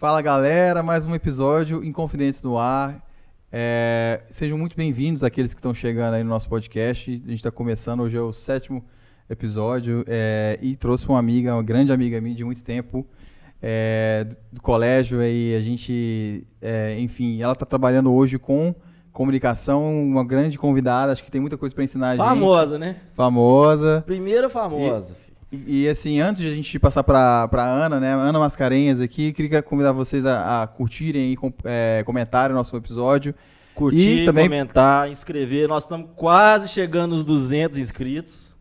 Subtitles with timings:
[0.00, 3.06] Fala galera, mais um episódio Inconfidentes no Ar.
[3.52, 7.10] É, sejam muito bem-vindos aqueles que estão chegando aí no nosso podcast.
[7.10, 8.82] A gente está começando, hoje é o sétimo
[9.28, 13.06] episódio é, e trouxe uma amiga, uma grande amiga minha de muito tempo,
[13.60, 15.22] é, do colégio.
[15.22, 18.74] E a gente, é, enfim, ela está trabalhando hoje com
[19.12, 22.24] comunicação, uma grande convidada, acho que tem muita coisa para ensinar a gente.
[22.24, 22.96] Famosa, né?
[23.12, 24.02] Famosa.
[24.06, 25.14] Primeira famosa.
[25.14, 25.29] filho.
[25.52, 28.12] E, e, assim, antes de a gente passar para a Ana, né?
[28.14, 32.76] Ana Mascarenhas aqui, queria convidar vocês a, a curtirem e com, é, comentarem o nosso
[32.76, 33.34] episódio.
[33.74, 35.66] Curtir, E também- comentar, inscrever.
[35.68, 38.54] Nós estamos quase chegando nos 200 inscritos.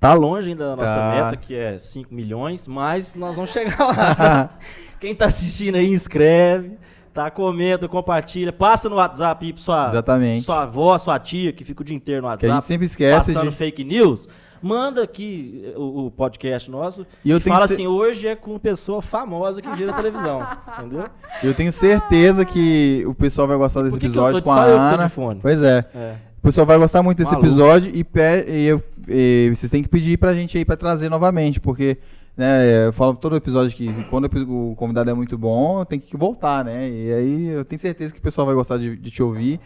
[0.00, 1.10] Tá longe ainda da nossa Tá.
[1.14, 4.50] meta, que é 5 milhões, mas nós vamos chegar lá.
[5.00, 6.72] Quem tá assistindo aí, inscreve,
[7.12, 7.30] tá?
[7.30, 10.42] Comenta, compartilha, passa no WhatsApp aí pra sua, Exatamente.
[10.42, 12.52] sua avó, sua tia, que fica o dia inteiro no Que a WhatsApp.
[12.54, 13.56] gente sempre esquece passando de...
[13.56, 14.28] fake news.
[14.64, 18.58] Manda aqui eh, o, o podcast nosso E eu e fala assim, hoje é com
[18.58, 20.46] pessoa famosa que vira televisão,
[20.78, 21.04] entendeu?
[21.42, 25.12] Eu tenho certeza que o pessoal vai gostar desse episódio com a Ana.
[25.42, 25.84] Pois é.
[25.94, 26.14] É.
[26.38, 27.46] O pessoal vai gostar muito desse Maluco.
[27.46, 28.06] episódio e,
[28.48, 31.98] e e vocês têm que pedir pra gente aí pra trazer novamente, porque
[32.36, 36.64] né, eu falo todo episódio que quando o convidado é muito bom, tem que voltar,
[36.64, 36.88] né?
[36.88, 39.60] E aí eu tenho certeza que o pessoal vai gostar de, de te ouvir.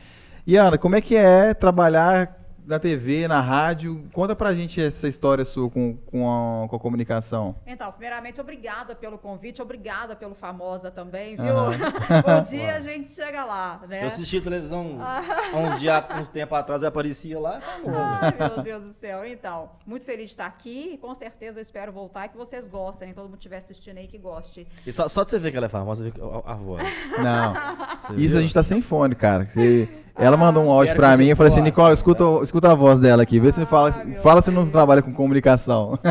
[0.46, 2.37] E Ana, como é que é trabalhar
[2.68, 4.04] na TV, na rádio?
[4.12, 7.56] Conta pra gente essa história sua com, com, a, com a comunicação.
[7.66, 11.56] Então, primeiramente, obrigada pelo convite, obrigada pelo famosa também, viu?
[11.56, 11.78] Aham.
[12.38, 14.02] um dia a gente chega lá, né?
[14.02, 17.58] Eu assisti televisão há uns dias, uns tempos atrás, aparecia lá.
[17.86, 19.24] Ai, meu Deus do céu.
[19.24, 22.68] Então, muito feliz de estar aqui e com certeza eu espero voltar e que vocês
[22.68, 24.68] gostem, todo mundo estiver assistindo aí que goste.
[24.86, 26.54] E só, só de você ver que ela é famosa, você vê que a, a
[26.54, 26.82] voz.
[27.18, 27.54] Não.
[28.02, 28.38] Você Isso viu?
[28.38, 29.46] a gente tá sem fone, cara.
[29.46, 32.98] Você- Ela mandou um áudio pra mim, eu falei assim, Nicola, escuta, escuta a voz
[32.98, 35.98] dela aqui, vê se fala, Ah, fala se não trabalha com comunicação.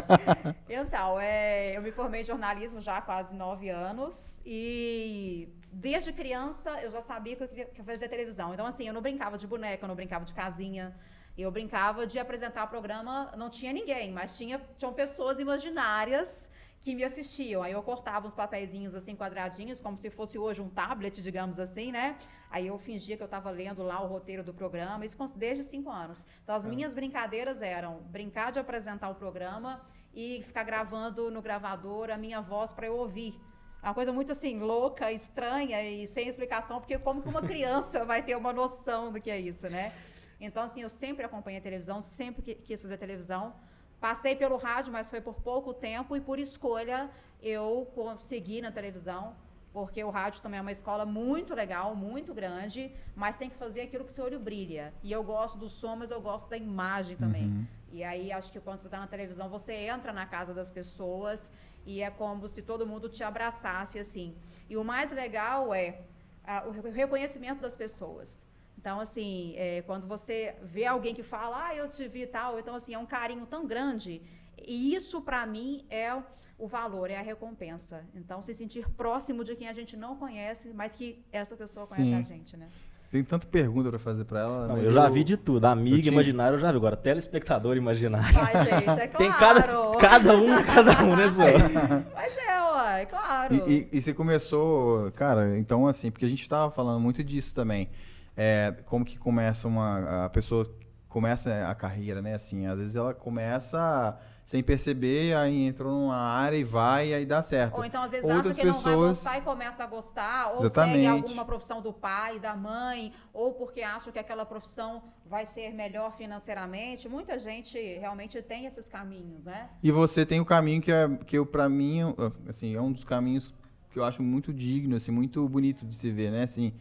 [0.70, 6.70] Então, é, eu me formei em jornalismo já há quase nove anos e desde criança
[6.82, 8.54] eu já sabia que eu queria que eu fazia televisão.
[8.54, 10.96] Então, assim, eu não brincava de boneca, eu não brincava de casinha.
[11.38, 16.47] Eu brincava de apresentar programa, não tinha ninguém, mas tinha, tinham pessoas imaginárias
[16.80, 17.62] que me assistiam.
[17.64, 21.92] Aí eu cortava uns papeizinhos assim, quadradinhos, como se fosse hoje um tablet, digamos assim,
[21.92, 22.18] né?
[22.50, 25.68] Aí eu fingia que eu estava lendo lá o roteiro do programa, isso desde os
[25.68, 26.26] cinco anos.
[26.44, 29.82] Então as minhas brincadeiras eram brincar de apresentar o programa
[30.14, 33.40] e ficar gravando no gravador a minha voz para eu ouvir.
[33.84, 38.04] É uma coisa muito assim, louca, estranha e sem explicação, porque como que uma criança
[38.06, 39.94] vai ter uma noção do que é isso, né?
[40.40, 43.56] Então, assim, eu sempre acompanhei a televisão, sempre qui- quis fazer televisão.
[44.00, 47.10] Passei pelo rádio, mas foi por pouco tempo e por escolha
[47.42, 49.36] eu consegui na televisão,
[49.74, 53.82] porque o rádio também é uma escola muito legal, muito grande, mas tem que fazer
[53.82, 54.94] aquilo que seu olho brilha.
[55.04, 57.68] E eu gosto do som, mas eu gosto da imagem também.
[57.92, 61.50] E aí acho que quando você está na televisão, você entra na casa das pessoas
[61.86, 64.36] e é como se todo mundo te abraçasse assim.
[64.70, 66.02] E o mais legal é
[66.44, 68.40] ah, o re- reconhecimento das pessoas.
[68.78, 72.60] Então, assim, é, quando você vê alguém que fala, ah, eu te vi e tal,
[72.60, 74.22] então, assim, é um carinho tão grande.
[74.66, 76.14] E isso, para mim, é
[76.60, 78.04] o valor, é a recompensa.
[78.16, 82.10] Então, se sentir próximo de quem a gente não conhece, mas que essa pessoa conhece
[82.10, 82.16] Sim.
[82.16, 82.68] a gente, né?
[83.10, 84.68] Tem tanta pergunta pra fazer pra ela.
[84.68, 85.64] Não, mas eu já vi de tudo.
[85.66, 86.78] Amiga eu tinha- imaginária eu já vi.
[86.78, 88.38] Agora, telespectador imaginário.
[88.38, 89.12] Ai, gente, é claro.
[89.18, 89.62] Tem cada,
[89.98, 91.44] cada um, cada um, né, só?
[92.14, 93.56] Mas é, ué, claro.
[93.56, 97.56] E, e- e você começou, cara, então assim, porque a gente tava falando muito disso
[97.56, 97.88] também.
[98.38, 100.26] É, como que começa uma.
[100.26, 100.72] A pessoa
[101.10, 102.36] começa a carreira, né?
[102.36, 104.16] Assim, às vezes ela começa
[104.46, 107.76] sem perceber, aí entrou numa área e vai, e aí dá certo.
[107.78, 110.52] Ou então, às vezes, Outras acha que não vai pessoas- gostar e começa a gostar,
[110.54, 110.94] ou Exatamente.
[110.96, 115.74] segue alguma profissão do pai, da mãe, ou porque acha que aquela profissão vai ser
[115.74, 117.10] melhor financeiramente.
[117.10, 119.68] Muita gente realmente tem esses caminhos, né?
[119.84, 122.02] E você tem o caminho que, é, que eu, pra mim,
[122.48, 123.54] assim, é um dos caminhos
[123.92, 126.44] que eu acho muito digno, assim, muito bonito de se ver, né?
[126.44, 126.72] Assim,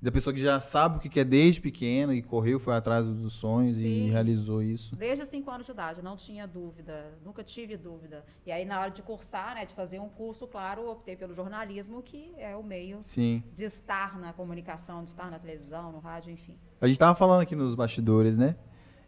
[0.00, 3.32] da pessoa que já sabe o que quer desde pequeno e correu, foi atrás dos
[3.32, 4.10] sonhos e Sim.
[4.10, 4.94] realizou isso.
[4.94, 8.24] Desde os 5 anos de idade, não tinha dúvida, nunca tive dúvida.
[8.44, 12.02] E aí, na hora de cursar, né, de fazer um curso, claro, optei pelo jornalismo,
[12.02, 13.42] que é o meio Sim.
[13.54, 16.58] de estar na comunicação, de estar na televisão, no rádio, enfim.
[16.80, 18.54] A gente tava falando aqui nos bastidores, né?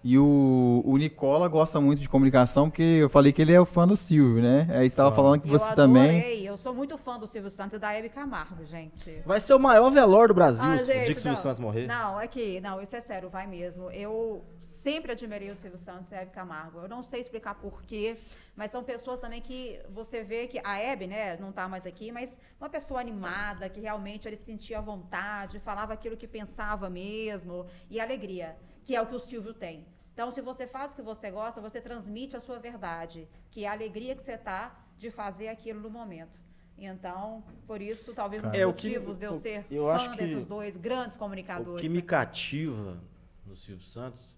[0.03, 3.65] E o, o Nicola gosta muito de comunicação, porque eu falei que ele é o
[3.67, 4.69] fã do Silvio, né?
[4.71, 5.13] Aí você tava Ah.
[5.13, 6.19] falando que eu você também.
[6.21, 9.21] adorei, eu sou muito fã do Silvio Santos e da Hebe Camargo, gente.
[9.27, 11.43] Vai ser o maior velório do Brasil, Ah, o dia gente, que o Silvio não.
[11.43, 11.89] Santos morrer.
[11.89, 13.91] Não, é que, não, isso é sério, vai mesmo.
[13.91, 16.79] Eu sempre admirei o Silvio Santos e a Hebe Camargo.
[16.79, 18.19] Eu não sei explicar porquê,
[18.55, 22.13] mas são pessoas também que você vê que a Hebe, né, não tá mais aqui,
[22.13, 26.89] mas uma pessoa animada, que realmente ele se sentia à vontade, falava aquilo que pensava
[26.89, 28.57] mesmo, e alegria,
[28.89, 29.85] que é o que o Silvio tem.
[30.15, 33.69] Então, se você faz o que você gosta, você transmite a sua verdade, que é
[33.69, 36.39] a alegria que você tá de fazer aquilo no momento.
[36.79, 39.85] Então, por isso, talvez um dos É, o que- motivos de eu o- ser eu
[39.95, 41.83] fã desses dois grandes O comunicadores.
[41.83, 41.97] que né?
[41.97, 42.99] me cativa
[43.45, 44.35] no Silvio Santos,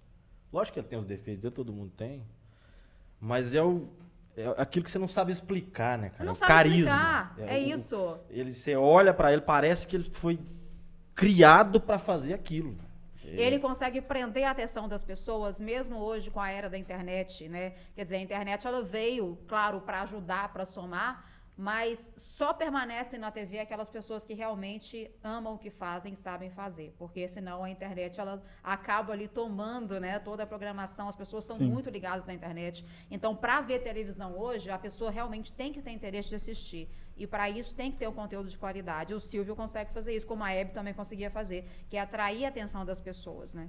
[0.53, 2.26] lógico que ele tem os defeitos dele, todo mundo tem,
[3.20, 3.88] mas é, o,
[4.37, 6.25] é aquilo que você não sabe explicar, né, cara?
[6.25, 6.91] Não o sabe carisma.
[6.91, 8.19] explicar, é, o- isso.
[8.29, 10.41] Ele, você olha pra ele, parece que ele foi
[11.14, 12.76] criado pra fazer aquilo.
[13.38, 17.75] Ele consegue prender a atenção das pessoas, mesmo hoje com a era da internet, né?
[17.94, 21.30] Quer dizer, a internet ela veio, claro, para ajudar, para somar,
[21.60, 26.48] mas só permanecem na TV aquelas pessoas que realmente amam o que fazem e sabem
[26.48, 31.06] fazer, porque senão a internet ela acaba ali tomando, né, toda a programação.
[31.06, 32.82] As pessoas estão muito ligadas na internet.
[33.10, 36.88] Então, para ver televisão hoje, a pessoa realmente tem que ter interesse de assistir.
[37.14, 39.12] E para isso tem que ter um conteúdo de qualidade.
[39.12, 42.48] O Silvio consegue fazer isso, como a Hebe também conseguia fazer, que é atrair a
[42.48, 43.68] atenção das pessoas, né?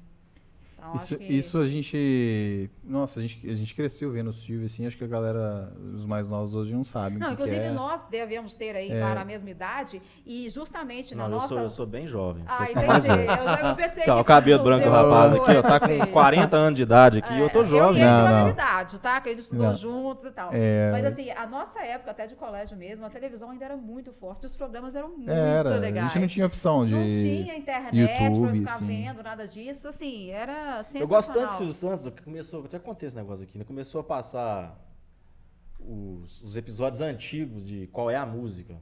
[0.83, 1.33] Então, Isso, acho que...
[1.33, 2.69] isso a gente.
[2.83, 6.07] Nossa, a gente, a gente cresceu vendo o Silvio, assim, acho que a galera, os
[6.07, 7.19] mais novos hoje não sabem.
[7.19, 7.71] Não, que que inclusive é.
[7.71, 8.99] nós devemos ter aí, É.
[8.99, 10.01] claro, a mesma idade.
[10.25, 11.47] E justamente na Não, eu, nossa...
[11.49, 12.43] sou, eu sou bem jovem.
[12.47, 13.09] Ah, entendi.
[13.09, 15.99] Eu já pensei Tá, que o cabelo branco do rapaz aqui, ó, tá assim.
[15.99, 18.01] com 40 anos de idade aqui, eu tô É, Eu jovem.
[18.01, 18.49] e ele Não, não.
[18.49, 19.21] idade, tá?
[19.21, 19.75] Que a gente estudou Não.
[19.75, 20.49] juntos e tal.
[20.51, 20.89] É.
[20.91, 24.47] Mas assim, a nossa época, até de colégio mesmo, a televisão ainda era muito forte.
[24.47, 26.05] Os programas eram muito Era, legais.
[26.05, 26.93] a gente não tinha opção de.
[26.95, 28.87] Não tinha internet pra YouTube, ficar assim.
[28.87, 29.87] vendo, nada disso.
[29.87, 31.01] Assim, era sensacional.
[31.03, 33.63] Eu gosto tanto do Silvio Santos, que começou, até contei esse negócio aqui, né?
[33.63, 34.77] Começou a passar
[35.79, 38.75] os, os episódios antigos de Qual é a Música.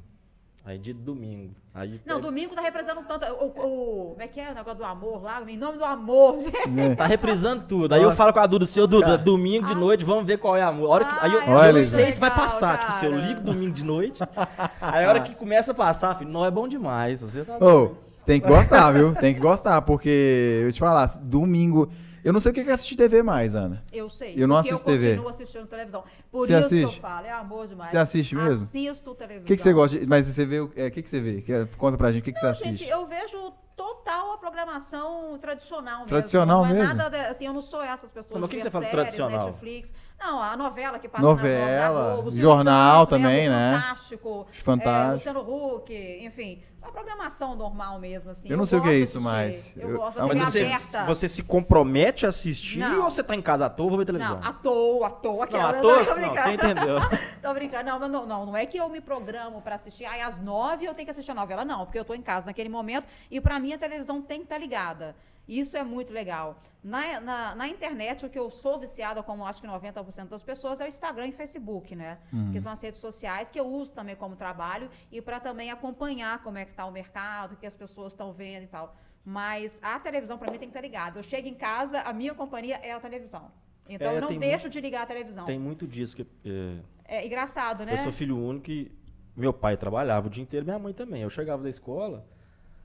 [0.65, 1.56] Aí de domingo.
[1.74, 3.25] Aí Não, é- domingo tá representando tanto.
[3.25, 5.41] O, o- como é que é o negócio do amor lá?
[5.50, 6.95] Em nome do amor, gente.
[6.97, 7.94] Tá reprisando tudo.
[7.95, 9.18] Aí eu falo com a Duda, seu Duda, Cara.
[9.18, 10.88] domingo de noite, vamos ver qual é a música.
[10.92, 12.80] A hora que- Aí eu, Ah, eu é não sei se vai legal, passar.
[12.81, 13.24] Tipo, se eu cara.
[13.25, 14.21] ligo domingo de noite,
[14.81, 17.21] aí a hora que começa a passar, filho, não é bom demais.
[17.21, 17.97] Você tá doido.
[18.30, 19.16] Tem que gostar, viu?
[19.16, 21.90] Tem que gostar, porque eu te falar, domingo.
[22.24, 23.84] Eu não sei o que é assistir TV mais, Ana.
[23.92, 24.36] Eu sei.
[24.38, 25.10] Eu não assisto eu TV.
[25.12, 26.04] continuo assistindo televisão.
[26.31, 26.96] Por Você isso que assiste?
[26.98, 27.90] eu falo, é amor demais.
[27.90, 28.66] Você assiste mesmo?
[28.66, 29.44] Assisto televisão.
[29.46, 30.06] O que, que você gosta de.
[30.06, 30.60] Mas você vê.
[30.60, 31.42] O é, que, que você vê?
[31.42, 32.76] Que- Conta pra gente o que, que você assiste.
[32.76, 36.10] gente, eu vejo total a programação tradicional mesmo.
[36.10, 36.94] Tradicional não é mesmo?
[36.94, 38.84] Nada de- assim, eu não sou essas pessoas Mas o que que que você fala
[38.84, 39.46] séries, tradicional?
[39.48, 39.94] Netflix.
[40.20, 43.72] Não, a novela que passa Novela, da Globo, jornal Santos, também, né?
[43.74, 44.48] Fantástico.
[44.52, 45.30] Fantástico.
[45.30, 45.94] É, Luciano Huck,
[46.26, 46.62] enfim.
[46.81, 48.50] A programação normal mesmo, assim.
[48.50, 49.74] Eu não sei o que é isso assistir.
[49.76, 51.06] Eu, Eu- gosto Ah, da Mas você, aberta.
[51.06, 53.04] você se compromete a assistir Não.
[53.04, 54.40] ou você tá em casa à toa, vou ver televisão?
[54.40, 55.34] Não, à toa, à toa.
[55.36, 56.42] Não, aquela- à toa, tô não, brincando.
[56.42, 56.96] você entendeu.
[57.42, 57.84] Tô brincando.
[57.86, 60.06] Não, mas não, não, não é que eu me programo pra assistir.
[60.06, 61.86] Ai, às nove eu tenho que assistir a novela, não.
[61.86, 64.58] Porque eu tô em casa naquele momento e pra mim a televisão tem que estar
[64.58, 65.16] ligada.
[65.50, 66.62] Isso é muito legal.
[66.84, 70.80] Na, na, na internet, o que eu sou viciada, como acho que 90% das pessoas,
[70.80, 72.19] é o Instagram e Facebook, né?
[72.51, 76.42] Que são as redes sociais que eu uso também como trabalho e para também acompanhar
[76.44, 78.96] como é que tá o mercado, o que as pessoas estão vendo e tal.
[79.25, 81.19] Mas a televisão, para mim, tem que estar ligada.
[81.19, 83.52] Eu chego em casa, a minha companhia é a televisão.
[83.88, 85.45] Então, É, eu não deixo de ligar a televisão.
[85.45, 86.16] Tem muito disso.
[86.16, 87.94] Que, é, É engraçado, né?
[87.94, 88.92] Eu sou filho único e
[89.36, 91.24] meu pai trabalhava o dia inteiro, minha mãe também.
[91.24, 92.25] Eu chegava da escola,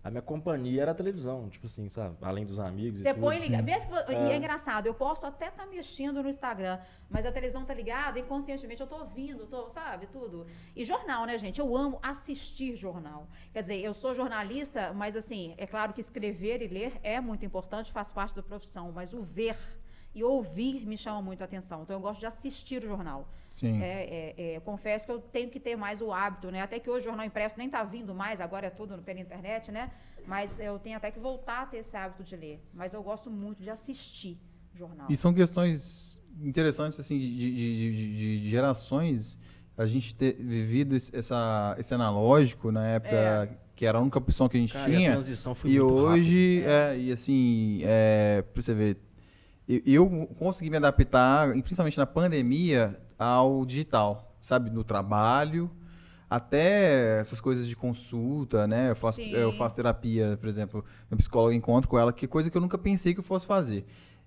[0.04, 2.14] a minha companhia era a televisão, tipo assim, sabe?
[2.20, 3.22] Além dos amigos Você e tudo.
[3.22, 3.62] põe ligar.
[3.62, 6.78] Mesmo que, E é engraçado, eu posso até estar mexendo no Instagram,
[7.08, 10.46] mas a televisão tá ligada, inconscientemente eu tô ouvindo, tô, sabe, tudo.
[10.76, 11.58] E jornal, né, gente?
[11.58, 13.26] Eu amo assistir jornal.
[13.50, 17.46] Quer dizer, eu sou jornalista, mas assim, é claro que escrever e ler é muito
[17.46, 19.56] importante, faz parte da profissão, mas o ver
[20.14, 21.82] e ouvir me chama muito a atenção.
[21.82, 23.26] Então eu gosto de assistir o jornal.
[23.54, 23.80] Sim.
[23.80, 26.60] É, é, é, eu confesso que eu tenho que ter mais o hábito, né?
[26.60, 29.70] Até que hoje o jornal impresso nem tá vindo mais, agora é tudo pela internet,
[29.70, 29.92] né?
[30.26, 32.60] Mas eu tenho até que voltar a ter esse hábito de ler.
[32.74, 34.36] Mas eu gosto muito de assistir
[34.74, 35.06] jornal.
[35.08, 39.38] E são questões interessantes, assim, de, de- de- de- gerações.
[39.78, 43.48] A gente ter vivido esse, essa, esse analógico na época É.
[43.76, 45.10] que era a única opção que a gente Cara, e a tinha.
[45.12, 48.96] transição foi E muito hoje, é, e assim, é, pra você ver,
[49.68, 54.70] eu, consegui me adaptar, principalmente na pandemia, ao digital, sabe?
[54.70, 55.70] No trabalho,
[56.28, 58.90] até essas coisas de consulta, né?
[58.90, 59.30] Eu faço, Sim.
[59.30, 62.60] eu faço terapia, por exemplo, meu psicólogo encontro com ela, que é coisa que eu
[62.60, 63.84] nunca pensei que eu fosse fazer.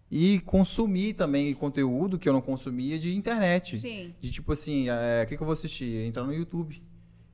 [0.10, 3.78] E consumir também conteúdo que eu não consumia de internet.
[3.80, 4.16] Sim.
[4.22, 6.06] De tipo assim, é, o que, que eu vou assistir?
[6.06, 6.82] Entrar no YouTube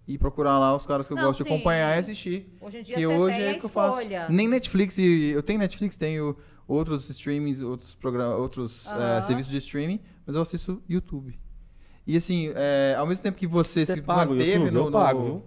[0.08, 1.54] e procurar lá os caras que eu Não, gosto de sim.
[1.54, 2.52] acompanhar e assistir.
[2.60, 4.00] Hoje em dia Que hoje tem é a que eu faço.
[4.30, 6.36] Nem Netflix, eu tenho Netflix, tenho
[6.68, 9.18] outros streamings, outros programas, outros Aham.
[9.18, 11.38] eh, serviços de streaming, mas eu assisto YouTube.
[12.06, 14.72] E assim, eh, ao mesmo tempo que você, Você se paga o manteve YouTube?
[14.72, 15.44] no, Eu pago, no- viu?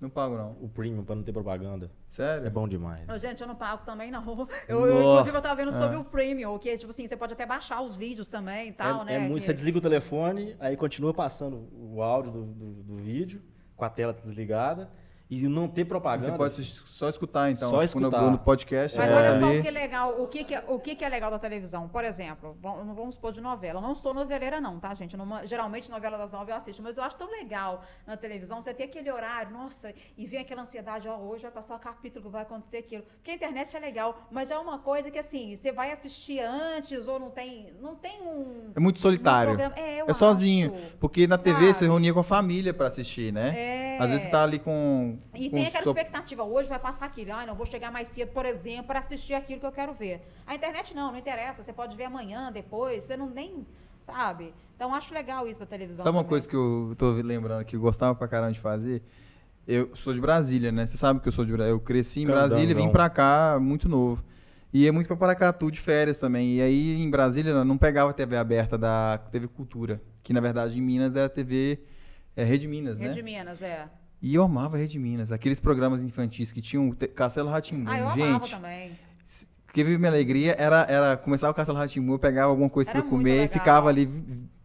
[0.00, 0.56] Não pago, não.
[0.62, 1.90] O premium, pra não ter propaganda.
[2.08, 2.46] Sério?
[2.46, 3.06] É bom demais.
[3.08, 4.22] Ô, gente, eu não pago também, não.
[4.66, 6.00] Eu, eu, inclusive, eu tava vendo sobre Ah.
[6.00, 9.04] o Premium, que, tipo assim, você pode até baixar os vídeos também e tal, é,
[9.04, 9.14] né?
[9.16, 12.96] é muito, que- Você desliga o telefone, aí continua passando o áudio do, do- do
[12.96, 13.42] vídeo,
[13.76, 14.90] com a tela desligada,
[15.30, 16.32] e não ter propaganda.
[16.32, 17.70] Você pode só escutar, então.
[17.70, 18.22] Só no- escutar.
[18.30, 18.98] No, podcast.
[18.98, 21.04] Mas é, olha só o que é legal, o que, que é, o que, que
[21.04, 21.88] é legal da televisão.
[21.88, 23.78] Por exemplo, vam- não vamos supor de novela.
[23.78, 25.16] Eu não sou noveleira, não, tá, gente?
[25.16, 28.74] Numa- geralmente, novela das nove eu assisto, mas eu acho tão legal na televisão você
[28.74, 32.42] ter aquele horário, nossa, e vem aquela ansiedade, ó, hoje vai passar o capítulo, vai
[32.42, 33.04] acontecer aquilo.
[33.16, 37.06] Porque a internet é legal, mas é uma coisa que assim, você vai assistir antes
[37.06, 37.72] ou não tem.
[37.80, 38.72] Não tem um.
[38.74, 39.54] É muito solitário.
[39.56, 40.74] um É, eu É sozinho.
[40.74, 40.96] acho.
[40.98, 43.54] Porque na TV você reunia com a família pra assistir, né?
[43.56, 43.98] É.
[44.00, 45.16] Às vezes você tá ali com.
[45.34, 47.32] E tem aquela sua- expectativa, hoje vai passar aquilo.
[47.32, 50.20] Ah, não, vou chegar mais cedo, por exemplo, para assistir aquilo que eu quero ver.
[50.46, 51.62] A internet não, não interessa.
[51.62, 53.66] Você pode ver amanhã, depois, você não nem.
[54.00, 54.54] Sabe?
[54.74, 56.02] Então acho legal isso da televisão.
[56.04, 59.02] Sabe uma coisa que eu tô lembrando que eu gostava pra caramba de fazer?
[59.68, 60.86] Eu sou de Brasília, né?
[60.86, 61.74] Você sabe que eu sou de Brasília.
[61.74, 64.24] Eu cresci em Brasília e vim pra cá muito novo.
[64.72, 66.56] E ia muito pra Paracatu de férias também.
[66.56, 70.00] E aí em Brasília não pegava a TV aberta da TV Cultura.
[70.24, 71.78] Que na verdade em Minas é a TV
[72.34, 73.08] é Rede Minas, né?
[73.08, 73.86] Rede Minas, é.
[74.22, 75.32] E eu amava Rede Minas.
[75.32, 77.90] Aqueles programas infantis que tinham te- Castelo Ratimbum.
[77.90, 78.92] Ah, eu amava Gente, também.
[79.72, 83.08] que vive minha alegria era, era começar o Castelo Ratimbum, eu pegava alguma coisa muito
[83.08, 83.52] comer e legal.
[83.52, 84.08] ficava ali,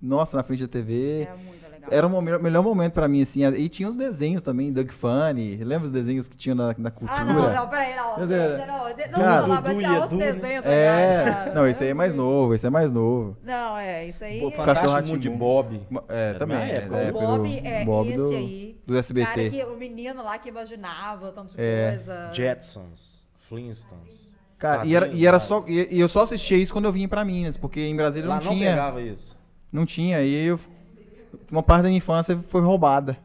[0.01, 1.21] nossa, na frente da TV.
[1.21, 1.64] Era muito.
[1.91, 3.43] Era o melhor momento pra mim, assim.
[3.45, 5.57] E tinha os desenhos também, Doug Funny.
[5.63, 7.19] Lembra os desenhos que tinha na, na cultura?
[7.21, 8.17] Ah, não, não, peraí, não.
[8.19, 10.31] Não, não mas Dudu tinha Edu, né?
[10.31, 13.37] desenhos É, não, esse aí é mais novo, esse é mais novo.
[13.43, 14.39] Não, é, isso aí.
[14.39, 15.29] Pô, é- Fantástico de.
[15.29, 15.81] Bob.
[16.09, 16.57] É, Era também.
[16.57, 18.81] é, época Bob é Bob esse do, aí.
[18.87, 19.25] do SBT.
[19.27, 21.89] Cara, que, o menino lá que imaginava tanto de É.
[21.89, 22.29] coisa.
[22.33, 24.25] Jetsons, Flintstones.
[24.57, 25.63] Cara, e era, e era só.
[25.67, 28.35] E, e eu só assistia isso quando eu vinha pra Minas, porque em Brasília Lá
[28.37, 28.69] não não tinha.
[28.71, 29.37] pegava isso.
[29.71, 30.21] Não tinha.
[30.21, 30.59] E eu.
[31.51, 33.17] Uma parte da minha infância foi roubada.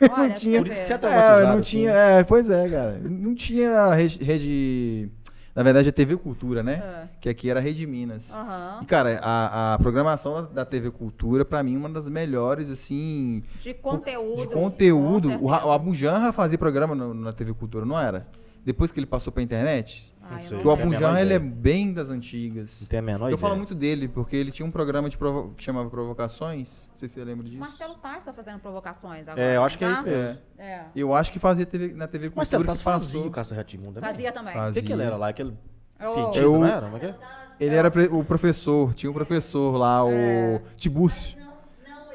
[0.00, 0.58] Olha, não tinha.
[0.58, 1.62] Por isso que você é É, traumatizado, não assim.
[1.62, 1.90] tinha.
[1.90, 3.00] É, pois é, cara.
[3.02, 4.22] Não tinha rede.
[4.24, 5.10] rede-
[5.54, 6.82] na verdade, é TV Cultura, né?
[6.84, 7.08] É.
[7.20, 8.34] Que aqui era Rede Minas.
[8.34, 8.80] Aham.
[8.82, 13.40] E, cara, a, a programação da, TV Cultura, pra mim, é uma das melhores, assim.
[13.62, 14.40] De conteúdo.
[14.42, 15.28] De conteúdo.
[15.28, 15.72] O, o certeza.
[15.72, 18.26] Abu Janra fazia programa no- na TV Cultura, não era?
[18.64, 20.12] Depois que ele passou pra internet.
[20.34, 20.56] Ah, Não eu sei.
[20.56, 20.90] não Que o Tem a Abu lembro.
[21.00, 22.80] menor Janra, ele é bem das antigas.
[22.80, 23.38] Não tem a menor Eu ideia.
[23.38, 26.86] falo muito dele, porque ele tinha um programa de provo- que chamava Provocações.
[26.90, 27.58] Não sei se você lembra disso.
[27.60, 29.42] Marcelo Tars tá fazendo provocações agora.
[29.46, 29.92] É, eu acho que é tá?
[29.94, 30.38] isso mesmo.
[30.58, 30.84] É.
[30.94, 34.00] Eu acho que fazia TV, na TV Cultura Marcelo tá que fazia o Caça Ratimundo.
[34.00, 34.52] Fazia também.
[34.54, 34.82] Fazia.
[34.82, 35.28] O que, ele era lá?
[35.28, 35.54] Aquele
[35.98, 36.86] É o- cientista, Eu- não era?
[36.86, 37.14] É é?
[37.60, 40.60] Ele era pre- o professor, tinha um professor lá, o É.
[40.76, 41.36] Tibúcio.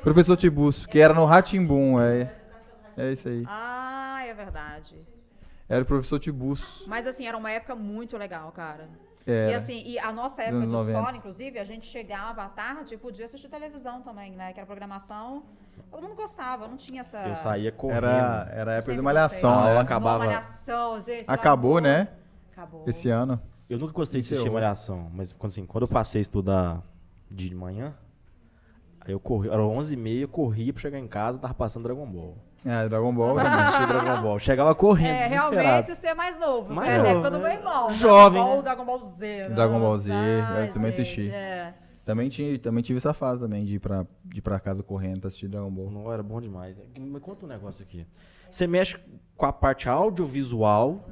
[0.01, 2.33] Professor Tibúcio, que era no Ratimbum, é.
[2.97, 3.43] É isso aí.
[3.47, 4.95] Ah, é verdade.
[5.69, 6.87] Era o professor Tibúcio.
[6.87, 8.89] Mas assim, era uma época muito legal, cara.
[9.27, 9.51] Era.
[9.51, 10.97] E assim, e a nossa época de 90.
[10.99, 14.51] escola, inclusive, a gente chegava à tarde e podia assistir televisão também, né?
[14.51, 15.43] Que era programação.
[15.91, 17.17] Todo mundo gostava, não tinha essa.
[17.27, 17.97] Eu saía correndo.
[18.07, 19.63] Era, era a época de Malhação, gostei.
[19.65, 19.69] né?
[19.69, 21.25] Aula acabava- Não, malhação, gente.
[21.27, 21.81] Acabou, amor.
[21.83, 22.07] né?
[22.51, 22.83] Acabou.
[22.87, 23.39] Esse ano.
[23.69, 24.55] Eu nunca gostei de assistir Encerrou.
[24.55, 26.81] Malhação, mas quando, assim, quando eu passei a estudar
[27.29, 27.95] de manhã,
[29.01, 32.05] aí eu corri, era 11h30, eu corria pra chegar em casa e tava passando Dragon
[32.09, 32.35] Ball.
[32.65, 33.33] É, Dragon Ball.
[33.35, 34.39] Pra assistir Dragon Ball.
[34.39, 36.73] Chegava correndo, É, realmente você é mais novo.
[36.73, 37.43] Mais é, novo, época do né?
[37.43, 37.91] meu irmão.
[37.91, 38.63] Jovem, Dragon Ball, né?
[38.63, 39.25] Dragon Ball Z.
[39.27, 39.55] né?
[39.55, 41.29] Dragon Ball Z, Ai, eu também gente, assisti.
[41.31, 41.73] É.
[42.05, 45.19] Também, tinha, também tive essa fase também de ir pra, de ir pra casa correndo
[45.19, 45.91] pra assistir Dragon Ball.
[45.91, 46.75] Não, era bom demais.
[46.97, 48.05] Me conta um negócio aqui.
[48.49, 48.97] Você mexe
[49.37, 51.05] com a parte audiovisual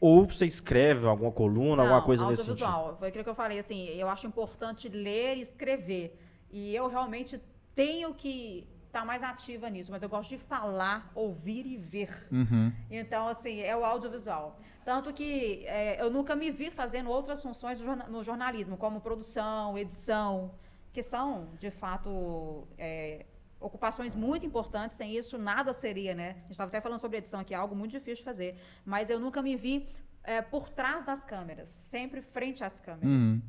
[0.00, 2.64] ou você escreve alguma coluna, alguma Não, coisa nesse sentido?
[2.64, 2.96] audiovisual.
[2.98, 6.18] Foi aquilo que eu falei, assim, eu acho importante ler e escrever.
[6.50, 7.40] E eu realmente
[7.74, 12.28] tenho que estar mais ativa nisso, mas eu gosto de falar, ouvir e ver.
[12.30, 12.72] Uhum.
[12.90, 14.58] Então, assim, é o audiovisual.
[14.84, 20.52] Tanto que é, eu nunca me vi fazendo outras funções no jornalismo, como produção, edição,
[20.92, 23.26] que são, de fato, é,
[23.60, 24.96] ocupações muito importantes.
[24.96, 26.30] Sem isso, nada seria, né?
[26.30, 28.56] A gente estava até falando sobre edição aqui, é algo muito difícil de fazer.
[28.84, 29.88] Mas eu nunca me vi
[30.24, 33.22] é, por trás das câmeras, sempre frente às câmeras.
[33.22, 33.42] Uhum.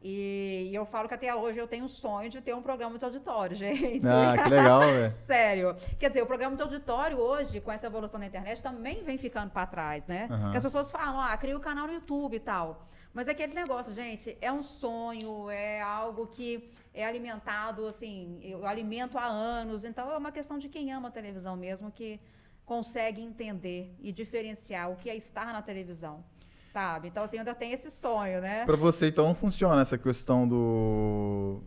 [0.00, 2.96] E, e eu falo que até hoje eu tenho um sonho de ter um programa
[2.96, 4.06] de auditório, gente.
[4.06, 5.16] Ah, que legal, velho.
[5.26, 5.76] Sério.
[5.98, 9.50] Quer dizer, o programa de auditório hoje, com essa evolução da internet, também vem ficando
[9.50, 10.28] para trás, né?
[10.30, 10.42] Aham.
[10.42, 12.86] Porque as pessoas falam, ah, cria o canal no YouTube e tal.
[13.12, 18.64] Mas é aquele negócio, gente, é um sonho, é algo que é alimentado, assim, eu
[18.64, 19.84] alimento há anos.
[19.84, 22.20] Então é uma questão de quem ama a televisão mesmo, que
[22.64, 26.22] consegue entender e diferenciar o que é estar na televisão.
[26.68, 27.08] Sabe?
[27.08, 28.64] Então, assim, eu ainda tenho esse sonho, né?
[28.64, 31.62] Pra você, então, não funciona essa questão do.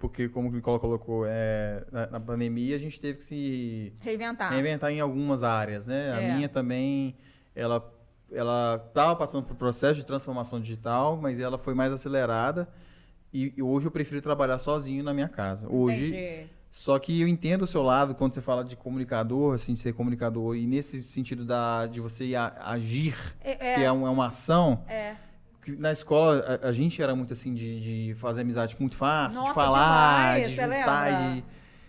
[0.00, 4.50] Porque, como o Nicola colocou, é, na, pandemia a gente teve que se Reinventar.
[4.52, 6.12] reinventar em algumas áreas, né?
[6.12, 6.34] A É.
[6.34, 7.16] minha também,
[7.54, 7.94] ela
[8.30, 12.68] ela estava passando por processo de transformação digital, mas ela foi mais acelerada.
[13.32, 15.66] E, e hoje eu prefiro trabalhar sozinho na minha casa.
[15.70, 16.50] Hoje, Entendi.
[16.70, 19.92] Só que eu entendo o seu lado quando você fala de comunicador, assim, de ser
[19.94, 24.26] comunicador, e nesse sentido da, de você agir, É, que é, é, um- é uma
[24.26, 24.84] ação.
[24.88, 25.14] é.
[25.78, 29.50] na escola a, a gente era muito assim de, de fazer amizade muito fácil, Nossa,
[29.50, 31.44] de falar, demais, de juntar, de...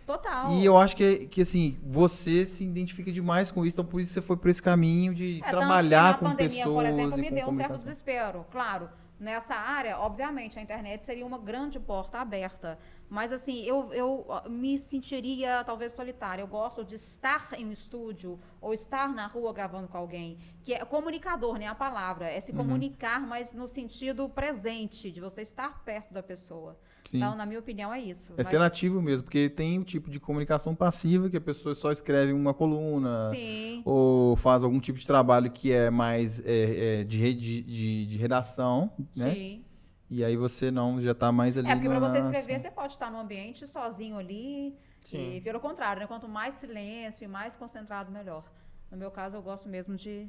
[0.06, 0.52] Total.
[0.54, 4.12] E eu acho que, que, assim, você se identifica demais com isso, então por isso
[4.12, 7.48] você foi por esse caminho de É, trabalhar com pandemia, pessoas por exemplo, me deu
[7.48, 8.46] um certo desespero.
[8.52, 12.78] Claro, nessa área, obviamente, a internet seria uma grande porta aberta.
[13.10, 16.42] Mas, assim, eu, eu me sentiria talvez solitária.
[16.44, 20.38] Eu gosto de estar em um estúdio ou estar na rua gravando com alguém.
[20.64, 21.66] Que é comunicador, né?
[21.68, 22.28] A palavra.
[22.28, 22.42] É Uhum.
[22.42, 26.78] se comunicar, mas no sentido presente, de você estar perto da pessoa.
[27.06, 27.18] Sim.
[27.18, 28.32] Então, na minha opinião, é isso.
[28.34, 31.74] É Mas- ser nativo mesmo, porque tem o tipo de comunicação passiva que a pessoa
[31.74, 33.82] só escreve uma coluna Sim.
[33.86, 38.18] ou faz algum tipo de trabalho que é mais é, é, de, de, de, de
[38.18, 39.34] redação, né?
[39.34, 39.66] Sim.
[40.10, 42.72] E aí você não já tá mais ali É, porque pra na- você escrever, você
[42.72, 44.76] pode estar num ambiente sozinho ali.
[45.02, 45.36] Sim.
[45.36, 46.08] E pelo contrário, né?
[46.08, 48.44] Quanto mais silêncio e mais concentrado, melhor.
[48.92, 50.28] No meu caso, eu gosto mesmo de,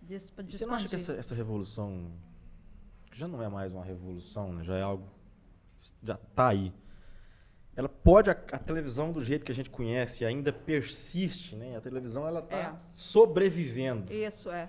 [0.00, 0.96] de, E de você não acha que expandir.
[0.96, 2.12] essa, essa revolução
[3.12, 4.62] já não é mais uma revolução, né?
[4.64, 5.08] já é algo
[6.02, 6.72] já tá aí.
[7.74, 11.76] Ela pode a, a televisão do jeito que a gente conhece ainda persiste, né?
[11.76, 12.72] A televisão ela tá É.
[12.92, 14.12] sobrevivendo.
[14.12, 14.68] Isso, é.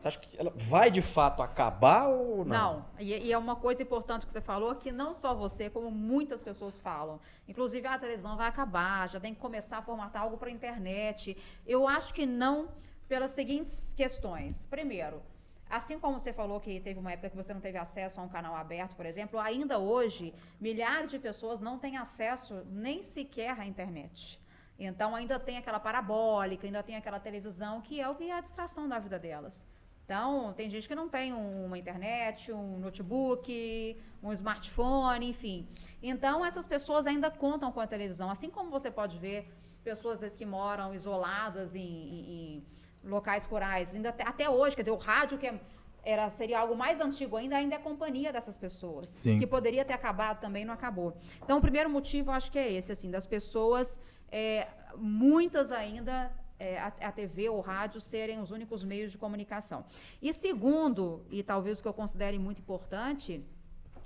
[0.00, 2.74] Você acha que ela vai de fato acabar ou não?
[2.74, 5.90] Não, E, e é uma coisa importante que você falou, que não só você, como
[5.90, 7.20] muitas pessoas falam.
[7.46, 10.52] Inclusive, "Ah, a televisão vai acabar, já tem que começar a formatar algo para a
[10.52, 11.36] internet.
[11.66, 12.68] Eu acho que não,
[13.06, 14.66] pelas seguintes questões.
[14.66, 15.20] Primeiro,
[15.68, 18.28] assim como você falou que teve uma época que você não teve acesso a um
[18.28, 23.66] canal aberto, por exemplo, ainda hoje, milhares de pessoas não têm acesso nem sequer à
[23.66, 24.40] internet.
[24.78, 28.40] Então, ainda tem aquela parabólica, ainda tem aquela televisão, que é o que é a
[28.40, 29.66] distração da vida delas.
[30.10, 35.68] Então, tem gente que não tem um- uma internet, um notebook, um smartphone, enfim.
[36.02, 38.28] Então, essas pessoas ainda contam com a televisão.
[38.28, 39.48] Assim como você pode ver
[39.84, 42.64] pessoas às vezes, que moram isoladas em, em-
[43.04, 45.60] em locais rurais, ainda até, até hoje, quer dizer, o rádio que é-
[46.02, 49.08] era, seria algo mais antigo ainda, ainda é companhia dessas pessoas.
[49.10, 49.38] Sim.
[49.38, 51.16] Que poderia ter acabado também, não acabou.
[51.44, 53.96] Então, o primeiro motivo, eu acho que é esse, assim, das pessoas,
[54.28, 59.84] é, muitas ainda, é, a, a TV ou rádio serem os únicos meios de comunicação.
[60.22, 63.44] E segundo, e talvez o que eu considere muito importante,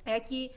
[0.04, 0.50] é que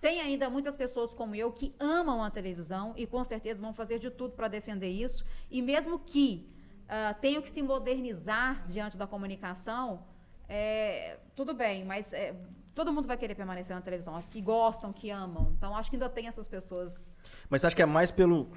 [0.00, 3.98] tem ainda muitas pessoas como eu que amam a televisão e com certeza vão fazer
[3.98, 5.24] de tudo para defender isso.
[5.50, 6.52] E mesmo que
[6.88, 10.04] ah, tenham que se modernizar diante da comunicação,
[10.48, 12.34] é, tudo bem, mas é,
[12.74, 14.14] todo mundo vai querer permanecer na televisão.
[14.14, 15.52] As que gostam, que amam.
[15.56, 17.10] Então acho que ainda tem essas pessoas.
[17.48, 18.50] Mas acha que é mais pelo.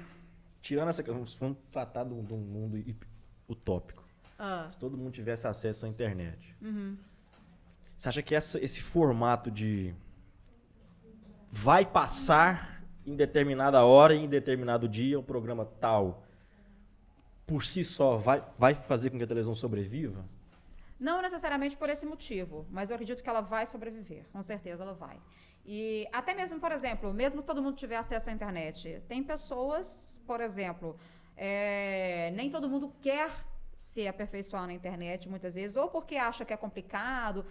[0.68, 1.02] Tirando essa.
[1.02, 2.76] Vamos vamos tratar de um mundo
[3.48, 4.04] utópico.
[4.38, 6.54] Ah, Se todo mundo tivesse acesso à internet.
[6.60, 6.94] uhum.
[7.96, 9.94] Você acha que essa- esse formato de.
[11.50, 16.22] Vai passar em determinada hora e em determinado dia um programa tal.
[17.46, 20.22] Por si só, vai, vai fazer com que a televisão sobreviva?
[20.98, 24.94] Não necessariamente por esse motivo, mas eu acredito que ela vai sobreviver, com certeza ela
[24.94, 25.20] vai.
[25.64, 30.20] E até mesmo, por exemplo, mesmo se todo mundo tiver acesso à internet, tem pessoas,
[30.26, 30.98] por exemplo,
[31.36, 33.30] é, nem todo mundo quer
[33.76, 37.46] se aperfeiçoar na internet muitas vezes, ou porque acha que é complicado.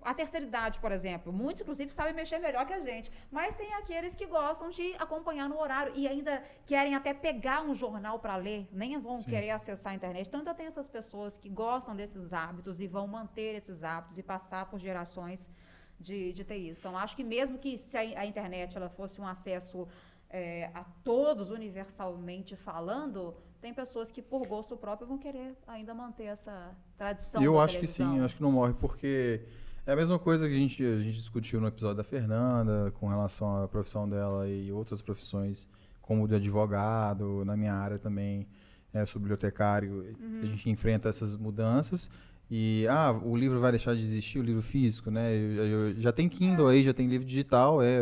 [0.00, 3.74] A terceira idade, por exemplo, muitos inclusive sabem mexer melhor que a gente, mas tem
[3.74, 8.36] aqueles que gostam de acompanhar no horário e ainda querem até pegar um jornal para
[8.36, 10.28] ler, nem vão querer acessar a internet.
[10.28, 14.22] Então ainda tem essas pessoas que gostam desses hábitos e vão manter esses hábitos e
[14.22, 15.50] passar por gerações
[15.98, 16.80] de, de ter isso.
[16.80, 19.88] Então acho que mesmo que se a, a internet ela fosse um acesso
[20.30, 26.24] é, a todos universalmente falando, tem pessoas que por gosto próprio vão querer ainda manter
[26.24, 27.42] essa tradição.
[27.42, 28.24] Eu acho que sim, televisão.
[28.24, 29.40] acho que não morre, porque
[29.86, 33.08] é a mesma coisa que a gente, a gente discutiu no episódio da Fernanda, com
[33.08, 35.66] relação à profissão dela e outras profissões,
[36.02, 38.46] como o de advogado, na minha área também,
[38.94, 40.40] é, sou bibliotecário, Uhum.
[40.42, 42.10] a gente enfrenta essas mudanças.
[42.48, 45.34] E, ah, o livro vai deixar de existir, o livro físico, né?
[45.34, 47.98] Eu- eu- já tem Kindle aí, já tem livro digital, é,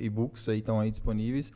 [0.00, 1.52] e-books aí estão aí disponíveis.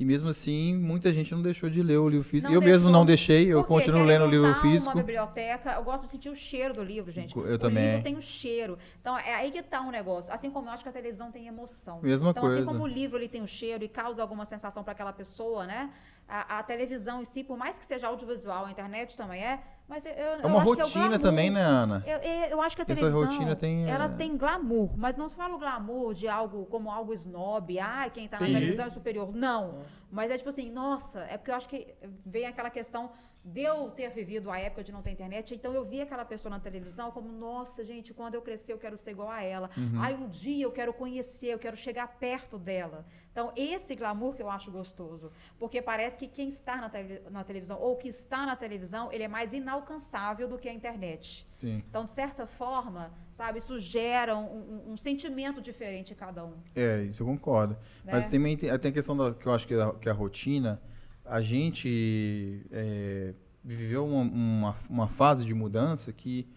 [0.00, 2.50] E mesmo assim, muita gente não deixou de ler o livro físico.
[2.50, 4.90] Não eu mesmo deixou, não deixei, eu continuo lendo o livro físico.
[4.90, 7.36] uma biblioteca, eu gosto de sentir o cheiro do livro, gente.
[7.36, 7.86] Eu o também.
[7.86, 8.78] livro tem o cheiro.
[8.98, 10.32] Então, é aí que tá um negócio.
[10.32, 12.00] Assim como eu acho que a televisão tem emoção.
[12.00, 12.56] Mesma então, coisa.
[12.56, 15.66] assim como o livro ele tem o cheiro e causa alguma sensação para aquela pessoa,
[15.66, 15.90] né?
[16.32, 20.04] A, a televisão em si, por mais que seja audiovisual, a internet também é, mas
[20.06, 21.18] eu, eu É uma acho que é rotina glamour.
[21.18, 22.04] também, né, Ana?
[22.06, 25.16] Eu, eu- eu acho que a Essa televisão, rotina tem, ela é, tem glamour, mas
[25.16, 28.60] não falo glamour de algo como algo snob, ah, quem tá na Entendi.
[28.60, 29.34] televisão é superior.
[29.34, 29.80] Não.
[30.08, 31.92] Mas é tipo assim, nossa, é porque eu acho que
[32.24, 33.10] vem aquela questão
[33.42, 36.50] de eu ter vivido a época de não ter internet, então eu vi aquela pessoa
[36.50, 39.70] na televisão como, nossa, gente, quando eu crescer eu quero ser igual a ela.
[39.76, 39.98] Uhum.
[39.98, 43.06] Ai, um dia eu quero conhecer, eu quero chegar perto dela.
[43.32, 45.30] Então, esse glamour que eu acho gostoso.
[45.58, 49.22] Porque parece que quem está na, tele- na televisão, ou que está na televisão, ele
[49.22, 51.46] é mais inalcançável do que a internet.
[51.52, 51.82] Sim.
[51.88, 56.54] Então, de certa forma, sabe, isso gera um, um- um sentimento diferente em cada um.
[56.74, 57.74] É, isso eu concordo.
[58.04, 58.12] Né?
[58.12, 60.12] Mas também tem, tem a questão da, que eu acho que é a, que é
[60.12, 60.82] a rotina.
[61.30, 63.32] A gente é,
[63.64, 66.48] viveu uma, uma, uma fase de mudança que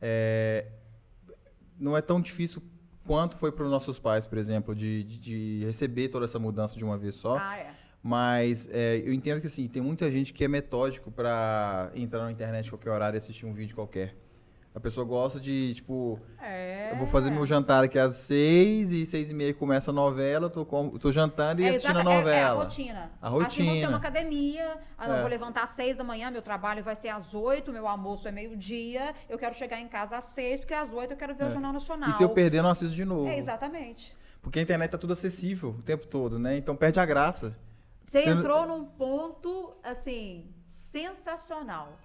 [0.00, 0.66] é,
[1.76, 2.62] não é tão difícil
[3.04, 6.78] quanto foi para os nossos pais, por exemplo, de, de, de receber toda essa mudança
[6.78, 7.38] de uma vez só.
[7.38, 7.74] Ah, é.
[8.00, 12.30] Mas é, eu entendo que assim, tem muita gente que é metódico para entrar na
[12.30, 14.14] internet a qualquer horário e assistir um vídeo qualquer.
[14.72, 16.92] A pessoa gosta de, tipo, É.
[16.92, 20.46] eu vou fazer meu jantar aqui às seis e seis e meia começa a novela,
[20.46, 22.38] eu tô, com, tô jantando e É, assistindo a exata- é- novela.
[22.38, 23.00] É, a rotina.
[23.20, 23.88] A Assim, vamos ter rotina.
[23.88, 25.20] uma academia, não, É.
[25.20, 28.30] vou levantar às seis da manhã, meu trabalho vai ser às oito, meu almoço é
[28.30, 31.48] meio-dia, eu quero chegar em casa às seis, porque às oito eu quero ver o
[31.48, 31.50] É.
[31.50, 32.08] Jornal Nacional.
[32.10, 33.26] E se eu perder, eu não assisto de novo.
[33.26, 34.16] É, exatamente.
[34.40, 36.56] Porque a internet tá tudo acessível o tempo todo, né?
[36.56, 37.58] Então perde a graça.
[38.04, 41.98] Você Você não- entrou num ponto, assim, sensacional.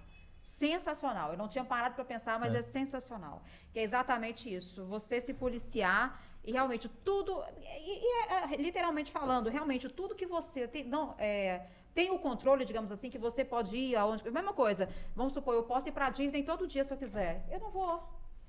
[0.46, 1.32] Sensacional.
[1.32, 2.58] Eu não tinha parado para pensar, mas É.
[2.58, 2.62] é.
[2.62, 3.42] sensacional.
[3.72, 4.84] Que é exatamente isso.
[4.86, 6.04] Você se policiar
[6.44, 7.42] e realmente tudo.
[7.60, 10.84] E, e é, é, literalmente falando, realmente tudo que você tem.
[10.84, 14.22] Não, é, tem o controle, digamos assim, que você pode ir aonde.
[14.30, 14.88] Mesma coisa.
[15.16, 17.44] Vamos supor, eu posso ir pra Disney todo dia se eu quiser.
[17.50, 18.00] Eu não vou.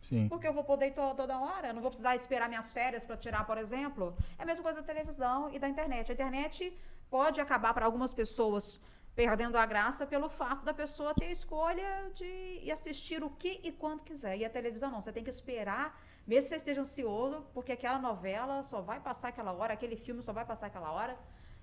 [0.03, 0.27] Sim.
[0.29, 3.03] Porque eu vou poder ir to- toda hora, eu não vou precisar esperar minhas férias
[3.03, 4.15] para tirar, por exemplo.
[4.37, 6.11] É a mesma coisa da televisão e da internet.
[6.11, 6.77] A internet
[7.09, 8.79] pode acabar para algumas pessoas
[9.17, 12.23] perdendo a graça pelo fato da pessoa ter a escolha de
[12.67, 14.37] ir assistir o que e quando quiser.
[14.37, 17.97] E a televisão não, você tem que esperar, mesmo que você esteja ansioso, porque aquela
[17.97, 21.17] novela só vai passar aquela hora, aquele filme só vai passar aquela hora.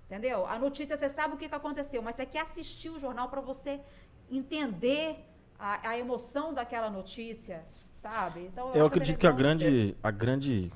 [0.06, 0.44] Entendeu?
[0.46, 3.40] A notícia você sabe o que, que aconteceu, mas você quer assistir o jornal para
[3.40, 3.80] você
[4.28, 5.24] entender
[5.56, 7.64] a, a emoção daquela notícia,
[7.94, 8.46] sabe?
[8.46, 10.72] Então, Eu acho acredito que a grande, a grande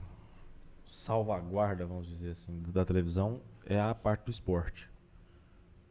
[0.85, 4.88] salvaguarda, vamos dizer assim, da televisão é a parte do esporte.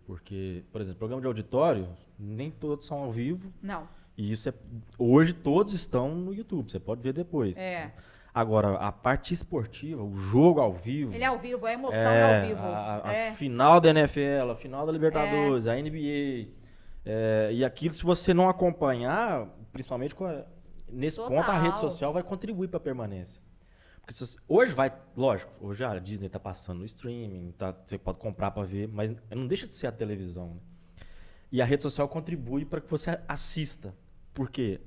[0.07, 3.51] Porque, por exemplo, programa de auditório, nem todos são ao vivo.
[3.61, 4.53] Não, E isso é.
[4.97, 7.55] Hoje todos estão no YouTube, você pode ver depois.
[7.57, 7.91] é.
[8.33, 11.11] Agora, a parte esportiva, o jogo ao vivo.
[11.11, 12.61] Ele é ao vivo, a emoção é, ao vivo.
[12.61, 13.31] A, a é.
[13.31, 16.47] final da NFL, a final da Libertadores, a NBA.
[17.03, 20.43] é, e aquilo, se você não acompanhar, principalmente com a-
[20.87, 21.35] nesse Total.
[21.35, 23.41] ponto, a rede social vai contribuir para a permanência.
[24.07, 27.97] Porque se você- hoje vai, lógico, hoje a Disney tá passando no streaming, tá, você
[27.97, 30.51] pode comprar para ver, mas não deixa de ser a televisão.
[30.53, 30.61] né?
[31.51, 33.93] E a rede social contribui para que você assista.
[34.33, 34.79] Por quê?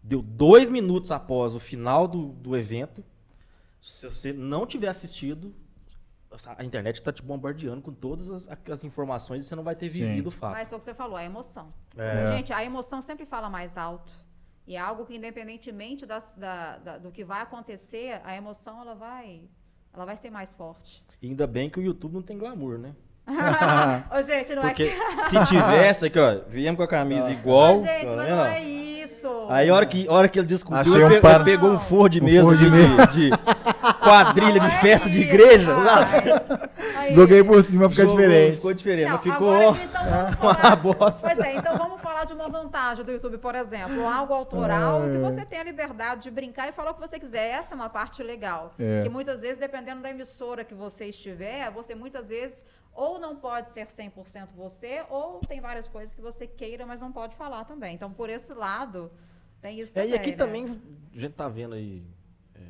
[0.00, 3.02] Deu dois minutos após o final do, do evento.
[3.80, 5.52] Se você não tiver assistido,
[6.56, 9.90] a internet está te bombardeando com todas as, as informações e você não vai ter
[9.90, 9.98] Sim.
[10.06, 10.52] vivido o fato.
[10.52, 11.68] Mas foi o que você falou, a emoção.
[11.96, 12.36] É.
[12.36, 14.12] Gente, a emoção sempre fala mais alto.
[14.70, 18.94] E é algo que, independentemente das- da- da- do que vai acontecer, a emoção ela
[18.94, 19.42] vai,
[19.92, 21.04] ela vai ser mais forte.
[21.20, 22.94] E ainda bem que o YouTube não tem glamour, né?
[24.18, 25.16] Ô, gente, não Porque é que.
[25.16, 27.76] se tivesse aqui, ó, viemos com a camisa igual.
[27.78, 29.46] Ô, gente, tá mas não é isso.
[29.48, 31.70] Aí a hora que, a hora que ele discutiu, Achei ele um pe- pano- pegou
[31.70, 33.30] um forro de Um forro de de, de
[34.00, 35.72] quadrilha de Não é festa de igreja.
[36.96, 37.14] Aí.
[37.14, 38.54] Joguei por cima pra ficar Jogou, diferente.
[38.56, 41.28] Ficou diferente, Não, não, ficou agora, então, vamos uma falar, bosta.
[41.28, 45.10] Pois é, então vamos falar de uma vantagem do YouTube, por exemplo, algo autoral e
[45.10, 47.50] que você tem a liberdade de brincar e falar o que você quiser.
[47.50, 48.72] Essa é uma parte legal.
[48.78, 49.02] É.
[49.02, 52.62] Que muitas vezes, dependendo da emissora que você estiver, você muitas vezes
[52.94, 57.12] ou não pode ser 100% você, ou tem várias coisas que você queira, mas não
[57.12, 57.94] pode falar também.
[57.94, 59.10] Então, por esse lado,
[59.60, 60.10] tem isso É, também.
[60.10, 60.36] e aqui né?
[60.36, 60.64] também
[61.14, 62.04] a gente tá vendo aí.
[62.54, 62.60] é,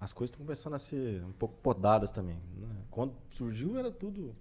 [0.00, 2.40] as coisas estão começando a ser um pouco podadas também.
[2.56, 2.68] né?
[2.90, 4.34] Quando surgiu era tudo.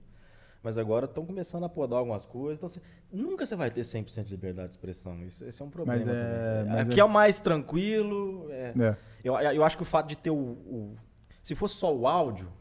[0.63, 2.57] Mas agora estão começando a podar algumas coisas.
[2.59, 5.23] Então, você- nunca você vai ter 100% de liberdade de expressão.
[5.23, 5.97] Isso, esse é um problema.
[5.97, 6.73] Mas é- também.
[6.75, 7.03] mas aqui é- é...
[7.03, 8.47] o mais tranquilo.
[8.51, 8.97] é- É.
[9.23, 10.95] eu, eu acho que o fato de ter o, o-
[11.41, 12.51] Se fosse só o áudio,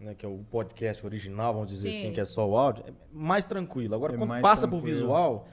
[0.00, 1.98] né, que é o podcast original, vamos dizer Sim.
[1.98, 3.94] assim, que é só o áudio, é mais tranquilo.
[3.94, 4.96] Agora, É quando passa pro tranquilo.
[4.98, 5.48] visual,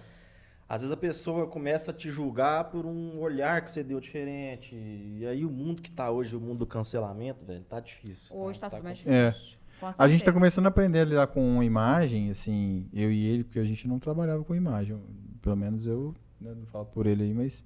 [0.67, 4.73] às vezes a pessoa começa a te julgar por um olhar que você deu diferente.
[4.75, 8.36] E aí o mundo que tá hoje, o mundo do cancelamento, velho, tá difícil.
[8.36, 9.30] Hoje tá, tudo mais É.
[9.32, 9.58] difícil.
[9.80, 10.32] Com A gente tá certeza.
[10.34, 13.97] começando a aprender a lidar com imagem, assim, eu e ele, porque a gente não
[13.99, 14.97] trabalhava com imagem.
[15.41, 17.65] Pelo menos eu, né, não falo por ele aí, mas.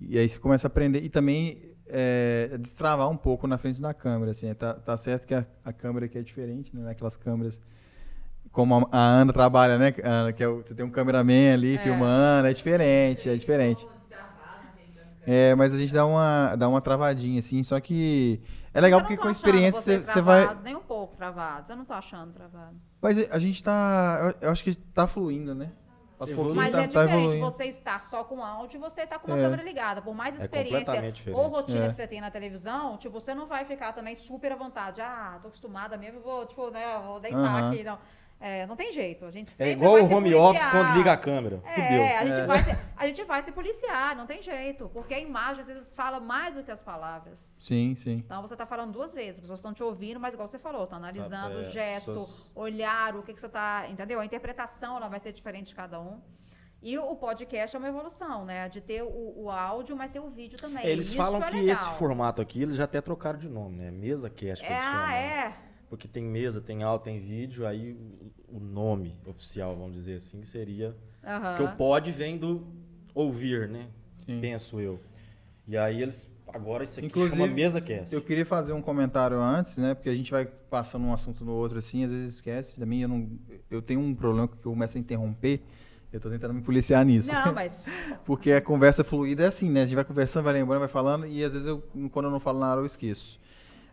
[0.00, 3.92] E aí você começa a aprender e também é, destravar um pouco na frente da
[3.94, 4.52] câmera, assim.
[4.54, 6.90] Tá, tá certo que a, a câmera aqui é diferente, né?
[6.90, 7.60] Aquelas câmeras.
[8.52, 9.94] Como a, a Ana trabalha, né?
[10.02, 13.88] Ana, que é o- você tem um cameraman ali filmando, é diferente, é diferente.
[15.26, 18.40] É, mas a gente dá uma, dá uma travadinha, assim, só que.
[18.72, 20.48] É legal porque com a experiência você você vai.
[20.64, 21.68] Nem um pouco travados.
[21.70, 22.76] Eu não tô achando travado.
[23.02, 24.34] Mas a gente tá.
[24.40, 25.70] Eu eu acho que tá fluindo, né?
[26.54, 27.44] Mas tá, é tá diferente evoluindo.
[27.50, 29.42] você estar só com áudio e você estar com uma É.
[29.42, 30.02] câmera ligada.
[30.02, 31.30] Por mais É experiência diferente.
[31.30, 31.88] ou rotina É.
[31.88, 35.00] que você tem na televisão, tipo, você não vai ficar também super à vontade.
[35.00, 37.70] Ah, tô acostumada mesmo, vou, tipo, né, vou deitar Aham.
[37.70, 37.98] aqui, não.
[38.42, 39.26] É, não tem jeito.
[39.26, 40.70] A gente É sempre igual vai o home office policiar.
[40.70, 41.62] quando liga a câmera.
[41.62, 42.04] É, Fudeu.
[42.04, 42.46] a gente, É.
[42.46, 44.88] Vai se, a gente vai se policiar, não tem jeito.
[44.94, 47.54] Porque a imagem, às vezes, fala mais do que as palavras.
[47.58, 48.22] Sim, sim.
[48.24, 49.34] Então, você tá falando duas vezes.
[49.34, 52.50] As pessoas estão te ouvindo, mas igual você falou, tá analisando é, o gesto, pessoas-
[52.54, 53.84] olhar, o que, que você tá...
[53.90, 54.18] Entendeu?
[54.18, 56.18] A interpretação, ela vai ser diferente de cada um.
[56.82, 58.70] E o podcast é uma evolução, né?
[58.70, 60.86] De ter o, o áudio, mas ter o vídeo também.
[60.86, 61.72] Eles Isso falam é que legal.
[61.72, 63.90] esse formato aqui, eles já até trocaram de nome, né?
[63.90, 65.52] Mesa Cast que É, ah, é.
[65.90, 67.92] Porque tem mesa, tem áudio, tem vídeo, aí
[68.48, 70.96] o- nome oficial, vamos dizer assim, seria...
[71.22, 71.56] Aham.
[71.56, 72.64] Porque o pod vem do
[73.12, 73.88] ouvir, né?
[74.24, 74.40] Sim.
[74.40, 75.00] Penso eu.
[75.66, 76.32] E aí eles...
[76.52, 78.12] Agora isso aqui Inclusive, chama Mesa Cast.
[78.14, 79.94] Eu queria fazer um comentário antes, né?
[79.94, 82.80] Porque a gente vai passando um assunto no outro assim, às vezes esquece.
[82.80, 83.28] Também eu não.
[83.70, 85.60] Eu tenho um problema que eu começo a interromper.
[86.12, 87.32] Eu tô tentando me policiar nisso.
[87.32, 87.86] Não, mas...
[88.26, 89.82] Porque a conversa fluida é assim, né?
[89.82, 92.40] A gente vai conversando, vai lembrando, vai falando, e às vezes eu, quando eu não
[92.40, 93.39] falo na hora, eu esqueço.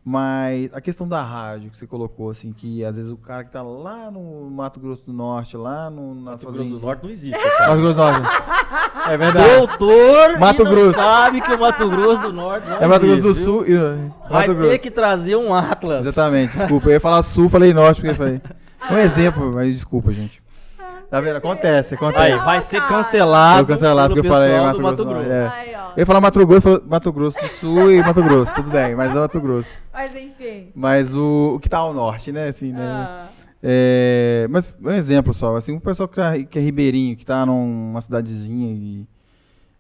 [0.09, 3.51] Mas a questão da rádio que você colocou, assim, que às vezes o cara que
[3.51, 7.03] tá lá no Mato Grosso do Norte, lá no, na Mato Grosso fazenda- do Norte
[7.03, 7.67] não existe, sabe?
[7.67, 9.09] Mato Grosso do Norte.
[9.09, 9.55] É verdade.
[9.57, 10.93] Doutor Mato Grosso.
[10.93, 13.43] sabe que o Mato Grosso do Norte não É Mato Grosso do viu?
[13.43, 13.75] Sul e.
[13.77, 14.79] Vai Mato ter Grosso.
[14.79, 16.07] que trazer um Atlas.
[16.07, 16.87] Exatamente, desculpa.
[16.87, 18.41] Eu ia falar sul, falei norte, porque eu falei.
[18.89, 20.41] É um exemplo, mas desculpa, gente.
[21.09, 21.37] Tá vendo?
[21.37, 22.33] Acontece, acontece.
[22.33, 23.61] Aí, vai ser cancelado.
[23.61, 25.31] Eu cancelado porque eu falei Mato do Mato Grosso Grosso.
[25.31, 25.47] É.
[25.47, 25.73] Aí.
[25.73, 29.11] Eu ia falar Mato Grosso, Mato Grosso do Sul e Mato Grosso, tudo bem, mas
[29.15, 29.73] é Mato Grosso.
[29.93, 30.71] Mas, enfim.
[30.75, 32.47] Mas o, o que tá ao norte, né?
[32.47, 32.85] Assim, né?
[32.85, 33.27] Ah,
[33.63, 37.45] É, mas um exemplo só, assim, um pessoal que, tá, que é ribeirinho, que tá
[37.45, 39.07] numa cidadezinha e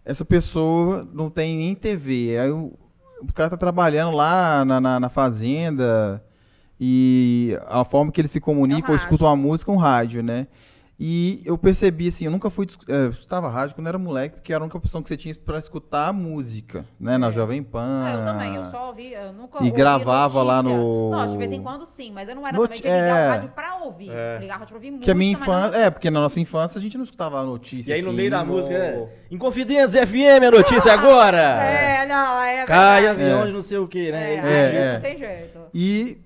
[0.03, 2.37] essa pessoa não tem nem TV.
[2.39, 2.71] Aí o,
[3.21, 6.23] o cara tá trabalhando lá na, na, na fazenda
[6.79, 10.23] e a forma que ele se comunica É ou escuta uma música é um rádio,
[10.23, 10.47] né?
[10.99, 12.65] E eu percebi, assim, eu nunca fui.
[12.89, 15.35] É, eu escutava rádio quando era moleque, porque era a única opção que você tinha
[15.35, 17.19] pra escutar música, né?
[17.19, 17.31] Na É.
[17.31, 18.03] Jovem Pan.
[18.03, 20.75] Ah, eu também, eu só ouvi, eu nunca E gravava lá notícia.
[20.83, 23.19] no- Não, de vez em quando sim, mas eu não era Noti- também de ligar
[23.19, 23.27] é.
[23.27, 24.09] o rádio pra ouvir.
[24.09, 24.37] É.
[24.39, 25.05] Ligar o rádio pra ouvir música.
[25.05, 25.77] Que a minha não infância.
[25.77, 27.91] É, porque na nossa infância a gente não escutava notícia.
[27.91, 29.07] E aí no assim, meio da no- música é.
[29.29, 31.37] Inconfidência FM, a notícia agora!
[31.77, 33.21] É, não, é Cai verdade.
[33.21, 33.45] avião É.
[33.47, 34.33] de não sei o que, né?
[34.35, 34.77] É, Desse É, jeito.
[34.81, 34.93] é.
[34.93, 35.59] não tem jeito.
[35.73, 36.17] E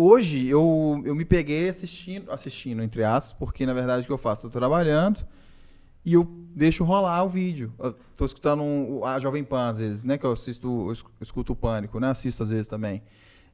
[0.00, 4.18] hoje eu, eu me peguei assistindo, assistindo, entre aspas, porque na verdade o que eu
[4.18, 4.42] faço?
[4.42, 5.24] Tô trabalhando
[6.04, 7.72] e eu deixo rolar o vídeo.
[8.16, 10.16] Tô escutando um- a Jovem Pan às vezes, né?
[10.18, 12.08] Que eu assisto, eu escu- escuto o Pânico, né?
[12.08, 13.02] Assisto às vezes também.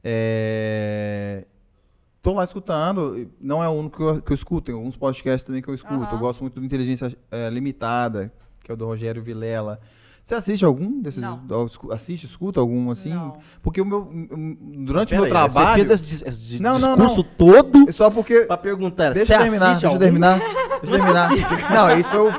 [0.03, 1.45] É...
[2.21, 5.43] Tô lá escutando, não é o único que eu, que eu escuto, tem alguns podcasts
[5.45, 5.93] também que eu escuto.
[5.93, 6.11] Aham.
[6.13, 9.79] Eu gosto muito do Inteligência eh, Limitada, que é o do Rogério Vilela.
[10.25, 11.21] Você assiste algum desses?
[11.21, 11.39] Não.
[11.91, 13.09] Assiste, escuta algum assim?
[13.13, 13.37] Não.
[13.61, 14.09] Porque o meu.
[14.83, 15.83] Durante o Pera meu aí, trabalho.
[15.85, 18.41] Você fez esse, esse Não, não, discurso todo é Só porque.
[18.41, 19.13] pra perguntar.
[19.13, 19.99] Deixa você eu terminar, assiste deixa eu algum?
[19.99, 20.39] terminar.
[20.81, 21.71] Deixa eu terminar.
[21.71, 22.33] Não, isso foi o.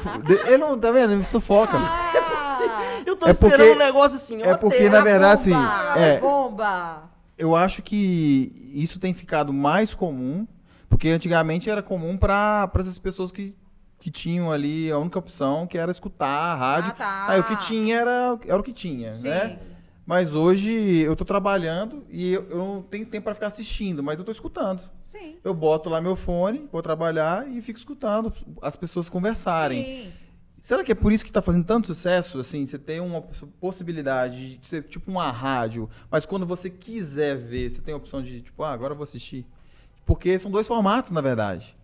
[0.49, 1.11] Ele não, tá vendo?
[1.11, 1.77] Ele me sufoca.
[1.79, 5.53] Ah, Eu tô É esperando porque- um negócio assim, é porque, tem- na verdade, assim,
[5.53, 7.03] bomba, é- bomba.
[7.39, 10.45] Eu acho que isso tem ficado mais comum,
[10.89, 13.55] porque antigamente era comum para essas pessoas que,
[13.99, 16.91] que tinham ali a única opção, que era escutar a rádio.
[16.93, 17.27] Ah, tá.
[17.29, 19.23] Aí o que tinha era, era o que tinha, Sim.
[19.29, 19.59] né?
[20.05, 24.17] Mas hoje eu tô trabalhando e eu, eu não tenho tempo para ficar assistindo, mas
[24.19, 24.81] eu tô escutando.
[25.01, 25.37] Sim.
[25.43, 28.33] Eu boto lá meu fone, vou trabalhar e fico escutando
[28.63, 29.85] as pessoas conversarem.
[29.85, 30.13] Sim.
[30.61, 32.39] Será que é por isso que tá fazendo tanto sucesso?
[32.39, 37.37] Assim, você tem uma poss- possibilidade de ser tipo uma rádio, mas quando você quiser
[37.37, 39.45] ver, você tem a opção de, tipo, ah, agora eu vou assistir.
[40.05, 41.77] Porque são dois formatos, na verdade.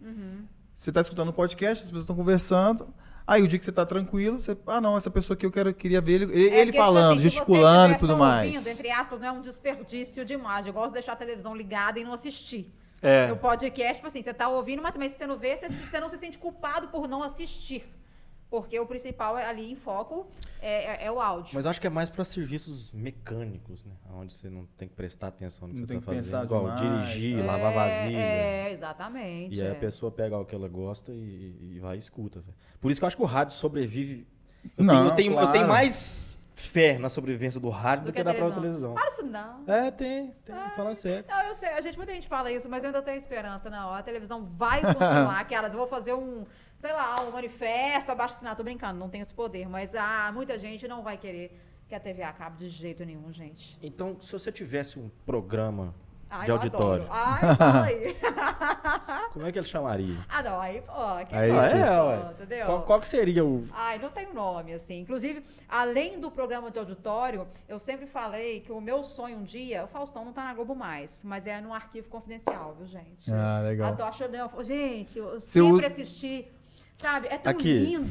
[0.83, 2.92] Você tá escutando um podcast, as pessoas estão conversando.
[3.25, 5.73] Aí o dia que você tá tranquilo, você, ah, não, essa pessoa que eu quero,
[5.73, 8.53] queria ver ele, ele É porque, tipo falando, assim, gesticulando e tudo mais.
[8.53, 10.71] ouvindo, entre aspas, não é um desperdício de imagem.
[10.71, 12.75] Eu gosto de deixar a televisão ligada e não assistir.
[13.01, 13.29] É.
[13.29, 16.01] No podcast, tipo assim, você tá ouvindo, mas também se você não vê, você, você
[16.01, 17.88] não se sente culpado por não assistir.
[18.52, 20.26] Porque o principal é ali em foco
[20.60, 21.52] é, é- é o áudio.
[21.54, 23.94] Mas acho que é mais pra serviços mecânicos, né?
[24.12, 26.30] Onde você não tem que prestar atenção no que Não você tem tá que pensar
[26.40, 26.44] fazendo.
[26.44, 27.06] Igual demais.
[27.08, 28.18] dirigir, é, lavar vasilha.
[28.18, 29.54] É, exatamente.
[29.54, 29.70] E aí é.
[29.70, 32.40] a pessoa pega o que ela gosta e, e vai e escuta.
[32.40, 32.54] velho.
[32.78, 34.26] Por isso que eu acho que o rádio sobrevive.
[34.76, 35.52] Eu, Não, tenho, eu, tenho, eu claro.
[35.52, 38.94] tenho mais fé na sobrevivência do rádio do, Do que, a da própria televisão.
[38.94, 39.64] Fala isso não.
[39.66, 41.24] É, tem, tem, falando sério.
[41.28, 43.68] Não, eu sei, a gente, muita gente fala isso, mas eu ainda tenho esperança.
[43.68, 45.40] Não, a televisão vai continuar.
[45.40, 46.44] Aquelas, eu vou fazer um,
[46.83, 48.57] sei lá, um manifesto, abaixo assinado.
[48.57, 49.68] Tô brincando, não tenho esse poder.
[49.68, 51.57] Mas ah, muita gente não vai querer
[51.88, 53.79] que a TV acabe de jeito nenhum, gente.
[53.81, 55.95] Então, se você tivesse um programa
[56.29, 57.09] Ai, de auditório, adoro.
[57.12, 58.16] Ai, fala aí.
[59.33, 60.16] como é que ele chamaria?
[60.29, 60.92] ah, não, aí, pô,
[61.29, 62.31] que Aí, Ah, é, ué.
[62.33, 62.66] entendeu?
[62.66, 63.64] Qual, qual que seria o.
[63.73, 65.01] Ai, não tem nome, assim.
[65.01, 69.85] Inclusive, além do programa de auditório, eu sempre falei que o meu sonho um dia,
[69.85, 73.33] o Faustão não tá na Globo mais, mas é num arquivo confidencial, viu, gente?
[73.33, 73.88] Ah, legal.
[73.92, 76.51] Adoro, eu- gente, eu sempre assisti,
[77.02, 77.26] sabe?
[77.28, 78.04] É tão Aqui, lindo.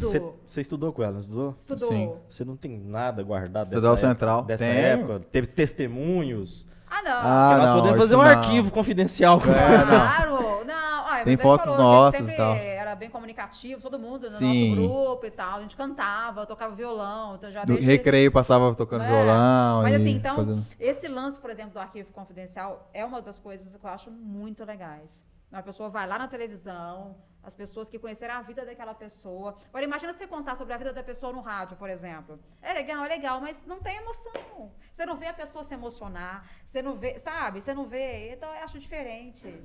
[0.46, 1.56] você estudou com ela, não estudou?
[1.60, 1.90] Estudou.
[1.90, 2.12] Sim.
[2.30, 4.40] Você não tem nada guardado Estudou dessa Central.
[4.40, 4.48] época?
[4.48, 4.78] Dessa Tenho.
[4.78, 5.20] época?
[5.32, 6.66] Teve testemunhos?
[6.90, 7.12] Ah, não.
[7.12, 8.26] Ah, nós não, podemos fazer um não.
[8.26, 9.40] arquivo confidencial.
[9.40, 9.86] com É, não.
[9.86, 10.66] Claro.
[10.66, 12.56] Não, ah, mas Tem fotos falou que ele nossas sempre e tal.
[12.56, 14.76] Era bem comunicativo, todo mundo no Sim.
[14.76, 15.60] nosso grupo e tal.
[15.60, 17.86] A gente cantava, tocava violão, então já Do desde...
[17.86, 19.84] recreio passava tocando É, violão.
[19.84, 20.66] Mas e assim, então, fazendo...
[20.80, 24.66] esse lance, por exemplo, do arquivo confidencial é uma das coisas que eu acho muito
[24.66, 25.24] legais.
[25.52, 29.58] A pessoa vai lá na televisão, as pessoas que conheceram a vida daquela pessoa.
[29.70, 32.40] Agora, imagina você contar sobre a vida da pessoa no rádio, por exemplo.
[32.62, 34.72] É legal, é legal, mas não tem emoção.
[34.94, 37.60] Você não vê a pessoa se emocionar, você não vê, sabe?
[37.62, 38.34] Você não vê.
[38.34, 39.62] Então, eu acho diferente.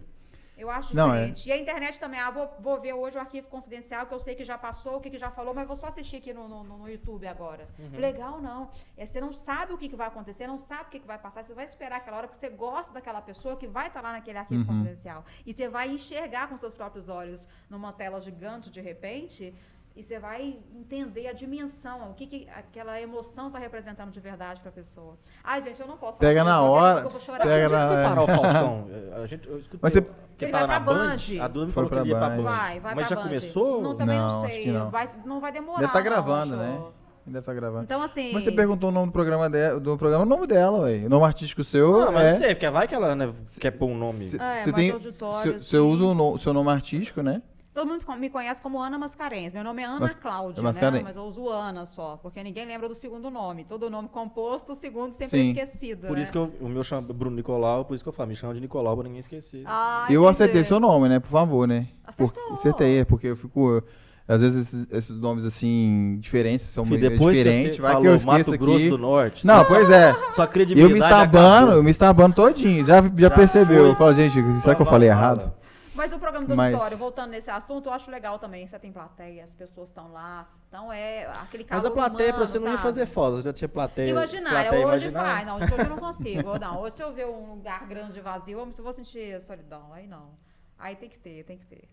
[0.56, 1.26] Eu acho Não, é.
[1.26, 1.48] diferente.
[1.48, 4.34] E a internet também, ah, vou, vou ver hoje o arquivo confidencial, que eu sei
[4.34, 6.64] que já passou, o que, que já falou, mas vou só assistir aqui no, no,
[6.64, 7.68] no YouTube agora.
[7.92, 8.70] Legal, não.
[8.96, 11.18] É, você não sabe o que, que vai acontecer, não sabe o que, que vai
[11.18, 14.12] passar, você vai esperar aquela hora, porque você gosta daquela pessoa que vai estar lá
[14.12, 14.78] naquele arquivo Uhum.
[14.78, 15.24] confidencial.
[15.44, 19.54] E você vai enxergar com seus próprios olhos numa tela gigante, de repente,
[19.96, 24.60] e você vai entender a dimensão, o que, que aquela emoção está representando de verdade
[24.60, 25.16] para a pessoa.
[25.42, 27.08] Ai, gente, eu não posso Pega falar na hora,
[27.42, 28.86] Pega foi na- parar o Faustão?
[29.16, 30.02] É, A gente, eu escutei Mas você-
[30.36, 31.16] que Ele tava vai na pra Band.
[31.16, 31.42] Band.
[31.44, 32.36] A Duda me Foi falou que ele ia pra Band.
[32.36, 32.42] Band.
[32.42, 33.22] Vai, vai Mas já Band.
[33.22, 33.82] começou?
[33.82, 34.70] Não, também não, Não, sei.
[34.70, 34.90] não.
[34.90, 35.78] Vai, não vai demorar.
[35.78, 36.62] Deve estar não, gravando, acho.
[36.62, 36.82] né?
[37.26, 37.82] Deve estar gravando.
[37.84, 38.32] Então, assim.
[38.34, 40.98] Mas você perguntou o nome do programa dela, do programa, o nome dela, ué.
[41.06, 42.28] O nome artístico seu Não, mas é...
[42.28, 44.12] não sei, porque vai que ela né, quer pôr um nome.
[44.18, 45.86] É, Você mas tem, auditório, cê- cê assim.
[45.86, 47.42] usa o, no- o seu nome artístico, né?
[47.76, 49.52] Todo mundo me conhece como Ana Mascarenhas.
[49.52, 50.94] Meu nome é Ana Mas- Cláudia, Mascarenhas.
[50.94, 51.08] né?
[51.08, 53.64] Mas eu uso Ana só, porque ninguém lembra do segundo nome.
[53.64, 55.48] Todo nome composto, o segundo sempre Sim.
[55.48, 56.06] é esquecido.
[56.06, 56.22] Por né?
[56.22, 58.54] isso que eu, o meu chama Bruno Nicolau, por isso que eu falo, me chama
[58.54, 59.62] de Nicolau pra ninguém esquecer.
[59.66, 60.30] Ah, eu entendi.
[60.30, 61.20] acertei seu nome, né?
[61.20, 61.88] Por favor, né?
[62.02, 62.28] Acertou.
[62.28, 63.82] Porque, acertei, é porque eu fico...
[64.26, 67.76] Às vezes esses, esses nomes, assim, diferentes, são meio depois que diferentes.
[67.76, 68.88] você Vai falou que eu esqueço Mato Grosso aqui.
[68.88, 70.14] do Norte, Não, pois é.
[70.32, 71.74] sua Eu credibilidade me estabando, acabou.
[71.74, 72.84] eu me estabando todinho.
[72.86, 73.82] Já, já percebeu?
[73.82, 73.90] foi.
[73.90, 75.52] Eu falo, gente, será que eu Só falei errado?
[75.96, 78.66] Mas o programa do Mas- auditório, voltando nesse assunto, eu acho legal também.
[78.66, 80.48] Você tem plateia, as pessoas estão lá.
[80.68, 82.82] Então é aquele Mas calor a plateia pra humano, você não ia sabe?
[82.82, 84.10] fazer foda, já tinha plateia.
[84.10, 85.30] Imaginária, plateia hoje imaginária.
[85.32, 85.46] faz.
[85.46, 86.58] Não, hoje eu não consigo.
[86.58, 89.92] Não, hoje se eu ver um lugar grande e vazio, eu vou sentir solidão.
[89.92, 90.30] Aí não.
[90.78, 91.88] Aí tem que ter, tem que ter.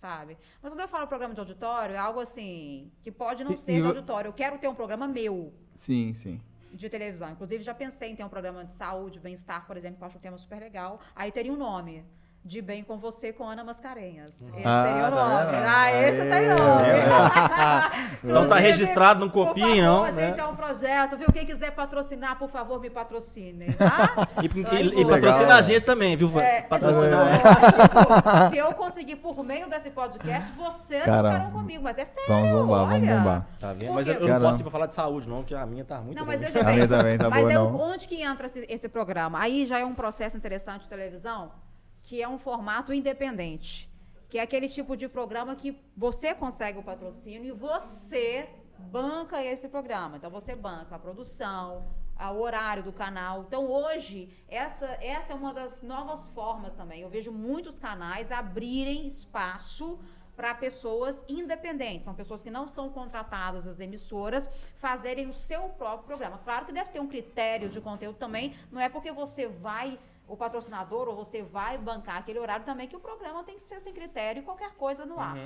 [0.00, 0.36] Sabe?
[0.60, 3.78] Mas quando eu falo programa de auditório, é algo assim, que pode não E- ser
[3.78, 4.28] e de auditório.
[4.28, 6.40] Eu quero ter um programa meu Sim, sim.
[6.72, 7.30] de televisão.
[7.30, 10.18] Inclusive, já pensei em ter um programa de saúde, bem-estar, por exemplo, que eu acho
[10.18, 11.00] um tema super legal.
[11.16, 12.04] Aí teria um nome.
[12.44, 14.34] De Bem com Você com Ana Mascarenhas.
[14.38, 15.50] Esse Ah, seria o tá nome.
[15.56, 15.64] vendo?
[15.66, 18.14] Ah, esse Aê, tem tá nome.
[18.24, 20.12] Então tá registrado, não por copiem, favor, não, né?
[20.26, 21.32] gente, é um projeto, viu?
[21.32, 24.28] Quem quiser patrocinar, por favor, me patrocinem, tá?
[24.42, 25.56] E, Então, e- aí, e patrocina Legal.
[25.58, 26.30] a gente também, viu?
[26.38, 27.40] É, Patrocinar.
[27.40, 31.28] tipo, se eu conseguir por meio desse podcast, vocês Caramba.
[31.34, 31.82] estarão comigo.
[31.82, 33.16] Mas é sério, Vamos bombar, vamos olha.
[33.18, 33.46] bombar.
[33.58, 33.94] Tá vendo?
[33.94, 35.98] Mas eu, eu não posso ir pra falar de saúde, não, que a minha tá
[36.00, 36.74] muito Não, mas veja A bem.
[36.74, 37.74] minha também tá mas boa, é não.
[37.80, 39.38] onde que entra esse, esse programa?
[39.40, 41.50] Aí já é um processo interessante de televisão,
[42.04, 43.90] que é um formato independente.
[44.28, 49.68] Que é aquele tipo de programa que você consegue o patrocínio e você banca esse
[49.68, 50.16] programa.
[50.16, 51.84] Então você banca a produção,
[52.32, 53.42] o horário do canal.
[53.42, 57.00] Então hoje, essa, essa é uma das novas formas também.
[57.00, 59.98] Eu vejo muitos canais abrirem espaço
[60.36, 66.06] para pessoas independentes, são pessoas que não são contratadas das emissoras, fazerem o seu próprio
[66.06, 66.38] programa.
[66.38, 70.36] Claro que deve ter um critério de conteúdo também, não é porque você vai, o
[70.36, 73.92] patrocinador, ou você vai bancar aquele horário também, que o programa tem que ser sem
[73.92, 75.36] critério e qualquer coisa no ar.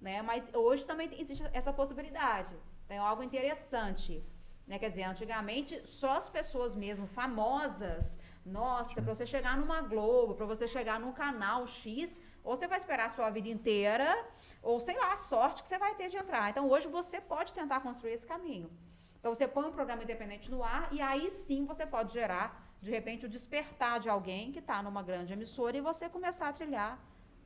[0.00, 0.22] Né?
[0.22, 2.54] Mas hoje também existe essa possibilidade.
[2.88, 4.24] Tem algo interessante.
[4.66, 4.78] Né?
[4.78, 8.18] Quer dizer, antigamente, só as pessoas mesmo famosas.
[8.44, 12.78] Nossa, para você chegar numa Globo, para você chegar num canal X, ou você vai
[12.78, 14.24] esperar a sua vida inteira,
[14.62, 16.48] ou sei lá, a sorte que você vai ter de entrar.
[16.50, 18.70] Então, hoje você pode tentar construir esse caminho.
[19.18, 22.92] Então, você põe um programa independente no ar e aí sim você pode gerar, de
[22.92, 26.98] repente, o despertar de alguém que está numa grande emissora e você começar a trilhar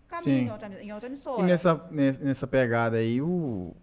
[0.09, 1.43] caminho em outra, em outra emissora.
[1.43, 3.75] E nessa, nes- nessa pegada aí, o,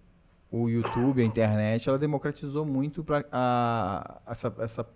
[0.51, 4.87] o YouTube, a internet, ela democratizou muito pra, a, essa, essa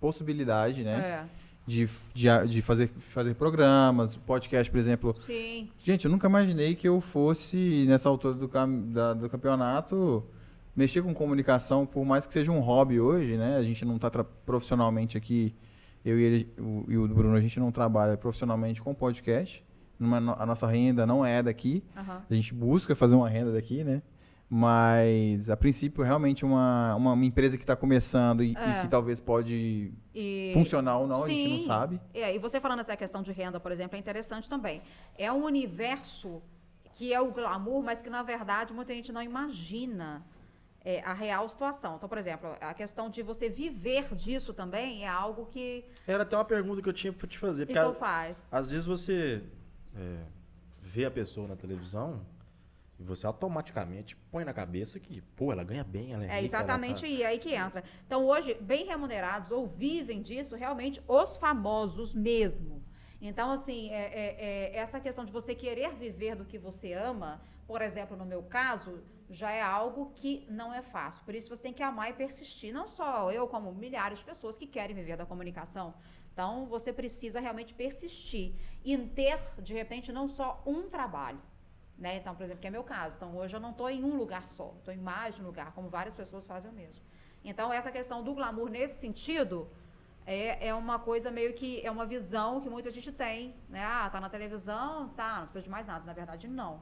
[0.00, 0.98] possibilidade, né?
[1.00, 1.24] É,
[1.66, 5.14] De, de, de fazer, fazer programas, podcast, por exemplo.
[5.18, 5.70] sim.
[5.82, 10.22] Gente, eu nunca imaginei que eu fosse, nessa altura do, cam- da- do campeonato,
[10.76, 13.56] mexer com comunicação, por mais que seja um hobby hoje, né?
[13.56, 14.10] A gente não está
[14.44, 15.54] profissionalmente aqui,
[16.04, 19.64] eu e, ele, o, e o Bruno, a gente não trabalha profissionalmente com podcast.
[19.98, 21.82] No- a nossa renda não é daqui.
[21.96, 22.22] aham.
[22.28, 24.02] A gente busca fazer uma renda daqui, né?
[24.50, 28.82] Mas, a princípio, realmente uma, uma, empresa que está começando e, e É.
[28.82, 30.50] que talvez pode E...
[30.52, 31.66] funcionar ou não, a gente não Sim.
[31.66, 32.00] sabe.
[32.12, 34.82] É, e você falando essa questão de renda, por exemplo, é interessante também.
[35.18, 36.42] É um universo
[36.92, 40.22] que é o glamour, mas que, na verdade, muita gente não imagina
[40.84, 41.96] é, a real situação.
[41.96, 46.36] Então, por exemplo, a questão de você viver disso também é algo que Era até
[46.36, 47.68] uma pergunta que eu tinha pra te fazer.
[47.70, 48.46] Então a- faz.
[48.52, 49.42] às vezes você
[49.96, 50.18] é,
[50.82, 52.20] vê a pessoa na televisão
[52.98, 56.56] e você automaticamente põe na cabeça que, pô, ela ganha bem, ela é, É rica,
[56.56, 57.82] ela exatamente tá- aí, aí que entra.
[58.06, 62.84] Então, hoje, bem remunerados ou vivem disso, realmente, os famosos mesmo.
[63.20, 64.36] Então, assim, é, é-
[64.74, 68.42] é- essa questão de você querer viver do que você ama, por exemplo, no meu
[68.42, 71.24] caso, já é algo que não é fácil.
[71.24, 72.72] Por isso você tem que amar e persistir.
[72.72, 75.94] Não só eu, como milhares de pessoas que querem viver da comunicação.
[76.32, 78.54] Então, você precisa realmente persistir
[78.84, 81.40] e ter, de repente, não só um trabalho.
[81.96, 82.16] Né?
[82.16, 83.16] Então, por exemplo, que é meu caso.
[83.16, 85.72] Então, hoje eu não estou em um lugar só, estou em mais de um lugar,
[85.72, 87.02] como várias pessoas fazem o mesmo.
[87.44, 89.70] Então, essa questão do glamour nesse sentido
[90.26, 93.84] é, é uma coisa meio que é uma visão que muita gente tem, né?
[93.84, 96.04] Ah, tá na televisão, tá, não precisa de mais nada.
[96.04, 96.80] Na verdade, não.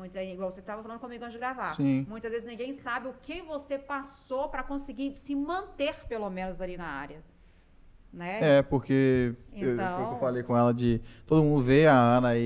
[0.00, 1.74] Muita, igual você estava falando comigo antes de gravar.
[1.76, 2.06] Sim.
[2.08, 6.74] Muitas vezes ninguém sabe o que você passou para conseguir se manter, pelo menos, ali
[6.78, 7.22] na área.
[8.10, 8.56] Né?
[8.58, 11.02] É, porque eu, foi o que eu Então- falei com ela de.
[11.26, 12.40] Todo mundo vê a Ana e,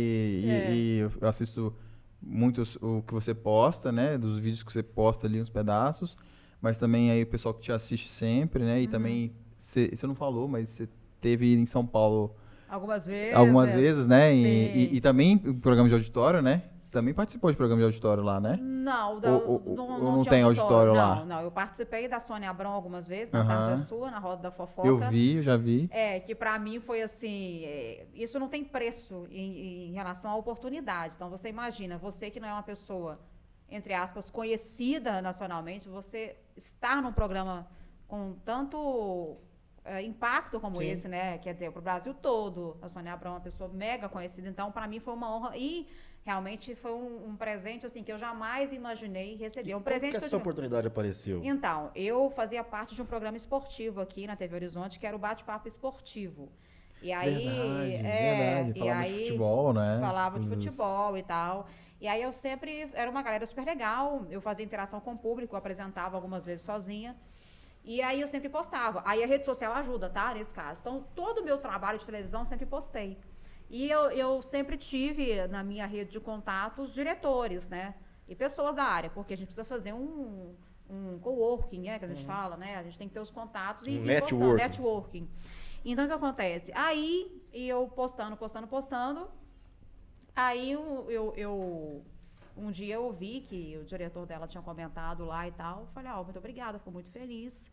[0.45, 0.73] e- É.
[0.75, 1.73] e eu assisto
[2.21, 4.19] muito o que você posta, né?
[4.19, 6.17] Dos vídeos que você posta ali, uns pedaços.
[6.61, 8.75] Mas também aí o pessoal que te assiste sempre, né?
[8.75, 8.81] Uhum.
[8.81, 10.89] E também, você não falou, mas você
[11.21, 12.35] teve em São Paulo
[12.69, 13.35] Algumas vezes.
[13.37, 13.77] algumas é.
[13.77, 14.35] vezes, né?
[14.35, 14.43] E,
[14.93, 16.65] e, e também o programa de auditório, né?
[16.95, 18.57] Você também participou de programa de auditório lá, né?
[18.63, 21.17] Não, da- Ou- ou- não, não não tem auditório lá?
[21.17, 21.41] Não, não.
[21.43, 23.49] Eu participei da Sônia Abrão algumas vezes, na Aham.
[23.49, 24.87] tarde sua, na roda da fofoca.
[24.87, 25.89] Eu vi, eu já vi.
[25.93, 30.37] É, que pra mim foi assim, é, isso não tem preço em, em relação à
[30.37, 31.15] oportunidade.
[31.17, 33.19] Então você imagina, você que não é uma pessoa,
[33.69, 37.67] entre aspas, conhecida nacionalmente, você estar num programa
[38.07, 39.37] com tanto
[39.85, 40.91] é, impacto como Sim.
[40.91, 41.39] esse, né?
[41.39, 44.87] Quer dizer, pro Brasil todo, a Sônia Abrão é uma pessoa mega conhecida, então pra
[44.89, 45.87] mim foi uma honra e
[46.25, 49.71] realmente foi um, um presente assim que eu jamais imaginei receber.
[49.75, 51.41] Um Como presente que que eu essa tive- oportunidade apareceu?
[51.45, 55.19] então, eu fazia parte de um programa esportivo aqui na TV Horizonte, que era o
[55.19, 56.51] Bate-Papo Esportivo.
[57.03, 58.71] E aí, verdade, é, verdade.
[58.71, 59.99] e Falava aí de futebol, né?
[60.01, 61.67] falava de futebol e tal.
[62.01, 65.55] E aí eu sempre era uma galera super legal, eu fazia interação com o público,
[65.55, 67.15] eu apresentava algumas vezes sozinha.
[67.85, 69.03] E aí eu sempre postava.
[69.05, 70.33] Aí a rede social ajuda, tá?
[70.33, 70.81] Nesse caso.
[70.81, 73.19] Então, todo o meu trabalho de televisão eu sempre postei.
[73.69, 77.95] E eu, eu sempre tive na minha rede de contatos diretores, né?
[78.27, 80.55] E pessoas da área, porque a gente precisa fazer um,
[80.89, 81.99] um coworking, né?
[81.99, 82.77] Que a gente fala, né?
[82.77, 84.63] A gente tem que ter os contatos e, Um e postando, networking.
[84.63, 85.29] networking.
[85.85, 86.73] Então, o que acontece?
[86.75, 89.29] Aí, eu postando, postando, postando.
[90.35, 92.05] Aí, eu, eu, eu-
[92.57, 95.81] um dia eu vi que o diretor dela tinha comentado lá e tal.
[95.81, 97.71] Eu Falei, ó, muito obrigada, ficou muito feliz.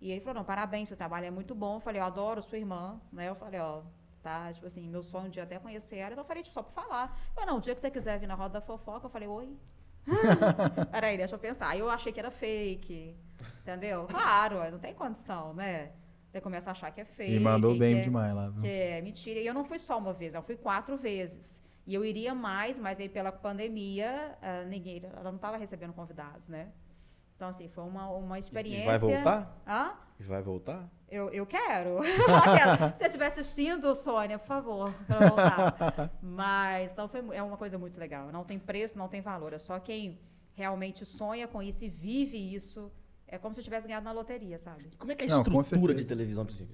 [0.00, 1.76] E ele falou, não, parabéns, seu trabalho é muito bom.
[1.76, 3.28] Eu falei, eu adoro sua irmã, né?
[3.28, 3.82] Eu falei, ó,
[4.22, 6.12] tá, tipo assim, meu sonho de até conhecer ela.
[6.12, 7.18] Então eu falei, tipo, só por falar.
[7.28, 9.28] Eu falei, não, o dia que você quiser vir na roda da fofoca, eu falei,
[9.28, 9.56] oi.
[10.90, 11.68] Peraí, deixa eu pensar.
[11.68, 13.16] Aí eu achei que era fake,
[13.62, 14.06] entendeu?
[14.06, 15.92] Claro, não tem condição, né?
[16.30, 17.34] Você começa a achar que é fake.
[17.34, 18.48] E mandou bem é- demais lá.
[18.48, 18.62] viu?
[18.62, 19.40] que é mentira.
[19.40, 21.62] E eu não fui só uma vez, eu fui quatro vezes.
[21.86, 26.48] E eu iria mais, mas aí pela pandemia, ah, ninguém, ela não estava recebendo convidados,
[26.48, 26.72] né?
[27.36, 28.86] Então, assim, foi uma, uma E experiência.
[28.90, 29.62] vai voltar?
[29.66, 29.92] Hã?
[30.18, 30.88] E vai voltar?
[31.10, 31.98] Eu, eu quero.
[32.94, 36.10] Se você estiver assistindo, Sônia, por favor, voltar.
[36.22, 38.30] Mas, então, foi, é uma coisa muito legal.
[38.32, 39.52] Não tem preço, não tem valor.
[39.52, 40.18] É só quem
[40.54, 42.90] realmente sonha com isso e vive isso.
[43.26, 44.90] É como se eu tivesse ganhado na loteria, sabe?
[44.96, 46.44] Como é que é a Não, estrutura de televisão?
[46.44, 46.64] Você-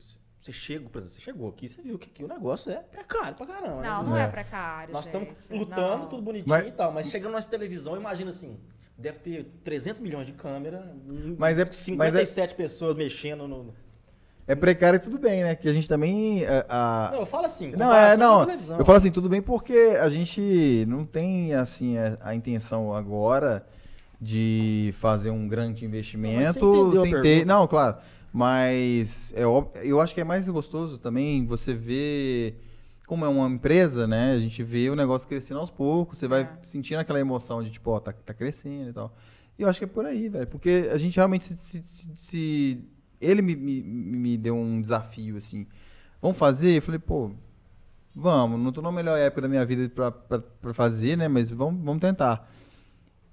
[0.41, 3.35] Você chega, por exemplo, você chegou aqui, você viu que aqui o negócio é precário
[3.35, 3.83] pra caramba.
[3.83, 3.89] né?
[3.89, 4.27] Não, não é, É.
[4.27, 4.91] precário.
[4.91, 6.07] Nós estamos lutando, Não.
[6.09, 8.59] tudo bonitinho Mas- e tal, mas chegando na televisão, imagina assim,
[8.97, 10.83] deve ter 300 milhões de câmeras,
[11.37, 13.75] Mas é- 57 pessoas mexendo no...
[14.47, 15.55] É precário e tudo bem, né?
[15.55, 16.43] Que a gente também.
[16.43, 18.47] é, a- Não, eu falo assim, Não, é, com não.
[18.47, 18.79] televisão.
[18.79, 23.65] Eu falo assim, tudo bem porque a gente não tem, assim, a, a intenção agora
[24.21, 27.45] de fazer um grande investimento a sem ter.
[27.47, 27.99] Não, claro.
[28.33, 32.57] Mas é, eu acho que é mais gostoso também você ver.
[33.07, 34.33] Como é uma empresa, né?
[34.33, 36.49] A gente vê o negócio crescendo aos poucos, você vai É.
[36.63, 39.13] sentindo aquela emoção de tipo, ó, tá, tá crescendo e tal.
[39.59, 40.47] E eu acho que é por aí, velho.
[40.47, 41.59] Porque a gente realmente se.
[41.59, 42.85] se- se- se-
[43.21, 45.67] ele me, me, me deu um desafio, assim.
[46.23, 46.77] Vamos fazer?
[46.79, 47.33] Eu falei, pô,
[48.15, 48.61] vamos.
[48.61, 51.27] Não tô na melhor época da minha vida pra, pra, pra fazer, né?
[51.27, 52.49] Mas vamos, vamos tentar.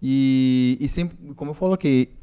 [0.01, 2.13] E, e sempre, como eu coloquei,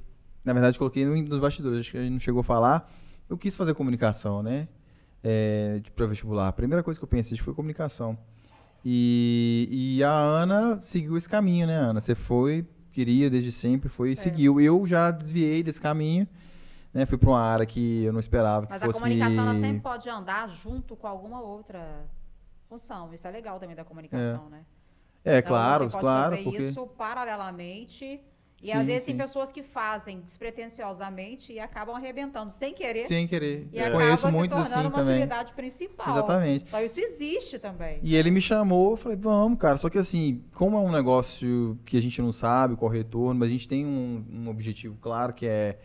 [0.45, 2.92] na verdade, coloquei no- nos bastidores, acho que a gente não chegou a falar.
[3.28, 4.68] Eu quis fazer comunicação, né?
[5.22, 6.49] É, de para vestibular.
[6.49, 8.18] A primeira coisa que eu pensei foi comunicação.
[8.84, 12.01] E, e a Ana seguiu esse caminho, né, Ana?
[12.01, 14.16] Você foi, queria desde sempre, foi e É.
[14.16, 14.61] seguiu.
[14.61, 16.28] Eu já desviei desse caminho,
[16.92, 17.07] né?
[17.07, 19.61] Fui para uma área que eu não esperava que Mas a fosse comunicação ela me...
[19.61, 22.05] sempre pode andar junto com alguma outra
[22.68, 23.12] função.
[23.14, 24.66] Isso é legal também da comunicação, né?
[25.24, 28.20] É, Então, claro, você pode claro, fazer porque isso paralelamente.
[28.62, 29.18] E Sim, às vezes tem sim.
[29.20, 33.02] pessoas que fazem despretensiosamente e acabam arrebentando sem querer.
[33.02, 33.68] sem querer.
[33.70, 35.14] E Eu acaba conheço se muitos tornando assim uma também.
[35.16, 36.09] atividade principal.
[36.11, 36.64] Exatamente.
[36.66, 38.00] Então isso existe também.
[38.02, 39.76] E ele me chamou, eu falei, vamos, cara.
[39.76, 43.48] Só que assim, como é um negócio que a gente não sabe qual retorno, mas
[43.50, 45.78] a gente tem um, um objetivo claro que é,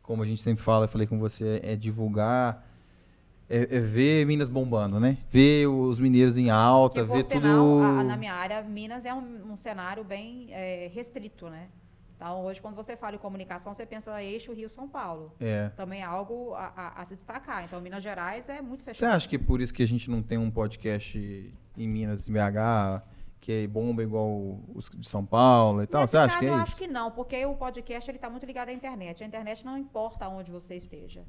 [0.00, 2.66] como a gente sempre fala, eu falei com você, é divulgar
[3.50, 5.18] é, é ver Minas bombando, né?
[5.30, 7.82] Ver os mineiros em alta, Porque, ver sinal, tudo.
[7.84, 11.68] a- na minha área, Minas é um, um cenário bem é, restrito, né?
[12.22, 15.34] Então, hoje, quando você fala em comunicação, você pensa eixo Rio-São Paulo.
[15.40, 15.70] É.
[15.70, 17.64] Também é algo a, a- a se destacar.
[17.64, 19.16] Então, Minas Gerais é muito Você fechado.
[19.16, 21.18] acha que é por isso que a gente não tem um podcast
[21.76, 23.02] em Minas, em BH,
[23.40, 24.30] que bomba igual
[24.72, 26.02] os de São Paulo e tal?
[26.02, 26.62] Nesse Você acha que é eu isso?
[26.62, 29.24] acho que não, porque o podcast ele está muito ligado à internet.
[29.24, 31.24] A internet não importa onde você esteja.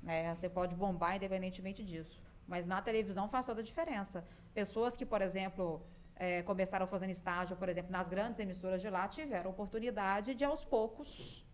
[0.00, 0.32] né?
[0.32, 2.22] Você pode bombar independentemente disso.
[2.46, 4.24] Mas na televisão faz toda a diferença.
[4.54, 5.82] Pessoas que, por exemplo,
[6.16, 10.64] eh, começaram fazendo estágio, por exemplo, nas grandes emissoras de lá, tiveram oportunidade de, aos
[10.64, 11.44] poucos,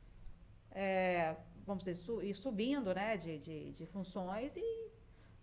[0.71, 1.35] eh,
[1.67, 4.63] vamos dizer, su- ir subindo né, de, de, de funções e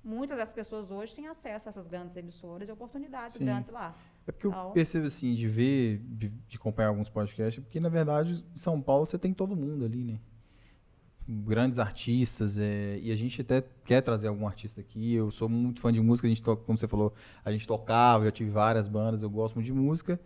[0.04, 3.46] muitas das pessoas hoje têm acesso a essas grandes emissoras e oportunidades Sim.
[3.46, 3.96] grandes lá.
[4.28, 7.90] É porque eu Então- percebo assim, de ver, de, de acompanhar alguns podcasts, porque na
[7.90, 10.20] verdade, em São Paulo você tem todo mundo ali, né?
[11.32, 15.14] Grandes artistas, é, e a gente até quer trazer algum artista aqui.
[15.14, 17.14] Eu sou muito fã de música, a gente toca, como você falou,
[17.46, 20.20] a gente tocava, eu tive várias bandas, eu gosto muito de música.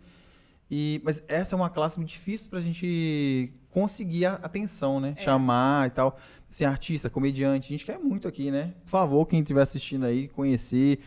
[0.70, 5.14] E, mas essa é uma classe muito difícil pra gente conseguir a atenção, né?
[5.16, 5.22] É.
[5.22, 6.18] Chamar e tal.
[6.48, 8.72] Assim, artista, comediante, a gente quer muito aqui, né?
[8.84, 11.00] Por favor, quem estiver assistindo aí, conhecer,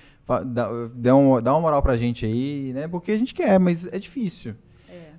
[0.45, 2.87] dá, dá, uma, dá uma moral pra gente aí, né?
[2.87, 4.55] Porque a gente quer, mas é difícil.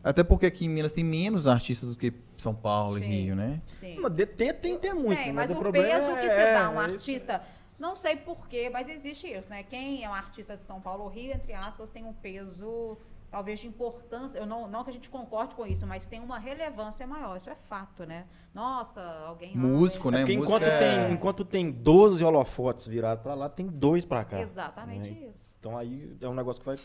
[0.09, 3.09] Até porque aqui em Minas tem menos artistas do que São Paulo e Sim.
[3.09, 3.61] Rio, né?
[3.75, 3.99] sim.
[4.01, 6.67] Mas ter tem ter muito, Tem, mas, mas, o o peso é, que se dá
[6.67, 7.11] a um é isso.
[7.11, 7.43] artista,
[7.79, 9.63] não sei porquê, mas existe isso, né?
[9.63, 12.97] Quem é um artista de São Paulo ou Rio, entre aspas, tem um peso,
[13.31, 14.39] talvez, de importância.
[14.39, 17.37] Eu não, não que a gente concorde com isso, mas tem uma relevância maior.
[17.37, 18.25] Isso é fato, né?
[18.55, 19.51] Nossa, alguém.
[19.55, 20.25] lá, Músico, né?
[20.27, 24.41] É enquanto, é- tem, enquanto tem 12 holofotes virados pra lá, tem dois pra cá.
[24.41, 25.29] Exatamente né?
[25.29, 25.55] isso.
[25.61, 26.77] Então aí é um negócio que vai.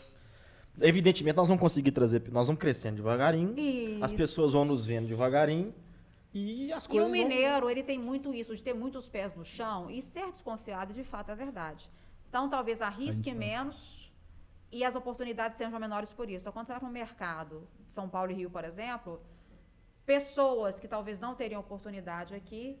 [0.80, 2.22] Evidentemente, nós vamos conseguir trazer.
[2.32, 3.54] Nós vamos crescendo devagarinho.
[4.02, 4.16] As Isso.
[4.16, 5.72] pessoas vão nos vendo devagarinho.
[6.32, 7.08] E as E coisas.
[7.08, 10.30] o vão- mineiro, ele tem muito isso, de ter muitos pés no chão e ser
[10.32, 11.88] desconfiado, de fato, é verdade.
[12.28, 14.12] Então, talvez arrisque menos
[14.72, 16.42] e as oportunidades sejam menores por isso.
[16.42, 19.20] Então, quando você vai para o mercado de São Paulo e Rio, por exemplo,
[20.04, 22.76] pessoas que talvez não teriam oportunidade aqui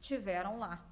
[0.00, 0.84] tiveram lá.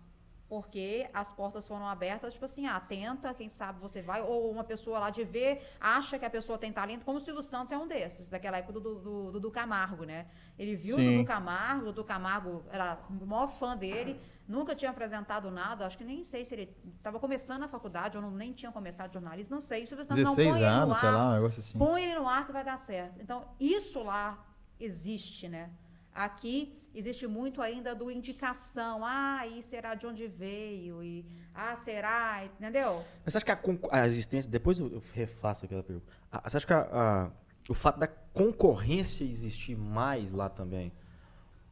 [0.51, 4.21] Porque as portas foram abertas, tipo assim, ah, tenta, quem sabe você vai.
[4.21, 7.41] Ou uma pessoa lá de ver, acha que a pessoa tem talento, como o Silvio
[7.41, 10.27] Santos é um desses, daquela época do do, do, do Camargo, né?
[10.59, 11.19] Ele viu o Sim.
[11.19, 15.97] Dudu Camargo, o Dudu Camargo era o maior fã dele, nunca tinha apresentado nada, acho
[15.97, 19.55] que nem sei se ele estava começando a faculdade ou não, nem tinha começado jornalismo,
[19.55, 19.85] não sei.
[19.85, 21.79] O Silvio Santos não 16 põe ele no anos, sei ar, lá, um negócio assim.
[21.79, 23.21] Põe ele no ar que vai dar certo.
[23.21, 24.45] Então, isso lá
[24.81, 25.71] existe, né?
[26.13, 29.01] Aqui existe muito ainda do indicação.
[29.05, 31.03] Ah, e será de onde veio?
[31.03, 31.25] E,
[31.55, 32.45] ah, será?
[32.45, 33.05] Entendeu?
[33.25, 34.51] Mas você acha que a, a existência.
[34.51, 36.07] Depois eu refaço aquela pergunta.
[36.31, 37.31] Ah, Você acha que a- a-
[37.69, 40.93] o fato da concorrência existir mais lá também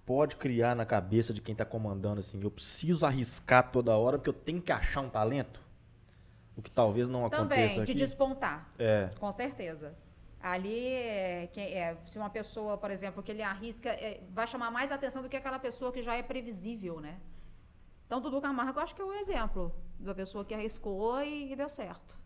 [0.07, 4.31] pode criar na cabeça de quem está comandando assim: eu preciso arriscar toda hora porque
[4.31, 5.61] eu tenho que achar um talento?
[6.57, 7.95] O que talvez não aconteça Também, de aqui.
[7.95, 8.69] despontar.
[8.79, 9.11] É.
[9.21, 9.95] Com certeza.
[10.41, 14.71] Ali, é, que- é, se uma pessoa, por exemplo, que ele arrisca, é, vai chamar
[14.71, 17.19] mais atenção do que aquela pessoa que já é previsível, né?
[18.07, 21.57] Então, Dudu Camargo, eu acho que é o exemplo da pessoa que arriscou e, e
[21.57, 22.19] deu certo.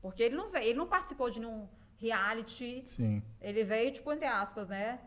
[0.00, 3.22] Porque ele não veio, ele não participou de nenhum reality, Sim.
[3.40, 4.98] ele veio, tipo, entre aspas, né?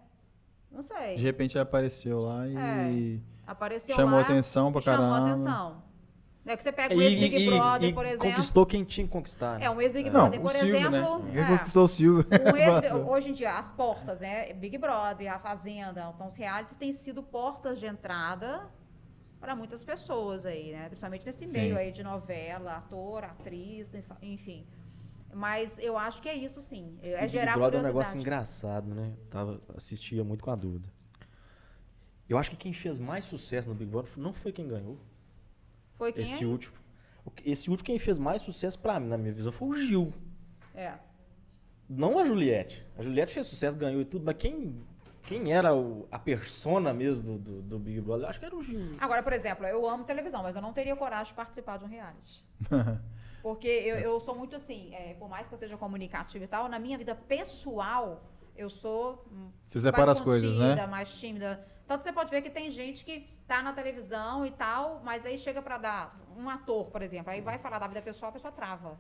[0.72, 1.16] Não sei.
[1.16, 3.36] De repente ele apareceu lá e É.
[3.46, 5.32] Apareceu chamou lá atenção pra e chamou caramba.
[5.32, 5.84] atenção.
[6.48, 8.30] É que você pega o ex-Big Brother, e por exemplo.
[8.30, 9.58] conquistou quem tinha que conquistar.
[9.58, 9.66] né?
[9.66, 11.20] É, um ex-Big Não, Brother, o por Silvio, exemplo.
[11.24, 11.42] né?
[11.42, 11.58] É.
[11.58, 12.26] conquistou o Silvio?
[12.96, 14.54] Um hoje em dia, as portas, né?
[14.54, 18.70] Big Brother, a Fazenda, então os realities têm sido portas de entrada
[19.40, 20.88] para muitas pessoas aí, né?
[20.88, 21.58] Principalmente nesse Sim.
[21.58, 23.90] meio aí de novela, ator, atriz,
[24.22, 24.68] enfim.
[25.34, 26.98] Mas eu acho que é isso sim.
[27.02, 29.14] É E Big gerar Brother é um negócio engraçado, né?
[29.30, 30.88] Tava, assistia muito com a dúvida.
[32.30, 34.98] Eu acho que quem fez mais sucesso no Big Brother não foi quem ganhou.
[35.96, 36.48] Foi quem esse é?
[36.48, 36.76] último.
[37.44, 40.14] Esse último quem fez mais sucesso pra mim, na minha visão, foi o Gil.
[40.76, 40.94] É.
[41.90, 42.86] Não a Juliette.
[42.98, 44.76] A Juliette fez sucesso, ganhou e tudo, mas quem,
[45.24, 48.26] quem era o- a persona mesmo do, do, do Big Brother?
[48.26, 48.96] Eu acho que era o Gil.
[49.00, 51.88] Agora, por exemplo, eu amo televisão, mas eu não teria coragem de participar de um
[51.88, 52.44] reality.
[53.42, 56.68] Porque eu, eu sou muito assim, é, por mais que eu seja comunicativa e tal,
[56.68, 58.24] na minha vida pessoal,
[58.56, 59.24] eu sou
[59.66, 60.88] Você separa mais as coisas, contida, né?
[60.88, 61.64] mais tímida.
[61.88, 65.38] Tanto você pode ver que tem gente que tá na televisão e tal, mas aí
[65.38, 68.52] chega pra dar um ator, por exemplo, aí vai falar da vida pessoal, a pessoa
[68.52, 68.98] trava.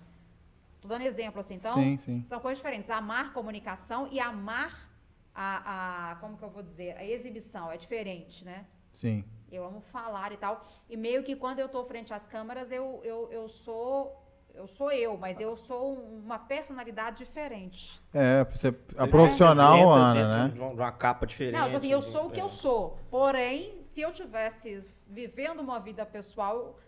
[0.81, 2.23] Tô dando exemplo assim, então Sim, sim.
[2.25, 2.91] são coisas diferentes.
[2.91, 4.87] Amar comunicação e amar
[5.33, 8.65] a, a como que eu vou dizer, a exibição é diferente, né?
[8.93, 9.25] Sim.
[9.51, 10.65] Eu amo falar e tal.
[10.89, 14.21] E meio que quando eu tô frente às câmeras, eu, eu, eu sou.
[14.55, 17.99] Eu sou eu, mas eu sou um- uma personalidade diferente.
[18.13, 20.53] É, você, a Você profissional, Ana, né?
[20.53, 21.57] De uma, de uma capa diferente.
[21.59, 22.43] Não, assim, eu sou o que é.
[22.43, 22.97] eu sou.
[23.11, 26.79] Porém, se eu tivesse vivendo uma vida pessoal,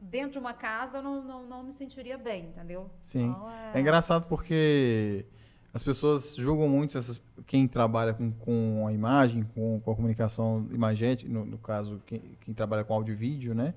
[0.00, 2.90] dentro de uma casa eu não, não, não me sentiria bem, entendeu?
[3.02, 3.30] Sim.
[3.30, 5.24] Então, É engraçado porque
[5.72, 10.68] as pessoas julgam muito essas, quem trabalha com, com a imagem, com, com a comunicação
[10.70, 13.74] imagética, no, no caso, quem, quem trabalha com áudio e vídeo, né?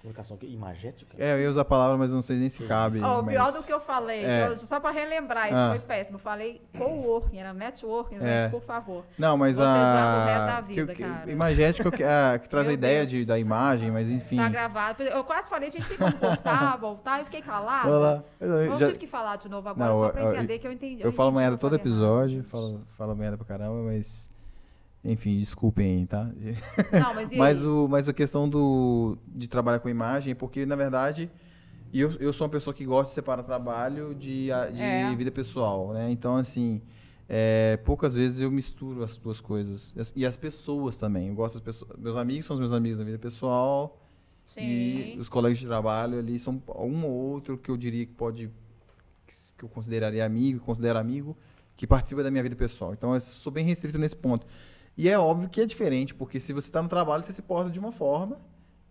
[0.00, 1.14] Comunicação que imagética?
[1.18, 3.00] É, eu ia usar a palavra, mas não sei nem se cabe.
[3.02, 4.46] Ó, o pior mas- do que eu falei, É.
[4.48, 5.68] eu- só pra relembrar, isso Ah.
[5.70, 6.14] foi péssimo.
[6.16, 8.48] Eu falei coworking, era networking, gente, É.
[8.48, 9.04] por favor.
[9.18, 9.84] Não, mas Vocês vão pro
[10.24, 10.46] resto a.
[10.46, 11.30] da que- vida, que- cara.
[11.30, 14.36] imagética que, a- que traz a ideia de, da imagem, mas enfim.
[14.38, 15.02] Tá gravado.
[15.02, 17.90] Eu quase falei, gente, tem como cortar, voltar, e fiquei calada.
[17.90, 18.24] Vai lá.
[18.40, 20.58] Eu, Eu já- tive que falar de novo agora, Não, só eu- pra eu- entender
[20.60, 21.02] que eu entendi.
[21.02, 22.48] eu falo entendi merda eu todo episódio, gente.
[22.48, 24.29] falo, falo merda pra caramba, mas.
[25.02, 26.30] Enfim, desculpem tá?
[26.92, 30.76] Não, mas e Mas, o, mas a questão do, de trabalhar com imagem porque, na
[30.76, 31.30] verdade,
[31.92, 35.14] eu, eu sou uma pessoa que gosta de separar trabalho de, de É.
[35.14, 36.10] vida pessoal, né?
[36.10, 36.82] Então, assim,
[37.28, 39.92] é, poucas vezes eu misturo as duas coisas.
[39.96, 41.28] E as, e as pessoas também.
[41.28, 41.98] Eu gosto das pessoas.
[41.98, 43.96] Meus amigos são os meus amigos na vida pessoal.
[44.56, 45.18] E Sim.
[45.20, 48.50] os colegas de trabalho ali são um ou outro que eu diria que pode.
[49.56, 51.36] que eu consideraria amigo, considero amigo,
[51.76, 52.92] que participa da minha vida pessoal.
[52.92, 54.44] Então, eu sou bem restrito nesse ponto.
[55.00, 57.70] E é óbvio que é diferente, porque se você está no trabalho, você se porta
[57.70, 58.36] de uma forma,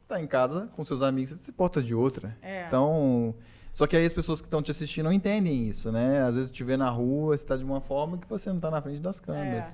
[0.02, 2.36] está em casa com seus amigos, você se porta de outra.
[2.42, 2.66] É.
[2.66, 3.36] Então,
[3.76, 6.24] só que aí as pessoas que estão te assistindo não entendem isso, né?
[6.24, 8.72] Às vezes te vê na rua, você está de uma forma que você não está
[8.72, 9.68] na frente das câmeras.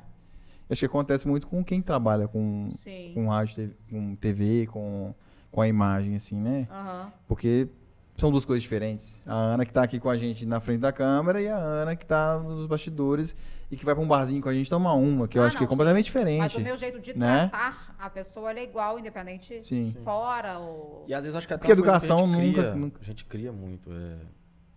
[0.69, 0.73] É.
[0.73, 3.11] Acho que acontece muito com quem trabalha com, Sim.
[3.13, 5.15] com rádio, TV, com TV, com,
[5.49, 6.67] com a imagem, assim, né?
[6.69, 7.13] Aham.
[7.29, 7.69] Porque
[8.17, 9.21] são duas coisas diferentes.
[9.25, 11.95] A Ana que tá aqui com a gente na frente da câmera e a Ana
[11.95, 13.35] que tá nos bastidores
[13.69, 15.57] e que vai pra um barzinho com a gente tomar uma, que eu Ah, acho
[15.57, 16.57] que é não, completamente Mas diferente.
[16.57, 17.49] o meu jeito de né?
[17.49, 19.95] tratar a pessoa ela é igual, independente Sim.
[20.03, 21.03] fora ou.
[21.07, 23.25] E às vezes acho que até Porque educação que a nunca- cria, nunca- A gente
[23.25, 23.91] cria muito.
[23.91, 24.17] É,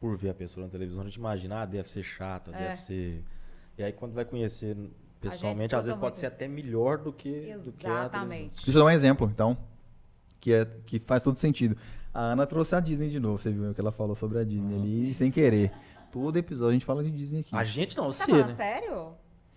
[0.00, 2.58] por ver a pessoa na televisão, a gente imagina, ah, deve ser chata, É.
[2.68, 3.24] deve ser.
[3.76, 4.76] E aí quando vai conhecer
[5.20, 6.34] pessoalmente, às vezes pode muito ser isso.
[6.34, 7.30] até melhor do que,
[7.64, 7.86] do que.
[7.86, 8.64] Exatamente.
[8.64, 9.56] Deixa eu dar um exemplo, então,
[10.40, 11.76] que, é, que faz todo sentido.
[12.18, 14.44] A Ana trouxe a Disney de novo, você viu o que ela falou sobre a
[14.44, 15.70] Disney ali, sem querer.
[16.10, 17.54] Todo episódio a gente fala de Disney aqui.
[17.54, 18.54] A gente não, Tá você, falando né?
[18.54, 19.12] sério?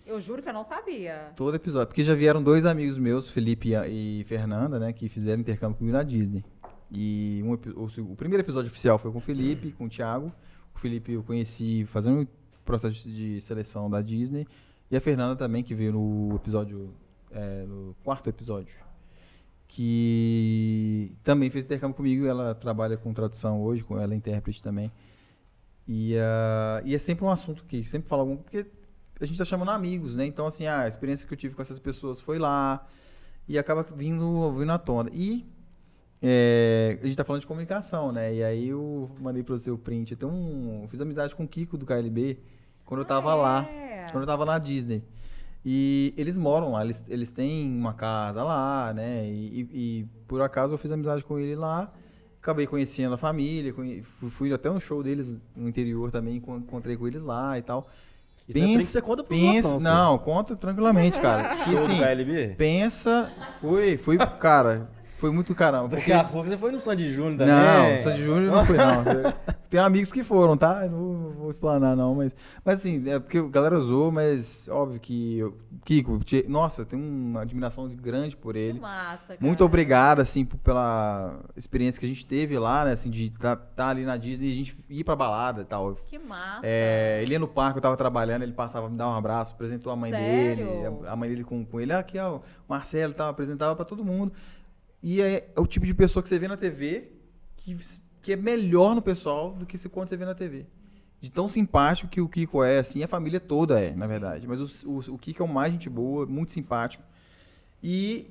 [0.06, 1.32] Eu juro que eu não sabia.
[1.36, 1.88] Todo episódio.
[1.88, 6.04] Porque já vieram dois amigos meus, Felipe e Fernanda, né, que fizeram intercâmbio comigo na
[6.04, 6.46] Disney.
[6.92, 10.32] E um o, o primeiro episódio oficial foi com o Felipe, com o Thiago.
[10.76, 12.28] O Felipe eu conheci fazendo um
[12.64, 14.46] processo de seleção da Disney.
[14.92, 16.94] E a Fernanda também, que veio no episódio,
[17.32, 18.76] é, no quarto episódio.
[19.74, 22.26] Que também fez intercâmbio comigo.
[22.26, 24.92] Ela trabalha com tradução hoje, com ela é intérprete também.
[25.88, 28.38] E, ah, e é sempre um assunto que sempre fala algum.
[28.38, 28.66] Porque
[29.20, 30.26] a gente tá chamando amigos, né?
[30.26, 32.86] Então, assim, ah, a experiência que eu tive com essas pessoas foi lá.
[33.48, 35.10] E acaba vindo, vindo à tona.
[35.14, 35.46] E
[36.22, 38.34] é, a gente tá falando de comunicação, né?
[38.36, 40.16] E aí eu mandei pro seu print.
[40.16, 42.40] Tem um, eu fiz amizade com o Kiko do KLB
[42.86, 43.64] quando eu tava Ah, lá.
[43.70, 44.06] é?
[44.12, 45.04] Quando eu tava na Disney.
[45.64, 49.28] E eles moram lá, eles, eles têm uma casa lá, né?
[49.28, 49.70] E, e-
[50.02, 51.92] e por acaso eu fiz amizade com ele lá.
[52.42, 56.98] Acabei conhecendo a família, conhe- fui, até um show deles no interior também, encon- encontrei
[56.98, 57.88] com eles lá e tal.
[58.48, 61.56] Isso não é que você conta pros pensa, outros, não, conta tranquilamente, cara.
[61.62, 62.56] E, Show do assim, KLB?
[62.58, 63.32] pensa,
[63.62, 64.90] fui, fui, cara,
[65.22, 65.88] foi muito caramba.
[65.90, 67.54] Daqui Porque, a pouco você foi no Sandy Júnior também.
[67.56, 69.04] não, Sandy Júnior não fui, não.
[69.70, 70.86] Tem amigos que foram, tá?
[70.90, 72.36] Não vou explanar, não, mas.
[72.66, 75.38] Mas assim, é porque a galera usou, mas óbvio que.
[75.38, 78.80] eu- Kiko, te- nossa, eu tenho uma admiração grande por Que ele.
[78.82, 79.40] massa, cara.
[79.40, 82.92] Muito obrigado, assim, pela experiência que a gente teve lá, né?
[82.92, 85.96] Assim, de estar ali na Disney e a gente ir pra balada e tal.
[86.06, 86.60] Que massa.
[86.64, 89.92] É, ele ia no parque, eu tava trabalhando, ele passava, me dava um abraço, apresentou
[89.94, 90.66] a mãe Sério?
[90.66, 93.76] dele, a a mãe dele com, com ele, "Ah, aqui, ó, o Marcelo, tal, apresentava
[93.76, 94.32] pra todo mundo.
[95.02, 97.12] E é, é o tipo de pessoa que você vê na TV
[97.58, 97.78] que,
[98.22, 100.66] que é melhor no pessoal do que se quando você vê na TV.
[101.20, 104.48] De tão simpático que o Kiko é, assim, a família toda é, na verdade.
[104.48, 107.04] Mas o, o, o Kiko é o mais gente boa, muito simpático.
[107.84, 108.30] E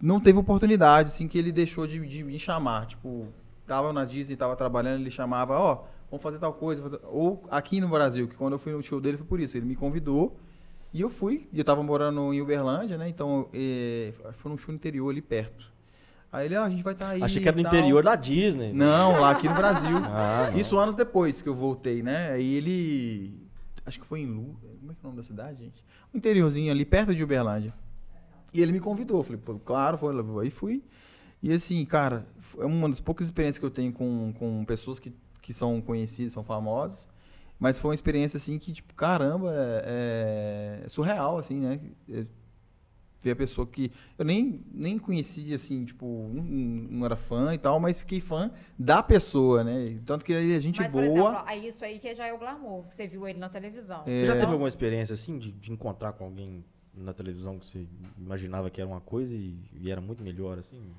[0.00, 2.86] não teve oportunidade, assim, que ele deixou de, de me chamar.
[2.86, 3.28] Tipo,
[3.66, 7.00] tava na Disney, tava trabalhando, ele chamava, ó, vamos fazer tal coisa.
[7.04, 9.56] Ou aqui no Brasil, que quando eu fui no show dele foi por isso.
[9.56, 10.36] Ele me convidou
[10.92, 11.48] e eu fui.
[11.52, 13.08] E eu tava morando em Uberlândia, né?
[13.08, 15.71] Então, eh, foi num show interior ali perto.
[16.32, 17.22] Aí ele, ó, a gente vai estar aí.
[17.22, 18.72] Achei que era no interior da Disney.
[18.72, 19.98] Não, lá aqui no Brasil.
[20.14, 20.50] Ah.
[20.54, 22.32] Isso anos depois que eu voltei, né?
[22.32, 23.48] Aí ele.
[23.84, 24.56] Acho que foi em Lu.
[24.80, 25.84] Como é que é o nome da cidade, gente?
[26.12, 27.74] Um interiorzinho ali, perto de Uberlândia.
[28.52, 29.22] E ele me convidou.
[29.22, 30.14] Falei, pô, claro, foi.
[30.42, 30.82] Aí fui.
[31.42, 32.26] E assim, cara,
[32.58, 36.32] é uma das poucas experiências que eu tenho com, com pessoas que, que são conhecidas,
[36.32, 37.08] são famosas.
[37.58, 41.80] Mas foi uma experiência, assim, que, tipo, caramba, é, é surreal, assim, né?
[42.08, 42.24] É,
[43.22, 47.58] ver a pessoa que eu nem, nem conhecia, assim, tipo, não, não era fã e
[47.58, 50.00] tal, mas fiquei fã da pessoa, né?
[50.04, 51.30] Tanto que aí a gente Mas, por boa.
[51.30, 52.84] exemplo, é isso aí que já é o glamour.
[52.90, 54.02] Você viu ele na televisão.
[54.06, 54.16] É.
[54.16, 56.64] Você já teve alguma experiência assim de, de encontrar com alguém
[56.94, 57.86] na televisão que você
[58.18, 60.92] imaginava que era uma coisa e, e era muito melhor assim?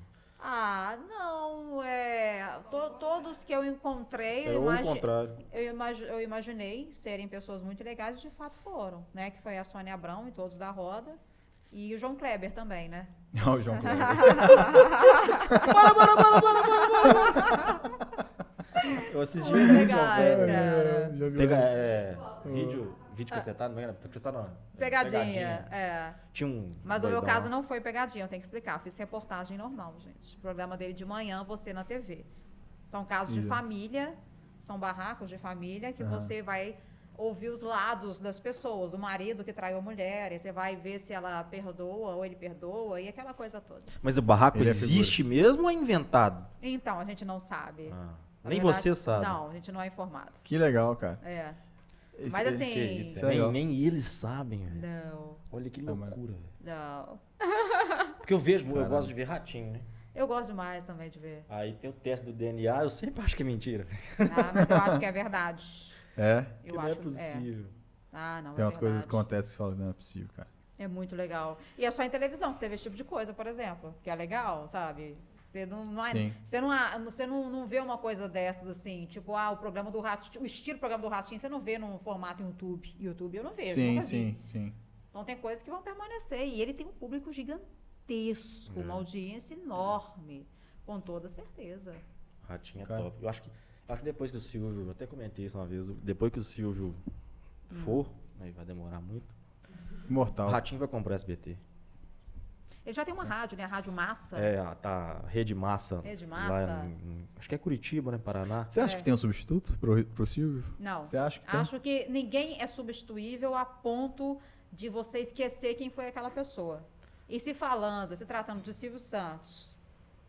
[0.46, 2.60] Ah, não, é.
[2.70, 5.36] to- todos que eu encontrei, É eu, imagi- contrário.
[5.52, 9.30] eu, imagi- eu imaginei serem pessoas muito legais e de fato foram, né?
[9.30, 11.12] Que foi a Sônia Abrão e todos da roda.
[11.74, 13.08] E o João Kleber também, né?
[13.34, 14.06] Não, o João Kleber.
[19.12, 21.12] Eu assisti um vídeo, legais, cara.
[21.16, 21.58] João Pega, Kleber.
[21.58, 23.92] é, vídeo, vídeo cacetado, não era?
[23.94, 24.44] Cacetado não.
[24.44, 24.48] é,
[24.78, 26.12] Pegadinha, é.
[26.32, 26.74] Tinha um.
[26.84, 28.78] Mas o meu caso não foi pegadinha, eu tenho que explicar.
[28.80, 30.36] Fiz reportagem normal, gente.
[30.36, 32.24] O programa dele de manhã, você na TV.
[32.86, 34.14] São casos de família,
[34.62, 36.20] são barracos de família que Aham.
[36.20, 36.76] você vai
[37.16, 38.92] ouvir os lados das pessoas.
[38.94, 42.34] O marido que traiu a mulher, e você vai ver se ela perdoa ou ele
[42.36, 43.82] perdoa e aquela coisa toda.
[44.02, 46.46] Mas o barraco Ele é existe mesmo ou é inventado?
[46.62, 47.90] Então, a gente não sabe.
[47.92, 49.24] Ah, nem verdade, você sabe.
[49.26, 50.32] Não, a gente não é informado.
[50.42, 51.18] Que legal, cara.
[51.24, 51.54] É.
[52.18, 52.58] Esse- Mas assim.
[52.72, 54.80] Que isso, é nem, nem eles sabem, velho.
[54.80, 56.38] Não, Olha que loucura, velho.
[56.60, 57.18] não.
[58.18, 58.88] Porque eu vejo, eu Caramba.
[58.96, 59.80] gosto de ver ratinho, né?
[60.14, 61.44] Eu gosto demais também de ver.
[61.48, 63.86] Aí tem o teste do DNA, eu sempre acho que é mentira.
[64.18, 65.92] Ah, mas eu acho que é verdade.
[66.16, 67.66] É, Eu que acho não é possível.
[68.12, 68.54] Ah, não.
[68.54, 70.48] tem é umas coisas que acontecem que você fala, não é possível, cara.
[70.78, 71.58] É muito legal.
[71.78, 73.94] E é só em televisão que você vê esse tipo de coisa, por exemplo.
[74.02, 75.16] Que é legal, sabe?
[75.50, 76.34] Você não, não, é- Sim.
[76.44, 79.90] você não, há- você não, não vê uma coisa dessas assim, tipo, ah, o programa
[79.90, 82.92] do Ratinho, o estilo do programa do Ratinho, você não vê num formato YouTube.
[82.98, 84.08] YouTube eu não vejo, sim, nunca vi.
[84.08, 84.74] sim, sim.
[85.10, 86.40] Então tem coisas que vão permanecer.
[86.46, 90.46] E ele tem um público gigantesco, uma audiência enorme,
[90.84, 91.94] com toda certeza.
[92.48, 93.02] Ratinho é Cara.
[93.04, 93.22] top.
[93.22, 93.50] Eu acho que,
[93.88, 96.42] acho que depois que o Silvio, eu até comentei isso uma vez, depois que o
[96.44, 96.94] Silvio
[97.70, 98.08] for,
[98.40, 99.26] aí vai demorar muito,
[100.06, 100.48] o Imortal.
[100.48, 101.56] Ratinho vai comprar SBT.
[102.84, 103.64] Ele já tem uma rádio, né?
[103.64, 104.36] A Rádio Massa.
[104.36, 106.00] É, a- tá Rede Massa.
[106.02, 106.84] Rede Lá Massa.
[106.84, 108.18] em- em- acho que é Curitiba, né?
[108.18, 108.66] Paraná.
[108.68, 108.98] Você acha É.
[108.98, 110.62] que tem um substituto pro, pro Silvio?
[110.78, 111.08] Não.
[111.08, 111.60] Você acha que tem?
[111.60, 114.38] Acho que ninguém é substituível a ponto
[114.70, 116.84] de você esquecer quem foi aquela pessoa.
[117.26, 119.78] E se falando, se tratando de Silvio Santos,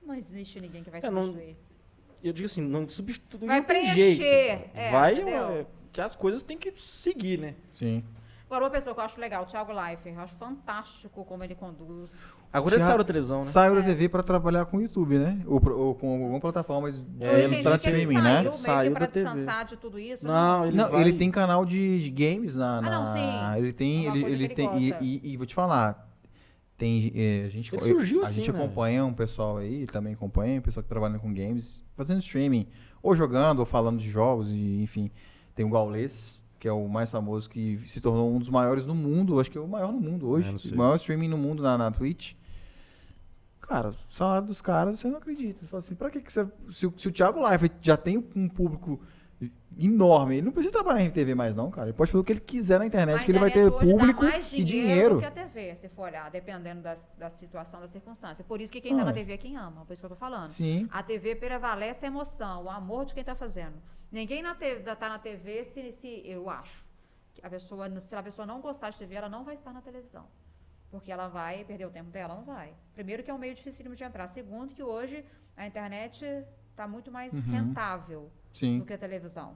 [0.02, 1.58] não existe ninguém que vai É, não- substituir.
[2.26, 4.70] Eu digo assim, não substitui, Vai não tem preencher, jeito.
[4.74, 7.54] é, vai, é, que as coisas têm que seguir, né?
[7.72, 8.04] Sim.
[8.48, 11.56] Agora, uma pessoa que eu acho legal, o Thiago Leifert, eu acho fantástico como ele
[11.56, 12.28] conduz.
[12.54, 13.52] Agora ele saiu da televisão, né?
[13.52, 15.40] Saiu da TV pra trabalhar com o YouTube, né?
[15.46, 18.40] Ou, ou com alguma plataforma de É, ele que ele streaming, saiu né?
[18.42, 19.26] meio Saiu que pra da TV.
[19.26, 20.26] descansar de tudo isso.
[20.26, 20.68] Não, né?
[20.68, 23.58] ele não, vai- ele tem canal de, de games na, Ah, na- não, sim.
[23.58, 26.08] Ele tem, É ele, ele tem ele e, e, e vou te falar,
[26.78, 28.60] tem eh, a gente Ele surgiu a assim, gente né?
[28.60, 32.68] acompanha um pessoal aí, também acompanha um pessoal que trabalha com games, fazendo streaming,
[33.02, 35.10] ou jogando ou falando de jogos e enfim,
[35.56, 38.96] tem o Gaules que é o mais famoso que se tornou um dos maiores no
[38.96, 41.62] mundo, acho que é o maior no mundo hoje, É, o maior streaming no mundo
[41.62, 42.34] na, na Twitch.
[43.62, 45.60] Cara, o salário dos caras, você não acredita.
[45.62, 46.48] Você fala assim, pra que, que você.
[46.72, 49.00] Se, o- se o Thiago Life já tem um público
[49.78, 51.88] enorme, ele não precisa trabalhar em TV mais, não, cara.
[51.90, 53.86] Ele pode fazer o que ele quiser na internet, A que ele vai ter internet
[53.86, 55.20] dá público mais e dinheiro.
[55.20, 58.44] que a TV, se for olhar, dependendo das- da situação, da circunstância.
[58.46, 59.06] Por isso que quem tá Ah.
[59.06, 60.48] na TV é quem ama, por isso que eu tô falando.
[60.48, 60.88] Sim.
[60.92, 63.76] A TV prevalece a emoção, o amor de quem tá fazendo.
[64.12, 66.86] Ninguém na tá na TV se, se eu acho.
[67.44, 70.26] A pessoa, se a pessoa não gostar de TV, ela não vai estar na televisão.
[70.90, 72.74] Porque ela vai perder o tempo dela, não vai.
[72.94, 74.28] Primeiro que é um meio difícil de entrar.
[74.28, 75.26] Segundo que hoje
[75.58, 76.46] a internet
[76.78, 77.42] tá muito mais Uhum.
[77.52, 78.80] rentável Sim.
[78.80, 79.56] do que a televisão.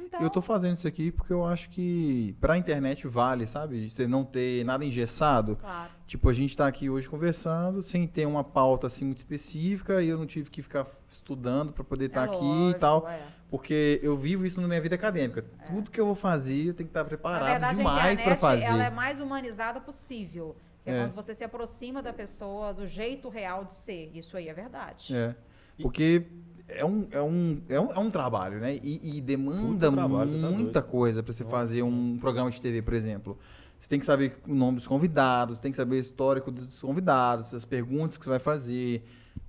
[0.00, 3.90] Então, Eu tô fazendo isso aqui porque eu acho que pra internet vale, sabe?
[3.90, 5.56] Você não ter nada engessado.
[5.56, 5.90] claro.
[6.06, 10.08] Tipo, a gente tá aqui hoje conversando sem ter uma pauta assim muito específica e
[10.08, 13.06] eu não tive que ficar estudando pra poder estar é aqui e tal.
[13.08, 13.20] é.
[13.50, 15.42] Porque eu vivo isso na minha vida acadêmica.
[15.66, 18.12] Tudo que eu vou fazer, eu tenho que estar Na preparado verdade, demais a pra
[18.34, 18.64] internet fazer.
[18.64, 20.54] ela é mais humanizada possível.
[20.86, 21.00] É, É.
[21.04, 24.10] quando você se aproxima da pessoa do jeito real de ser.
[24.14, 25.14] Isso aí é verdade.
[25.16, 25.34] É.
[25.82, 26.26] Porque
[26.68, 28.76] é um, é um, é um, é um trabalho, né?
[28.82, 30.90] E, e demanda trabalho, tá muita doido.
[30.90, 33.38] coisa pra você Nossa fazer um programa de TV, por exemplo.
[33.78, 37.54] Você tem que saber o nome dos convidados, tem que saber o histórico dos convidados,
[37.54, 39.04] as perguntas que você vai fazer.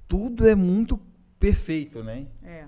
[0.07, 0.99] Tudo é muito
[1.39, 2.27] perfeito, né?
[2.43, 2.65] É.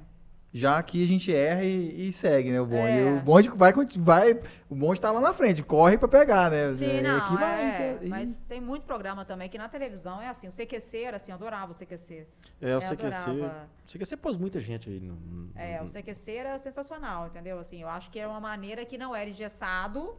[0.54, 2.60] Já aqui a gente erra e, e segue, né?
[2.60, 2.98] O bonde.
[3.00, 3.14] É.
[3.14, 4.40] O bonde vai, vai.
[4.70, 6.74] O bonde tá lá na frente, corre pra pegar, né?
[6.74, 10.22] Sim, É, não, aqui vai, é, é- mas tem muito programa também que na televisão
[10.22, 10.48] é assim.
[10.48, 12.28] O CQC era assim, eu adorava o CQC.
[12.62, 13.30] É, o Eu CQC.
[13.30, 13.70] adorava.
[13.88, 15.00] O CQC pôs muita gente aí.
[15.00, 17.58] No, no- É, o CQC era sensacional, entendeu?
[17.58, 20.16] Assim, eu acho que era uma maneira que não era engessado,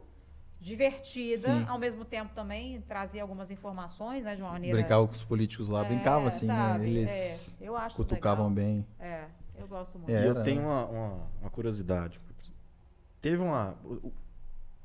[0.59, 1.65] divertida, Sim.
[1.67, 4.77] ao mesmo tempo também trazia algumas informações, né, de uma maneira...
[4.77, 6.79] Brincava com os políticos lá, É, brincavam assim, sabe?
[6.79, 6.87] né?
[6.89, 8.65] Eles É, eu acho cutucavam legal.
[8.65, 8.87] bem.
[8.99, 9.25] É,
[9.63, 10.11] eu gosto muito.
[10.11, 10.27] E É.
[10.27, 12.19] eu tenho uma, uma, uma curiosidade.
[13.21, 13.75] Teve uma.
[13.83, 14.13] O, o-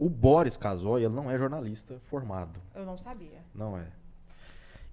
[0.01, 2.61] o Boris Casoy, ele não é jornalista formado.
[2.74, 3.41] Eu não sabia.
[3.55, 3.87] Não é.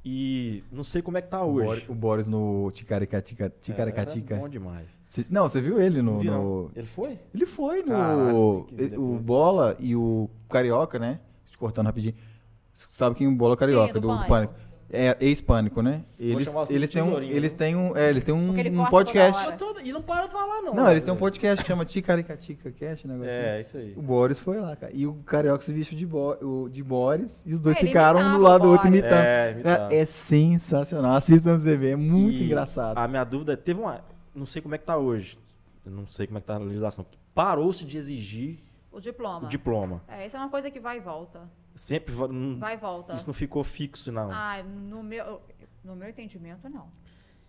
[0.04, 1.66] E não sei como é que tá O hoje.
[1.68, 3.46] Boris, o Boris no Ticaricatica.
[3.46, 4.34] É, Ticaricatica.
[4.36, 4.88] era bom demais.
[5.10, 6.24] Cê- Não, você viu ele no.
[6.24, 7.20] No- Ele foi?
[7.34, 7.90] Ele foi no.
[7.92, 9.20] Caralho, o.
[9.20, 11.20] Bola e o Carioca, né?
[11.50, 12.16] Te cortando rapidinho.
[12.74, 13.94] Sabe quem é o Bola Carioca?
[14.00, 14.54] do do, Pânico.
[14.92, 16.04] É, é hispânico, né?
[16.20, 17.58] Eles, eles têm um, eles viu?
[17.58, 19.58] têm um, é, eles têm um, ele um podcast.
[19.58, 20.74] tô- E não para de falar, não.
[20.76, 23.40] Não, né, eles têm um podcast que chama Ticaricatica Cast, negócio assim.
[23.42, 23.94] É, isso aí.
[23.98, 24.92] O Boris foi lá, cara.
[24.96, 28.38] E o Carioca se vestiu de, Bo- de Boris e os dois É, ficaram um
[28.38, 29.14] do lado do outro imitando.
[29.24, 29.94] É, É, imitava.
[29.96, 31.16] é sensacional.
[31.16, 32.98] Assistam você ver, é muito E engraçado.
[32.98, 34.02] A minha dúvida é, teve uma.
[34.36, 35.38] Não sei como é que tá hoje.
[35.86, 37.06] Eu não sei como é que tá a legislação.
[37.34, 38.60] Parou-se de exigir
[38.92, 39.46] O diploma.
[39.46, 40.02] o diploma.
[40.08, 41.42] É, isso é uma coisa que vai e volta.
[41.76, 42.16] Sempre.
[42.16, 43.14] não- Vai e volta.
[43.16, 44.30] Isso não ficou fixo, não.
[44.32, 45.42] Ah, no meu,
[45.84, 46.90] no meu entendimento, não.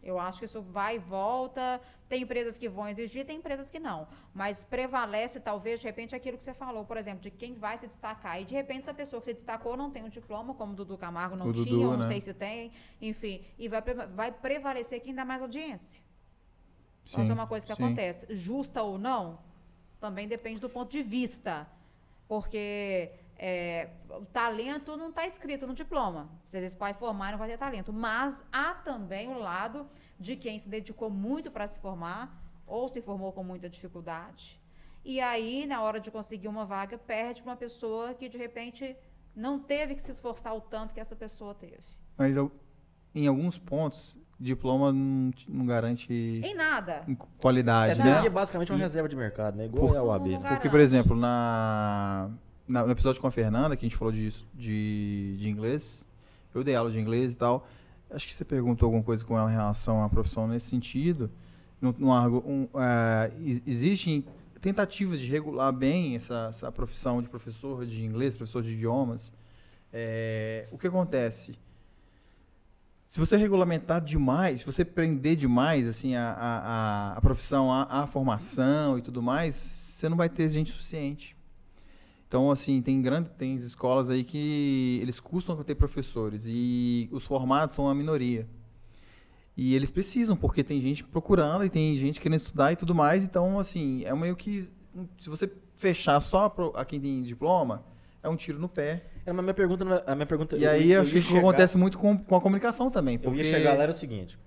[0.03, 1.81] Eu acho que isso vai e volta.
[2.09, 4.07] Tem empresas que vão exigir, tem empresas que não.
[4.33, 7.89] Mas prevalece, talvez, de repente, aquilo que você falou, por exemplo, de quem vai se
[7.89, 8.41] destacar.
[8.41, 10.97] E, de repente, essa pessoa que se destacou não tem um diploma, como o Dudu
[10.97, 12.07] Camargo não O tinha, Dudu, ou não né?
[12.09, 12.71] sei se tem.
[13.03, 13.83] Enfim, e vai,
[14.15, 16.01] vai prevalecer quem dá mais audiência.
[17.05, 17.83] Sim, Então, isso é uma coisa que sim.
[17.85, 18.27] acontece.
[18.37, 19.41] Justa ou não,
[20.01, 21.67] também depende do ponto de vista.
[22.29, 26.29] Porque é, o talento não está escrito no diploma.
[26.47, 27.93] Se esse pai formar, não vai ter talento.
[27.93, 29.87] Mas há também o lado
[30.19, 34.61] de quem se dedicou muito para se formar ou se formou com muita dificuldade.
[35.05, 38.97] E aí, na hora de conseguir uma vaga, perde para uma pessoa que, de repente,
[39.35, 41.79] não teve que se esforçar o tanto que essa pessoa teve.
[42.19, 42.35] Mas
[43.15, 47.07] em alguns pontos, diploma não, te- não garante Em nada.
[47.41, 48.19] qualidade, Essa né?
[48.19, 49.67] aí é basicamente uma E- reserva de mercado, né?
[49.67, 50.33] Igual Por- é o AB.
[50.33, 50.49] Não, né?
[50.51, 52.29] Porque, por exemplo, na,
[52.67, 56.05] no episódio com a Fernanda, que a gente falou de, de, de inglês,
[56.55, 57.69] eu dei aula de inglês e tal.
[58.11, 61.31] Acho que você perguntou alguma coisa com ela em relação à profissão nesse sentido.
[61.81, 62.69] Não argu- um,
[63.45, 64.25] ex- existem
[64.61, 69.33] tentativas de regular bem essa, essa profissão de professor de inglês, professor de idiomas.
[69.93, 71.55] É, o que acontece?
[73.05, 78.03] Se você regulamentar demais, se você prender demais assim, a, a, a, a profissão, a,
[78.03, 81.36] a formação e tudo mais, você não vai ter gente suficiente.
[82.29, 87.75] Então, assim, tem grandes tem escolas aí que eles custam ter professores e os formados
[87.75, 88.47] são a minoria.
[89.57, 93.25] E eles precisam, porque tem gente procurando e tem gente querendo estudar e tudo mais.
[93.25, 94.63] Então, assim, é meio que.
[95.19, 97.83] Se você fechar só a quem tem diploma,
[98.23, 99.05] é um tiro no pé.
[99.25, 101.29] É, mas minha pergunta, é- a minha pergunta E eu- aí, eu acho que isso
[101.29, 103.15] chegar- acontece muito com, com a comunicação também.
[103.15, 104.39] Eu Porque ia chegar lá era o seguinte.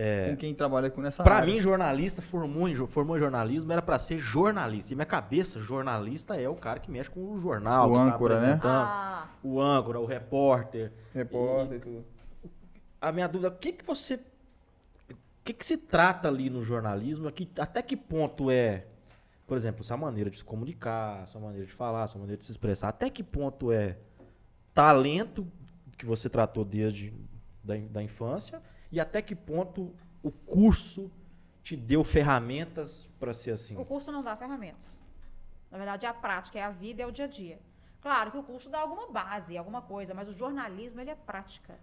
[0.00, 1.52] É, com quem trabalha com nessa Pra área.
[1.52, 4.92] mim, jornalista formou em, formou em jornalismo era pra ser jornalista.
[4.92, 8.34] E minha cabeça, jornalista é o cara que mexe com o jornal, O tá âncora,
[8.34, 8.40] né?
[8.52, 10.92] apresentando, Ah, O âncora, o repórter.
[11.12, 12.04] Repórter e tudo.
[13.00, 14.14] A minha dúvida, o que que você
[15.10, 17.26] o que que se trata ali no jornalismo?
[17.26, 18.84] Aqui, até que ponto é,
[19.46, 22.52] por exemplo, sua maneira de se comunicar, sua maneira de falar, sua maneira de se
[22.52, 23.96] expressar, até que ponto é
[24.74, 25.46] talento
[25.96, 27.12] que você tratou desde
[27.64, 31.10] da, da infância e até que ponto o curso
[31.62, 33.76] te deu ferramentas para ser assim?
[33.76, 35.04] O curso não dá ferramentas.
[35.70, 37.60] Na verdade, é a prática, é a vida, é o dia a dia.
[38.00, 41.78] Claro que o curso dá alguma base, alguma coisa, mas o jornalismo, ele é prática.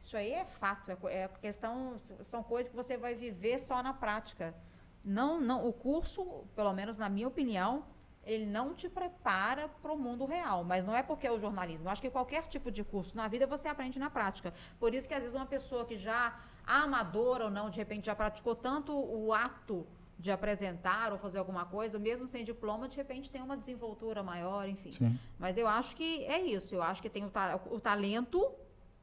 [0.00, 3.94] Isso aí é fato, é, é questão, são coisas que você vai viver só na
[3.94, 4.54] prática.
[5.02, 7.84] Não, não, o curso, pelo menos na minha opinião,
[8.26, 11.86] ele não te prepara para o mundo real, mas não é porque é o jornalismo.
[11.86, 14.52] Eu acho que qualquer tipo de curso na vida você aprende na prática.
[14.78, 18.14] Por isso que às vezes uma pessoa que já amadora ou não, de repente já
[18.14, 19.86] praticou tanto o ato
[20.18, 24.66] de apresentar ou fazer alguma coisa, mesmo sem diploma, de repente tem uma desenvoltura maior,
[24.68, 24.92] enfim.
[24.92, 25.18] Sim.
[25.38, 26.74] Mas eu acho que é isso.
[26.74, 28.50] Eu acho que tem o, ta- o talento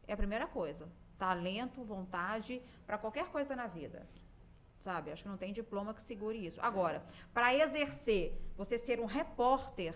[0.08, 0.88] é a primeira coisa.
[1.18, 4.08] Talento, vontade para qualquer coisa na vida.
[4.84, 5.12] Sabe?
[5.12, 6.60] Acho que não tem diploma que segure isso.
[6.62, 7.04] Agora,
[7.34, 9.94] para exercer, você ser um repórter,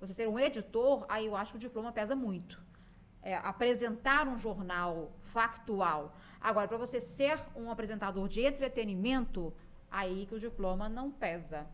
[0.00, 2.62] você ser um editor, aí eu acho que o diploma pesa muito.
[3.22, 6.14] É, apresentar um jornal factual.
[6.40, 9.52] Agora, para você ser um apresentador de entretenimento,
[9.90, 11.66] aí que o diploma não pesa.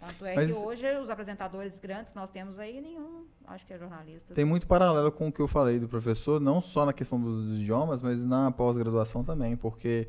[0.00, 3.72] Tanto é Mas- que hoje os apresentadores grandes que nós temos aí, nenhum, acho que
[3.72, 4.34] é jornalista.
[4.34, 7.60] Tem muito paralelo com o que eu falei do professor, não só na questão dos,
[7.60, 10.08] idiomas, mas na pós-graduação também, porque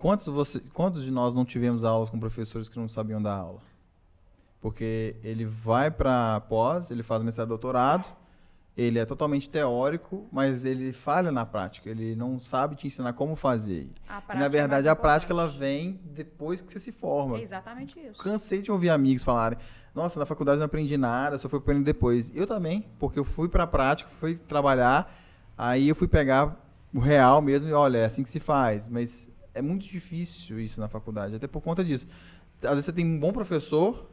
[0.00, 3.60] quantos, você, quantos de nós não tivemos aulas com professores que não sabiam dar aula?
[4.60, 8.04] Porque ele vai para pós, ele faz mestrado e doutorado,
[8.76, 13.36] ele é totalmente teórico, mas ele falha na prática, ele não sabe te ensinar como
[13.36, 13.90] fazer.
[14.08, 17.38] A E, na é verdade, mais a prática ela vem depois que você se forma.
[17.38, 18.22] É exatamente isso.
[18.22, 19.58] Cansei de ouvir amigos falarem:
[19.94, 22.32] Nossa, na faculdade não aprendi nada, só fui aprendendo depois.
[22.34, 25.14] Eu também, porque eu fui pra prática, fui trabalhar,
[25.56, 26.56] aí eu fui pegar
[26.92, 28.88] o real mesmo e olha, é assim que se faz.
[28.88, 29.29] Mas
[29.60, 32.06] é muito difícil isso na faculdade, até por conta disso.
[32.62, 34.10] Às vezes você tem um bom professor,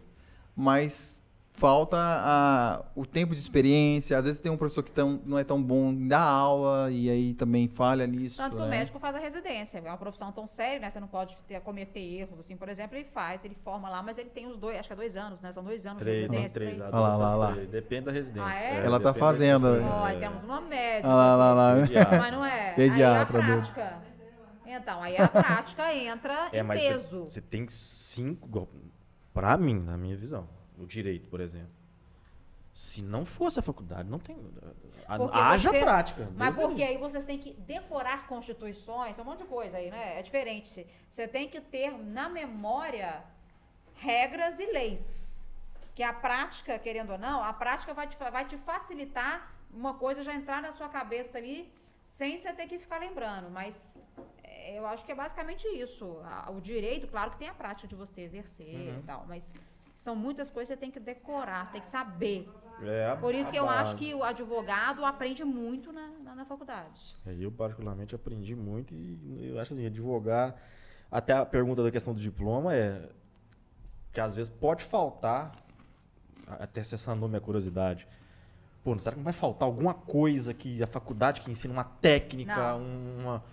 [0.55, 1.21] mas
[1.53, 4.15] falta a- o tempo de experiência.
[4.15, 7.09] Às vezes tem um professor que tão- não é tão bom em dar aula e
[7.09, 8.37] aí também falha nisso.
[8.37, 8.77] Tanto que o né?
[8.77, 10.89] médico faz a residência, é uma profissão tão séria, né?
[10.91, 14.19] Você não pode ter, cometer erros, assim, por exemplo, ele faz, ele forma lá, mas
[14.19, 15.51] ele tem os dois, acho que é dois anos, né?
[15.51, 16.53] São dois anos Três, de não, residência.
[16.53, 16.75] três.
[16.77, 16.93] três.
[16.93, 17.51] a lá, lá, lá.
[17.55, 18.47] Depende da residência.
[18.51, 18.85] Ah, é?
[18.85, 19.65] Ela tá da fazendo.
[19.65, 20.19] Ó, É.
[20.19, 21.07] temos uma médica.
[21.07, 21.75] Olha lá, lá, lá.
[21.81, 22.17] Pediatra.
[22.19, 22.51] Mas não é.
[22.65, 23.53] Aí a Pediatra, doido.
[23.73, 23.97] prática.
[24.67, 27.23] Então, aí a prática entra É, em mas peso.
[27.23, 28.67] você tem cinco.
[29.33, 30.47] Pra mim, na minha visão,
[30.77, 31.69] o direito, por exemplo.
[32.73, 34.37] Se não fosse a faculdade, não tem.
[35.07, 36.29] a- Haja vocês- prática.
[36.35, 39.77] Mas Deus me porque aí vocês têm que decorar constituições, é um monte de coisa
[39.77, 40.19] aí, né?
[40.19, 40.85] É diferente.
[41.09, 43.23] Você tem que ter na memória
[43.95, 45.47] regras e leis.
[45.95, 50.21] Que a prática, querendo ou não, a prática vai te, vai te facilitar uma coisa
[50.21, 51.71] já entrar na sua cabeça ali
[52.17, 53.47] sem você ter que ficar lembrando.
[53.51, 53.95] Mas
[54.43, 56.05] é, eu acho que é basicamente isso.
[56.23, 58.99] A- o direito, claro que tem a prática de você exercer Uhum.
[58.99, 59.53] e tal, mas
[59.95, 62.49] são muitas coisas que você tem que decorar, você tem que saber.
[62.81, 66.35] É a- Por isso a que eu acho que o advogado aprende muito na, na,
[66.35, 67.15] na faculdade.
[67.25, 70.55] É, Eu, particularmente, aprendi muito e eu acho assim, advogar.
[71.11, 73.09] Até a pergunta da questão do diploma é
[74.11, 75.55] que às vezes pode faltar,
[76.47, 78.07] até se sanou minha curiosidade.
[78.87, 82.55] Pô, será que não vai faltar alguma coisa que a faculdade que ensina uma técnica,
[82.55, 82.81] Não.
[83.19, 83.43] uma,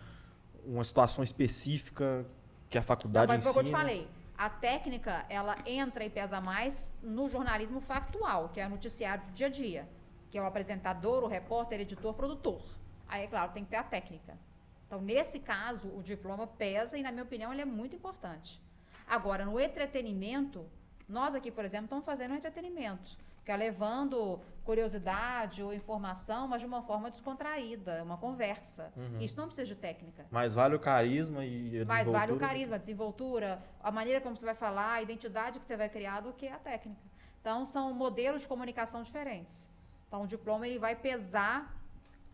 [0.65, 2.25] uma situação específica
[2.71, 3.79] que a Não, faculdade mas foi o que eu te ensina?
[3.81, 4.09] falei.
[4.39, 9.33] A técnica, ela entra e pesa mais no jornalismo factual, que é o noticiário do
[9.33, 9.89] dia a dia.
[10.31, 12.63] Que é o apresentador, o repórter, editor, produtor.
[13.09, 14.39] Aí, é claro, tem que ter a técnica.
[14.87, 18.63] Então, nesse caso, o diploma pesa e, na minha opinião, ele é muito importante.
[19.05, 20.65] Agora, no entretenimento,
[21.09, 23.24] nós aqui, por exemplo, estamos fazendo um entretenimento.
[23.45, 28.91] Que é levando curiosidade ou informação, mas de uma forma descontraída, uma conversa.
[28.97, 29.21] Uhum.
[29.21, 30.27] Isso não precisa de técnica.
[30.31, 34.37] Mas vale o carisma e a Mas vale o carisma, a desenvoltura, a maneira como
[34.37, 37.03] você vai falar, a identidade que você vai criar do que a técnica.
[37.41, 39.69] Então, são modelos de comunicação diferentes.
[40.09, 41.79] Então, o diploma ele vai pesar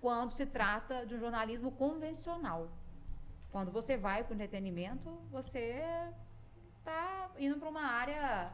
[0.00, 2.68] quando se trata de um jornalismo convencional.
[3.50, 5.82] Quando você vai para o entretenimento, você
[6.78, 8.52] está indo para uma área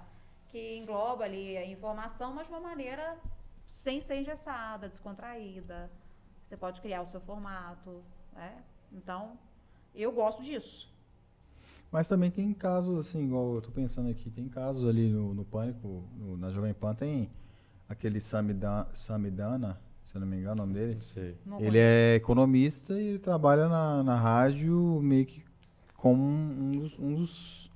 [0.51, 3.17] que engloba ali a informação, mas de uma maneira
[3.67, 5.91] sem ser engessada, descontraída.
[6.45, 8.03] Você pode criar o seu formato.
[8.33, 8.63] Né?
[8.93, 9.37] Então,
[9.95, 10.93] eu gosto disso.
[11.91, 15.45] Mas também tem casos, assim, igual eu tô pensando aqui, tem casos ali no, no
[15.45, 17.31] Pânico, no- na Jovem Pan, tem
[17.89, 20.95] aquele Samidana, Samidana, se eu não me engano o nome dele.
[20.95, 21.37] Não sei.
[21.47, 25.45] Não Ele é economista e ele trabalha na, na rádio meio que
[25.97, 27.71] como um dos, um dos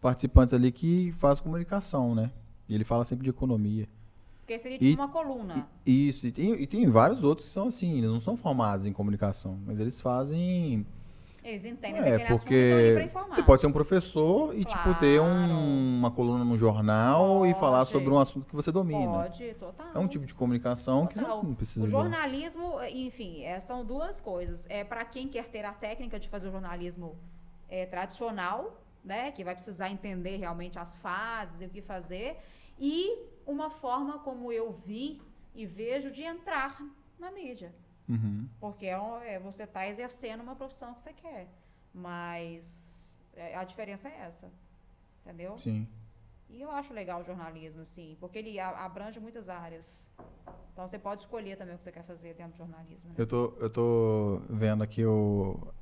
[0.00, 2.30] participantes ali que faz comunicação, né?
[2.68, 3.88] E ele fala sempre de economia.
[4.40, 5.66] Porque seria E- tipo uma coluna.
[5.84, 8.86] E- Isso, e tem, e tem vários outros que são assim, eles não são formados
[8.86, 10.86] em comunicação, mas eles fazem
[11.44, 13.32] Eles entendem É, e pra porque informar.
[13.36, 15.54] você pode ser um professor e, tipo, ter um- Claro.
[15.60, 17.90] uma coluna no jornal e falar Pode.
[17.90, 19.12] sobre um assunto que você domina.
[19.12, 19.86] Pode, total.
[19.94, 21.44] É um tipo de comunicação que você Total.
[21.44, 24.66] não precisa O de- jornalismo, enfim, é, são duas coisas.
[24.68, 27.14] É para quem quer ter a técnica de fazer o jornalismo
[27.68, 32.38] é, tradicional, né, que vai precisar entender realmente as fases e o que fazer,
[32.78, 35.22] e uma forma como eu vi
[35.54, 36.82] e vejo de entrar
[37.18, 37.72] na mídia.
[38.08, 38.48] Uhum.
[38.60, 38.98] Porque é,
[39.34, 41.48] é, você está exercendo uma profissão que você quer.
[41.94, 44.50] Mas é, a diferença é essa.
[45.24, 45.56] Entendeu?
[45.56, 45.88] Sim.
[46.50, 50.06] E eu acho legal o jornalismo, assim, porque ele abrange muitas áreas.
[50.72, 53.08] Então você pode escolher também o que você quer fazer dentro do jornalismo.
[53.08, 53.14] né?
[53.16, 55.72] Eu tô, eu tô vendo aqui o,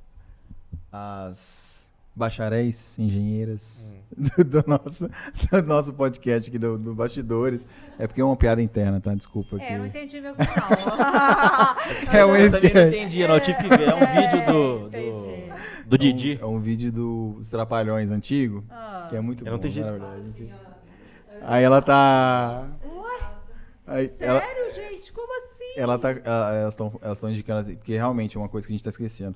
[0.91, 1.74] as
[2.15, 4.25] bacharéis, engenheiras Hum.
[4.45, 5.09] do, nosso,
[5.51, 7.65] do nosso podcast aqui, do, do Bastidores.
[7.99, 9.13] É porque é uma piada interna, tá?
[9.13, 9.65] Desculpa aqui.
[9.65, 10.45] É, eu não entendi mesmo, não.
[12.17, 13.35] É um Eu também não entendi, não.
[13.35, 13.89] Eu tive que ver.
[13.89, 15.49] É um vídeo do, entendi.
[15.83, 16.39] do, do Didi.
[16.41, 19.07] É um, é um vídeo dos Trapalhões antigo, Ah.
[19.09, 19.81] que é muito Eu não bom, entendi.
[19.81, 20.53] na verdade.
[21.41, 22.67] Aí ela tá...
[23.87, 25.11] Aí ela, Sério, gente?
[25.13, 25.63] Como assim?
[25.77, 28.73] ela tá, ela- elas estão elas tão indicando assim, porque realmente é uma coisa que
[28.73, 29.35] a gente tá esquecendo.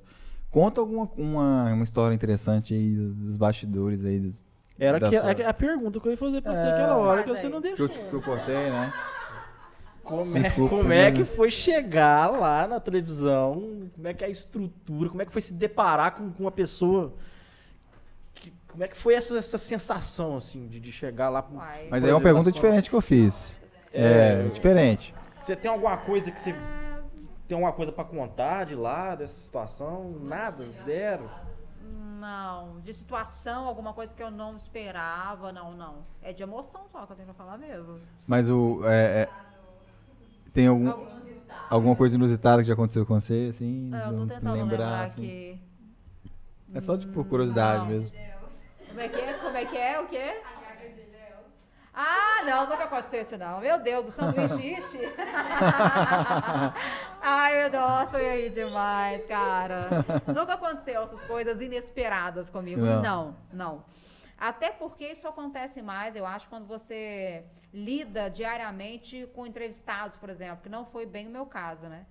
[0.52, 4.44] Conta alguma uma, uma história interessante aí dos bastidores aí dos,
[4.80, 6.72] Era que, sua- a, a pergunta que eu ia fazer pra você É.
[6.72, 7.52] aquela hora que Faz você aí.
[7.54, 8.06] não que eu, deixou.
[8.10, 8.94] que eu cortei, né?
[10.04, 11.12] Como, é, Desculpa, como é né?
[11.12, 13.88] que foi chegar lá na televisão?
[13.96, 15.08] Como é que é a estrutura?
[15.10, 17.14] Como é que foi se deparar com, com uma pessoa?
[18.34, 21.46] que- como é que foi essa, essa sensação, assim, de, de chegar lá?
[21.92, 23.60] Mas aí é uma pergunta diferente que eu fiz.
[23.94, 24.50] É, É.
[24.52, 25.14] diferente.
[25.44, 26.56] Você tem alguma coisa que você.
[27.50, 30.12] Tem alguma coisa pra contar de lá, dessa situação?
[30.22, 30.64] Nada?
[30.68, 31.28] Zero?
[31.82, 36.06] Não, de situação, alguma coisa que eu não esperava, não, não.
[36.22, 38.00] É de emoção só que eu tenho pra falar mesmo.
[38.28, 38.82] Mas o.
[38.86, 39.30] é, é,
[40.54, 40.94] tem algum,
[41.72, 43.90] alguma coisa inusitada que já aconteceu com você, assim?
[43.96, 45.24] É, eu tô tentando lembrar, assim?
[45.24, 45.62] aqui.
[46.72, 47.90] É só tipo curiosidade Não.
[47.90, 48.12] mesmo.
[48.90, 49.34] Como é que é?
[49.34, 50.00] Como é que é?
[50.00, 50.39] O quê?
[52.02, 53.60] Ah, não, nunca aconteceu isso não.
[53.60, 55.00] Meu Deus, o sanduíche ixi.
[57.22, 59.90] Ai, meu nossa, eu ia demais, cara.
[60.26, 62.80] Nunca aconteceu essas coisas inesperadas comigo.
[62.80, 63.02] Não.
[63.02, 63.86] Não, não.
[64.38, 67.44] Até porque isso acontece mais, eu acho, quando você
[67.74, 72.06] lida diariamente com entrevistados, por exemplo, que não foi bem o meu caso, né?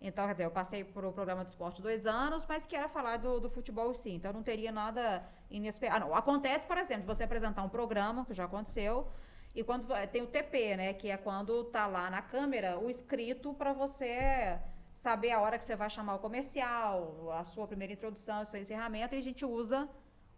[0.00, 2.88] Então, quer dizer, eu passei por o programa de esporte dois anos, mas que era
[2.88, 4.14] falar do, do futebol sim.
[4.14, 6.04] Então, não teria nada inesperado.
[6.04, 6.14] Ah, não.
[6.14, 9.08] Acontece, por exemplo, você apresentar um programa, que já aconteceu,
[9.54, 10.94] e quando tem o TP, né?
[10.94, 14.58] Que é quando tá lá na câmera o escrito para você
[14.94, 18.60] saber a hora que você vai chamar o comercial, a sua primeira introdução, o seu
[18.60, 19.88] encerramento, e a gente usa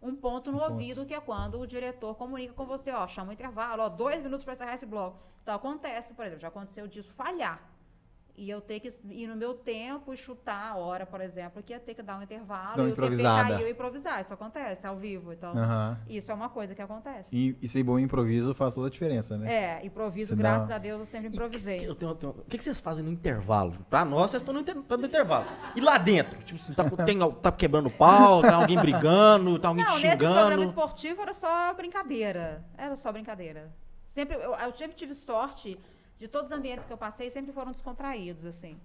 [0.01, 0.71] um ponto no Um ponto.
[0.73, 4.21] ouvido, que é quando o diretor comunica com você, ó, chama o intervalo, ó, dois
[4.21, 5.19] minutos para encerrar esse bloco.
[5.41, 7.61] Então acontece, por exemplo, já aconteceu disso falhar.
[8.37, 11.71] E eu ter que ir no meu tempo e chutar a hora, por exemplo, que
[11.71, 12.73] ia ter que dar um intervalo.
[12.75, 13.49] Uma e o TP improvisada.
[13.55, 14.19] caiu e improvisar.
[14.19, 15.31] Isso acontece ao vivo.
[15.31, 15.53] Então,
[16.09, 17.33] isso é uma coisa que acontece.
[17.33, 19.53] E, e ser bom em improviso faz toda a diferença, né?
[19.81, 21.77] É, improviso, graças a Deus, eu sempre improvisei.
[21.87, 23.71] Eu tenho- eu tenho- O que que vocês fazem no intervalo?
[23.89, 25.45] Pra nós, vocês estão no, inter- no intervalo.
[25.73, 26.37] E lá dentro?
[26.43, 30.17] Tipo assim, tá, tem, tá quebrando pau, tá alguém brigando, tá alguém Não, te nesse
[30.17, 30.63] programa xingando.
[30.65, 32.65] esportivo era só brincadeira.
[32.77, 33.71] Era só brincadeira.
[34.07, 35.79] Sempre, eu, eu sempre tive sorte
[36.19, 38.77] de todos os ambientes que eu passei, sempre foram descontraídos, assim.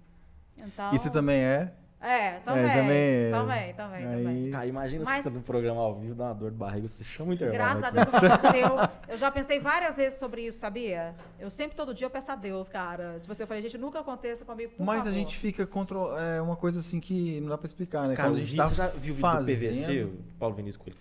[0.57, 1.71] Então, E você também é?
[2.03, 2.63] É, também.
[2.67, 4.49] também- também, também, aí- também.
[4.51, 7.29] Cara, imagina Mas- você no programa ao vivo, dá uma dor de barriga, você chama
[7.29, 7.53] o intervalo.
[7.79, 7.95] Graças a aqui.
[8.11, 8.89] Deus não aconteceu.
[9.07, 11.13] Eu já pensei várias vezes sobre isso, sabia?
[11.39, 13.19] Eu sempre, todo dia, eu peço a Deus, cara.
[13.19, 15.09] Tipo assim, eu falei, gente, nunca aconteça comigo, por Mas favor.
[15.09, 15.95] a gente fica contra.
[16.37, 18.15] É uma coisa assim que não dá pra explicar, né?
[18.15, 20.07] Cara, Quando a gente tá você já viu o vídeo do PVC,
[20.39, 20.97] Paulo Vinícius Coelho,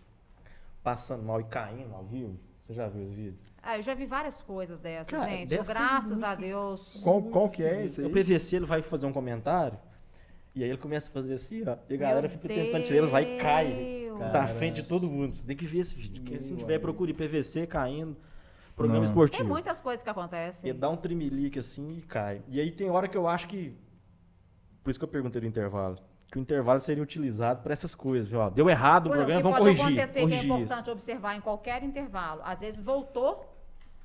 [0.83, 2.37] passando mal e caindo ao vivo?
[2.67, 3.50] Você já viu os vídeos?
[3.63, 5.51] Ah, eu já vi várias coisas dessas, Cara, gente.
[5.55, 7.01] ser Graças a muito- Deus.
[7.03, 8.07] Qual, qual que é esse aí?
[8.07, 9.79] O PVC, ele vai fazer um comentário,
[10.55, 12.99] e aí ele começa a fazer assim, ó, e a galera Meu fica tentando tirar
[12.99, 13.73] ele, vai e cai.
[13.75, 14.19] Deus.
[14.19, 14.47] Na Cara.
[14.49, 15.33] frente de todo mundo.
[15.35, 18.17] Você tem que ver esse vídeo, porque se não tiver, procure PVC caindo,
[18.77, 19.07] programa Não.
[19.07, 19.49] Tem esportivo.
[19.49, 20.69] muitas coisas que acontecem.
[20.69, 22.43] E dá um trimelique assim e cai.
[22.49, 23.75] E aí tem hora que eu acho que.
[24.83, 25.97] Por isso que eu perguntei do intervalo.
[26.31, 28.29] Que o intervalo seria utilizado para essas coisas.
[28.29, 28.41] viu?
[28.41, 29.99] Ó, deu errado o programa, que vamos pode corrigir.
[30.01, 30.55] acontecer que é corrigir isso.
[30.63, 32.41] importante observar em qualquer intervalo.
[32.45, 33.50] Às vezes voltou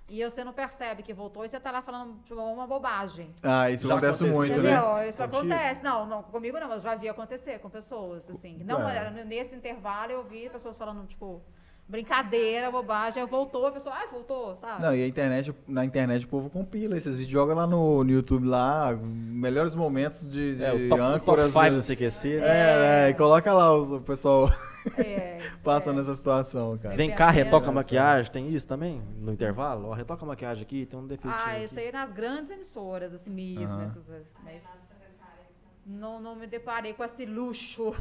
[0.08, 3.34] e você não percebe que voltou e você tá lá falando tipo, uma bobagem.
[3.42, 4.40] Ah, isso Já acontece aconteceu.
[4.40, 5.08] muito, né?
[5.10, 5.38] Isso Contigo?
[5.54, 5.84] acontece.
[5.84, 8.62] Não, não, comigo não, mas eu já vi acontecer com pessoas, assim.
[8.64, 8.98] Não, É.
[8.98, 11.42] era nesse intervalo eu vi pessoas falando, tipo,
[11.88, 14.82] brincadeira, bobagem, aí voltou, a pessoa, ai, voltou, sabe?
[14.82, 18.10] Não, e a internet, na internet o povo compila esses vídeos, joga lá no, no
[18.12, 21.52] YouTube lá, melhores momentos de, de É, o top, o top âncoras.
[21.52, 22.40] 5 do de- CQC.
[22.40, 22.48] né?
[22.48, 24.50] é, é, e coloca lá os- o pessoal
[24.98, 26.96] É, passando essa situação, cara.
[26.96, 27.74] Vem cá, retoca a Engraçado.
[27.74, 29.02] maquiagem, tem isso também?
[29.18, 29.90] No intervalo?
[29.90, 31.44] Ó, retoca a maquiagem aqui, tem um defeitinho.
[31.46, 34.06] Ah, isso aí nas grandes emissoras, assim mesmo, nessas,
[34.44, 34.96] mas
[35.86, 37.94] não, não me deparei com esse luxo.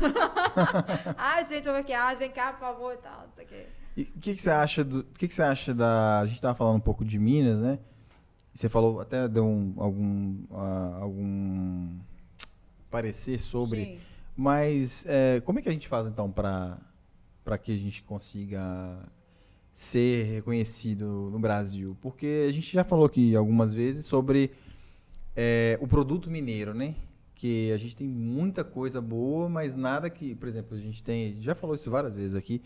[1.16, 3.66] Ai, gente, a maquiagem, vem cá, por favor, e tal, não sei o quê.
[3.96, 5.00] E o que, que você acha do.
[5.00, 6.20] O que, que você acha da.
[6.20, 7.78] A gente tava falando um pouco de Minas, né?
[8.52, 11.98] Você falou, até deu um, algum, ah, algum
[12.90, 13.84] parecer sobre.
[13.84, 14.00] Sim.
[14.36, 16.78] Mas é, como é que a gente faz então para
[17.44, 19.06] para que a gente consiga
[19.74, 21.96] ser reconhecido no Brasil?
[22.00, 24.50] Porque a gente já falou aqui algumas vezes sobre
[25.36, 26.94] é, o produto mineiro, né?
[27.34, 31.36] Que a gente tem muita coisa boa, mas nada que, por exemplo, a gente tem,
[31.42, 32.62] já falou isso várias vezes aqui.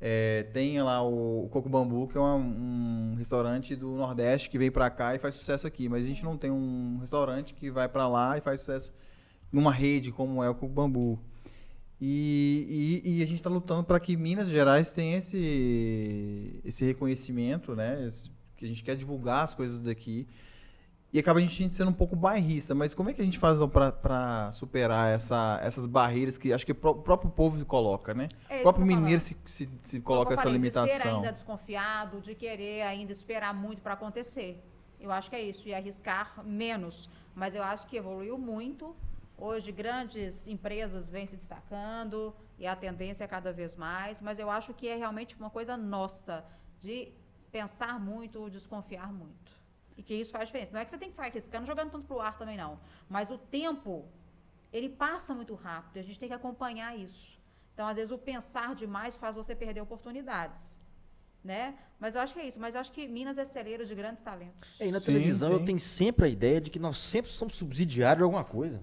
[0.00, 4.70] é, tem lá o Coco Bambu, que é uma- um restaurante do Nordeste que veio
[4.72, 7.88] pra cá e faz sucesso aqui, mas a gente não tem um restaurante que vai
[7.88, 8.92] pra lá e faz sucesso
[9.54, 11.18] numa rede como é o Coco Bambu.
[12.00, 17.74] E, e, e a gente está lutando para que Minas Gerais tenha esse, esse reconhecimento,
[17.74, 18.04] né?
[18.06, 20.26] Esse- que a gente quer divulgar as coisas daqui.
[21.12, 22.74] E acaba a gente sendo um pouco bairrista.
[22.74, 23.58] Mas como é que a gente faz
[24.02, 28.12] para superar essa, essas barreiras que acho que o pró- o próprio povo se coloca,
[28.12, 28.28] né?
[28.50, 31.16] É o próprio mineiro se, se, se coloca essa falei, De ser limitação.
[31.16, 34.60] ainda desconfiado, de querer ainda esperar muito para acontecer.
[35.00, 37.08] Eu acho que é isso, e arriscar menos.
[37.34, 38.94] Mas eu acho que evoluiu muito.
[39.36, 44.22] Hoje, grandes empresas vêm se destacando e a tendência é cada vez mais.
[44.22, 46.44] Mas eu acho que é realmente uma coisa nossa,
[46.80, 47.08] de
[47.50, 49.52] pensar muito, desconfiar muito.
[49.96, 50.72] E que isso faz diferença.
[50.72, 52.78] Não é que você tem que sair arriscando, jogando tanto pro ar também, não.
[53.08, 54.06] Mas o tempo,
[54.72, 55.96] ele passa muito rápido.
[55.96, 57.38] e A gente tem que acompanhar isso.
[57.72, 60.78] Então, às vezes, o pensar demais faz você perder oportunidades.
[61.42, 61.76] Né?
[62.00, 62.58] Mas eu acho que é isso.
[62.58, 64.80] Mas eu acho que Minas é celeiro de grandes talentos.
[64.80, 65.54] É, E na Sim, televisão sim.
[65.54, 68.82] eu tenho sempre a ideia de que nós sempre somos subsidiários de alguma coisa.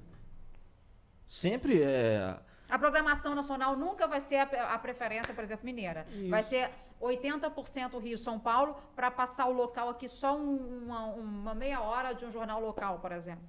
[1.32, 2.36] Sempre é.
[2.70, 6.06] A programação nacional nunca vai ser a, a preferência, por exemplo, mineira.
[6.30, 6.70] Vai ser
[7.02, 12.26] 80% Rio-São Paulo para passar o local aqui só um- uma, uma meia hora de
[12.26, 13.46] um jornal local, por exemplo.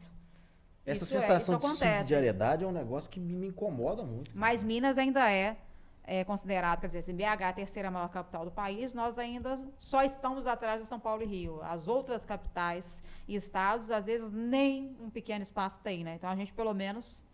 [0.86, 1.92] Essa Isso é, sensação isso de acontece.
[1.94, 4.30] subsidiariedade é um negócio que me, incomoda muito.
[4.32, 5.56] Mas Minas ainda é
[6.04, 9.56] é considerado, quer dizer, se BH é a terceira maior capital do país, nós ainda
[9.76, 11.60] só estamos atrás de São Paulo e Rio.
[11.62, 16.14] As outras capitais e estados, às vezes, nem um pequeno espaço tem, né?
[16.14, 17.24] Então a gente, pelo menos,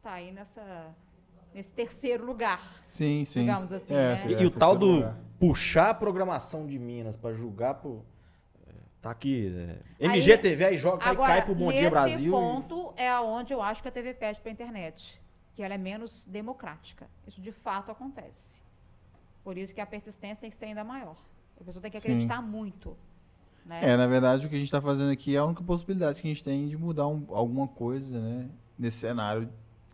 [0.00, 0.62] está aí nessa,
[1.54, 2.80] nesse terceiro lugar.
[2.82, 3.40] Sim, sim.
[3.40, 4.26] Digamos assim, É, né?
[4.30, 5.16] E, é, e o tal do lugar.
[5.38, 8.02] puxar a programação de Minas pra julgar pro.
[8.66, 8.72] é,
[9.02, 9.54] Tá aqui.
[10.00, 12.28] É, MGTV aí joga, aí Agora, cai pro Bom Dia Brasil.
[12.28, 15.20] e- ponto é aonde eu acho que a TV pede para a internet,
[15.54, 17.06] que ela é menos democrática.
[17.26, 18.60] Isso de fato acontece.
[19.44, 21.16] Por isso que a persistência tem que ser ainda maior.
[21.60, 22.08] A pessoa tem que Sim.
[22.08, 22.96] acreditar muito.
[23.66, 23.80] Né?
[23.90, 26.26] É, na verdade, o que a gente está fazendo aqui é a única possibilidade que
[26.26, 28.48] a gente tem de mudar um- alguma coisa, né?
[28.78, 29.50] Nesse cenário.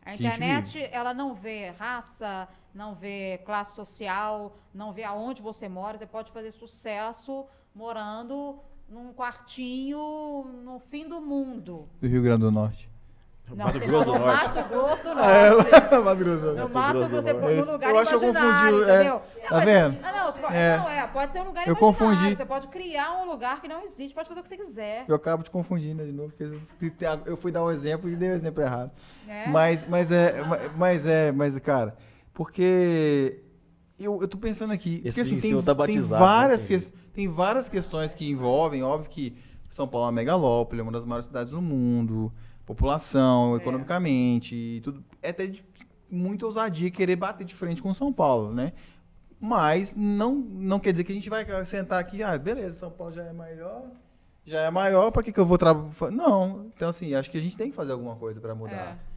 [0.06, 5.98] A internet, ela não vê raça, não vê classe social, não vê aonde você mora.
[5.98, 11.88] Você pode fazer sucesso morando num quartinho no fim do mundo.
[12.00, 12.88] Do Rio Grande do Norte.
[13.48, 14.44] Não, Mato você Grosso do Norte.
[14.46, 15.70] Mato Grosso do É, Norte.
[16.04, 16.72] Mato Grosso do No Norte.
[16.72, 17.66] Mato Grosso Norte.
[17.66, 18.94] no lugar Eu acho que eu imaginário, confundi, é.
[18.96, 19.22] entendeu?
[19.48, 19.98] Tá mas- vendo?
[20.02, 20.76] Ah, não, você pode, É.
[20.78, 21.76] não, é, pode ser um lugar Eu imaginário.
[22.16, 22.36] confundi.
[22.36, 25.04] Você pode criar um lugar que não existe, pode fazer o que você quiser.
[25.06, 28.34] Eu acabo te confundindo de novo, porque eu- fui dar um exemplo e dei o
[28.34, 28.90] exemplo errado.
[29.26, 29.46] né?
[29.48, 31.96] Mas, mas é, ma- mas é, mas cara,
[32.34, 33.42] porque
[33.98, 36.92] eu, eu tô pensando aqui, porque Esse assim, tem, tá tem batizado, várias né, ques-
[37.14, 39.36] tem várias questões que envolvem, óbvio que
[39.70, 42.32] São Paulo é uma megalópole, é uma das maiores cidades do mundo,
[42.66, 43.56] população, É.
[43.58, 45.64] economicamente, tudo, é até de
[46.10, 48.72] muita ousadia querer bater de frente com São Paulo, né?
[49.40, 53.12] Mas não, não quer dizer que a gente vai sentar aqui, ah, beleza, São Paulo
[53.12, 53.84] já é maior,
[54.44, 56.10] já é maior, pra que, que eu vou trabalhar?
[56.10, 58.98] Não, então assim, acho que a gente tem que fazer alguma coisa pra mudar.
[58.98, 59.15] É,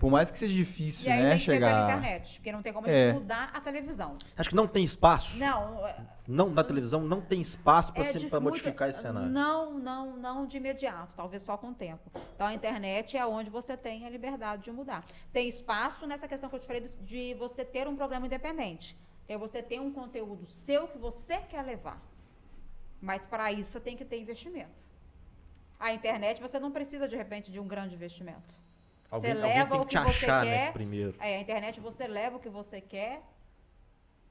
[0.00, 1.84] por mais que seja difícil, E aí né, tem que chegar...
[1.84, 3.06] internet, porque não tem como a É.
[3.10, 4.14] gente mudar a televisão.
[4.36, 5.38] Acho que não tem espaço.
[5.38, 9.28] Não, é- Não, na televisão não tem espaço pra, é dif- muito- modificar esse cenário.
[9.30, 12.10] Não, não, não de imediato, talvez só com o tempo.
[12.34, 15.04] Então a internet é onde você tem a liberdade de mudar.
[15.32, 18.96] Tem espaço nessa questão que eu te falei de- de você ter um programa independente.
[19.28, 22.00] É você ter um conteúdo seu que você quer levar.
[23.00, 24.82] Mas para isso você tem que ter investimento.
[25.78, 28.54] A internet você não precisa de repente de um grande investimento.
[29.10, 30.50] Alguém, você leva o que que você achar, quer.
[30.50, 31.16] né, primeiro.
[31.20, 33.22] É, a internet você leva o que você quer,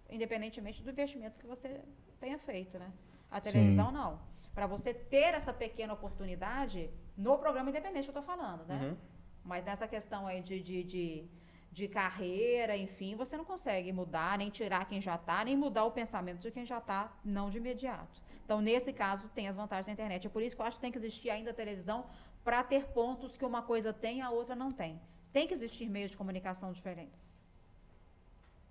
[0.10, 1.82] independentemente do investimento que você
[2.20, 2.92] tenha feito, né?
[3.30, 4.20] A televisão não.
[4.54, 8.80] Para você ter essa pequena oportunidade, no programa independente eu tô falando, né?
[8.82, 8.98] Uhum.
[9.44, 11.30] Mas nessa questão aí de, de, de,
[11.72, 15.92] de carreira, enfim, você não consegue mudar, nem tirar quem já tá, nem mudar o
[15.92, 18.22] pensamento de quem já tá, não de imediato.
[18.44, 20.26] Então, nesse caso, tem as vantagens da internet.
[20.26, 22.08] É por isso que eu acho que tem que existir ainda a televisão
[22.44, 25.00] para ter pontos que uma coisa tem e a outra não tem.
[25.32, 27.38] Tem que existir meios de comunicação diferentes.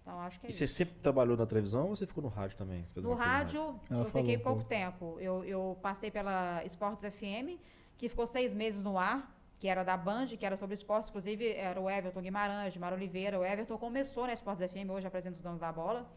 [0.01, 0.75] Então, acho que é E você isso.
[0.75, 2.87] sempre trabalhou na televisão ou você ficou no rádio também?
[2.97, 5.17] No rádio, eu falou fiquei um pouco tempo.
[5.21, 7.61] Eu, eu passei pela Esportes FM,
[7.97, 11.09] que ficou seis meses no ar, que era da Band, que era sobre esportes.
[11.11, 13.39] Inclusive, era o Everton Guimarães, Mara Oliveira.
[13.39, 16.09] O Everton começou na Esportes FM, hoje apresenta os donos da bola.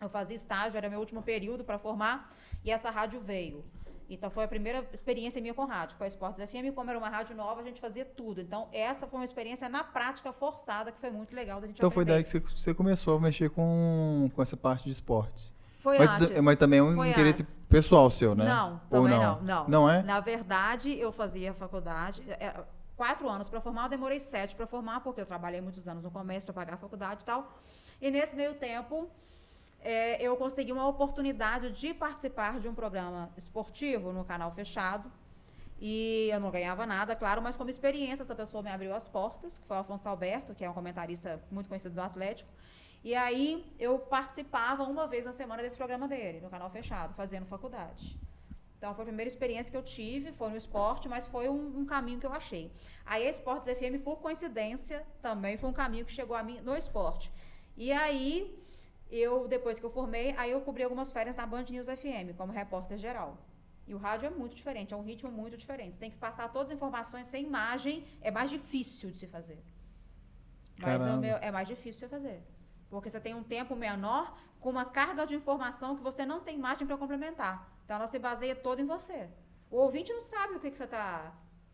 [0.00, 2.32] Eu fazia estágio, era meu último período para formar,
[2.64, 3.64] e essa rádio veio.
[4.08, 6.74] Então, foi a primeira experiência minha com rádio, com a Esportes FM.
[6.74, 8.40] Como era uma rádio nova, a gente fazia tudo.
[8.40, 11.90] Então, essa foi uma experiência na prática forçada, que foi muito legal da gente Então
[11.90, 12.22] foi aprender.
[12.22, 15.52] daí que você, você começou a mexer com, com essa parte de esportes.
[15.80, 16.42] Foi mas, antes.
[16.42, 17.56] mas também é um Foi interesse antes.
[17.68, 18.44] pessoal seu, né?
[18.44, 19.18] Não, Ou não?
[19.18, 19.42] não.
[19.42, 20.02] Não, Não é?
[20.02, 22.22] Na verdade, eu fazia faculdade.
[22.30, 22.54] é,
[22.96, 26.10] Quatro anos para formar, eu demorei sete para formar, porque eu trabalhei muitos anos no
[26.10, 27.56] comércio para pagar a faculdade e tal.
[28.02, 29.08] E nesse meio tempo,
[29.80, 35.10] é, eu consegui uma oportunidade de participar de um programa esportivo no canal fechado.
[35.80, 39.56] E eu não ganhava nada, claro, mas como experiência, essa pessoa me abriu as portas,
[39.56, 42.50] que foi o Afonso Alberto, que é um comentarista muito conhecido do Atlético.
[43.04, 47.46] E aí eu participava uma vez na semana desse programa dele, no canal fechado, fazendo
[47.46, 48.18] faculdade.
[48.76, 51.84] Então foi a primeira experiência que eu tive, foi no esporte, mas foi um, um
[51.84, 52.72] caminho que eu achei.
[53.06, 56.76] Aí a Esportes FM, por coincidência, também foi um caminho que chegou a mim no
[56.76, 57.32] esporte.
[57.76, 58.57] E aí,
[59.10, 62.52] eu, depois que eu formei, aí eu cobri algumas férias na Band News FM, como
[62.52, 63.38] repórter geral.
[63.86, 65.94] E o rádio é muito diferente, é um ritmo muito diferente.
[65.94, 69.62] Você tem que passar todas as informações sem imagem, é mais difícil de se fazer.
[70.80, 72.42] Mas meu, é mais difícil de você fazer.
[72.90, 76.56] Porque você tem um tempo menor com uma carga de informação que você não tem
[76.56, 77.68] imagem para complementar.
[77.84, 79.28] Então ela se baseia toda em você.
[79.70, 81.32] O ouvinte não sabe o que, que você está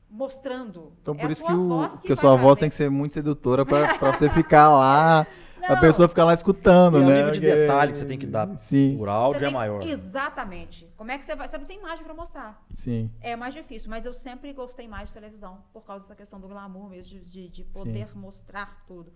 [0.08, 0.92] mostrando.
[1.02, 3.14] Então É por isso que, o, voz que a sua voz tem que ser muito
[3.14, 5.26] sedutora pra você ficar lá,
[5.62, 5.80] a Não.
[5.80, 7.16] pessoa ficar lá escutando, E o né?
[7.16, 9.82] nível de detalhe que você tem que dar Sim, por Você áudio é tem- maior.
[9.86, 10.88] Exatamente.
[10.96, 11.48] Como é que você vai?
[11.48, 12.62] Você não tem imagem para mostrar.
[12.74, 13.10] sim.
[13.20, 16.48] É mais difícil, mas eu sempre gostei mais de televisão, por causa dessa questão do
[16.48, 19.12] glamour mesmo, de, de, de poder mostrar tudo.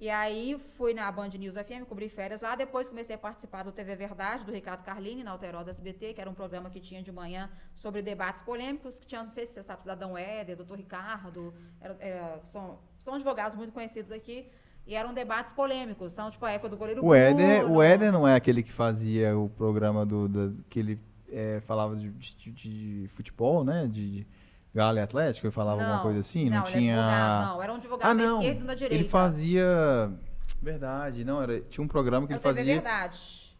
[0.00, 3.70] E aí fui na Band News FM, cobri férias lá, depois comecei a participar do
[3.72, 7.12] TV Verdade, do Ricardo Carlini, na Alterosa SBT, que era um programa que tinha de
[7.12, 11.54] manhã sobre debates polêmicos, que tinha, não sei se você sabe, Cidadão Éder, Doutor Ricardo,
[11.80, 14.50] era- era- são, são advogados muito conhecidos aqui,
[14.86, 16.12] E eram debates polêmicos.
[16.12, 19.36] Então, tipo, a época do goleiro O Éder, o Éder não é aquele que fazia
[19.36, 21.00] o programa do, do- que ele
[21.32, 23.86] é, falava de, de- de futebol, né?
[23.90, 24.26] De,
[24.74, 26.96] Galo e Atlético, ele falava alguma coisa assim, não, ele é tinha.
[26.98, 28.40] advogado, não, era um advogado ah, da não.
[28.40, 28.94] esquerda e da direita.
[28.96, 30.12] Ele fazia
[30.60, 32.64] verdade, não, era tinha um programa que É ele fazia.
[32.64, 33.56] Verdade.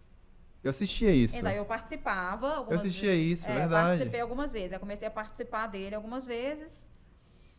[0.63, 1.37] Eu assistia isso.
[1.37, 3.41] Então, eu participava Eu assistia vezes.
[3.41, 3.89] isso, é, verdade.
[3.99, 4.73] participei algumas vezes.
[4.73, 6.89] Eu comecei a participar dele algumas vezes.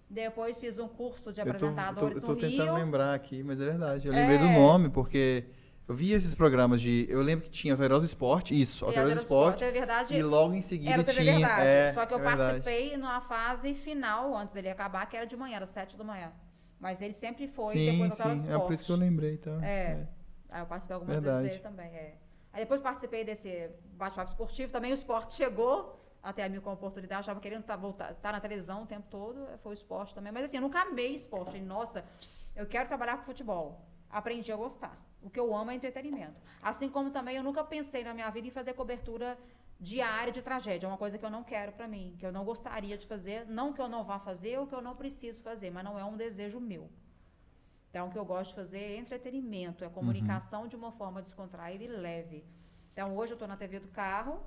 [0.09, 2.73] Depois fiz um curso de Eu tô, tô, apresentadores eu tô tentando Rio.
[2.75, 4.07] lembrar aqui, mas é verdade.
[4.07, 4.17] Eu É.
[4.17, 5.45] lembrei do nome, porque
[5.87, 7.07] eu via esses programas de.
[7.09, 9.63] Eu lembro que tinha Alterosa Esporte, isso, Alterosa Esporte.
[9.63, 11.33] É verdade, E logo em seguida era tinha.
[11.33, 11.67] Verdade.
[11.67, 12.61] é, só que eu é verdade.
[12.63, 16.31] participei numa fase final, antes dele acabar, que era de manhã, era sete da manhã.
[16.79, 18.21] Mas ele sempre foi sim, depois do sim.
[18.23, 18.65] Alterosa É Esporte.
[18.67, 19.65] por isso que eu lembrei, tá?
[19.65, 20.07] É.
[20.49, 21.43] Aí eu participei algumas Verdade.
[21.47, 22.13] vezes dele também, é.
[22.53, 26.73] Aí depois participei desse bate-papo esportivo, também o esporte chegou até a mim com a
[26.73, 30.33] oportunidade, achava querendo tá, voltar, tá na televisão o tempo todo, foi o esporte também.
[30.33, 31.59] Mas assim, eu nunca amei esporte.
[31.59, 32.03] Nossa,
[32.55, 33.85] eu quero trabalhar com futebol.
[34.09, 34.97] Aprendi a gostar.
[35.21, 36.41] O que eu amo é entretenimento.
[36.61, 39.37] Assim como também eu nunca pensei na minha vida em fazer cobertura
[39.79, 40.87] diária de tragédia.
[40.87, 43.45] É uma coisa que eu não quero pra mim, que eu não gostaria de fazer.
[43.45, 46.03] Não que eu não vá fazer ou que eu não preciso fazer, mas não é
[46.03, 46.89] um desejo meu.
[47.91, 51.83] Então, o que eu gosto de fazer é entretenimento, é comunicação de uma forma descontraída
[51.83, 52.43] e leve.
[52.91, 54.41] Então, hoje eu estou na TV do carro,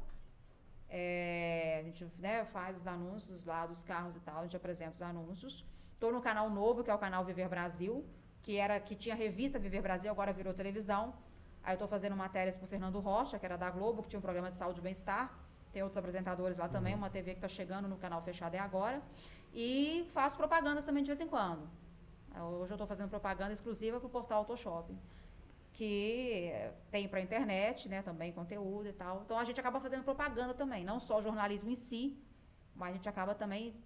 [0.91, 4.93] é, a gente né, faz os anúncios lá dos carros e tal, a gente apresenta
[4.93, 5.65] os anúncios.
[5.95, 8.05] Estou no canal novo, que é o canal Viver Brasil,
[8.43, 11.15] que era que tinha revista Viver Brasil, agora virou televisão.
[11.63, 14.19] Aí eu estou fazendo matérias para o Fernando Rocha, que era da Globo, que tinha
[14.19, 15.37] um programa de saúde e bem-estar.
[15.73, 19.03] Tem outros apresentadores lá também, uma TV que está chegando no canal fechado é agora.
[19.53, 21.69] E faço propagandas também de vez em quando.
[22.35, 24.95] Hoje eu estou fazendo propaganda exclusiva para o portal Autoshop,
[25.83, 26.53] que
[26.91, 29.23] tem para internet, né, também conteúdo e tal.
[29.25, 32.19] Então a gente acaba fazendo propaganda também, não só o jornalismo em si,
[32.75, 33.77] mas a gente acaba também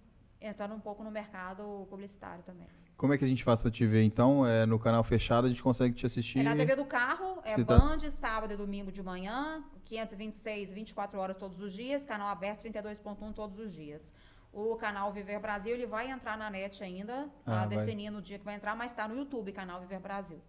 [0.41, 2.67] entrando um pouco no mercado publicitário também.
[2.97, 4.43] Como é que a gente faz pra te ver, então?
[4.45, 6.39] É, no canal fechado a gente consegue te assistir.
[6.39, 10.71] É na TV do carro, é Você tá- Band, sábado e domingo de manhã, 526,
[10.71, 14.11] 24 horas todos os dias, canal aberto 32.1 todos os dias.
[14.51, 18.39] O canal Viver Brasil, ele vai entrar na net ainda, tá Ah, definindo o dia
[18.39, 20.39] que vai entrar, mas está no YouTube, canal Viver Brasil.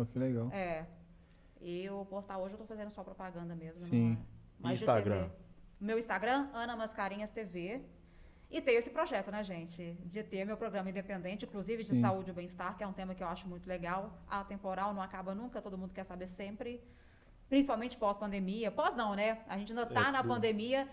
[0.00, 0.50] Oh, que legal.
[0.52, 0.86] É.
[1.60, 3.80] E o portal hoje eu tô fazendo só propaganda mesmo.
[3.80, 4.18] Sim.
[4.60, 4.74] Não é?
[4.74, 5.28] Instagram?
[5.80, 7.82] Meu Instagram, Ana Mascarinhas TV.
[8.50, 9.94] E tem esse projeto, né, gente?
[10.04, 12.00] De ter meu programa independente, inclusive de Sim.
[12.00, 14.16] saúde e bem-estar, que é um tema que eu acho muito legal.
[14.28, 16.80] Atemporal, não acaba nunca, todo mundo quer saber sempre.
[17.48, 18.70] Principalmente pós-pandemia.
[18.70, 19.42] Pós não, né?
[19.48, 20.28] A gente ainda tá É, na tudo.
[20.34, 20.88] pandemia,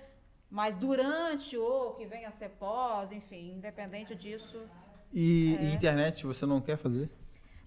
[0.49, 4.67] mas durante ou que venha a ser pós, enfim, independente disso.
[5.11, 5.63] E, É.
[5.65, 7.09] e internet você não quer fazer?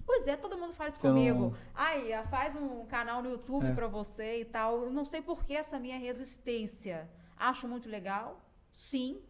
[0.07, 1.57] Pois é, todo mundo fala isso Você não- comigo.
[1.74, 3.74] Ai, ah, faz um canal no YouTube É.
[3.74, 4.85] pra você e tal.
[4.85, 7.11] Eu não sei por que essa minha resistência.
[7.37, 9.20] Acho muito legal, sim.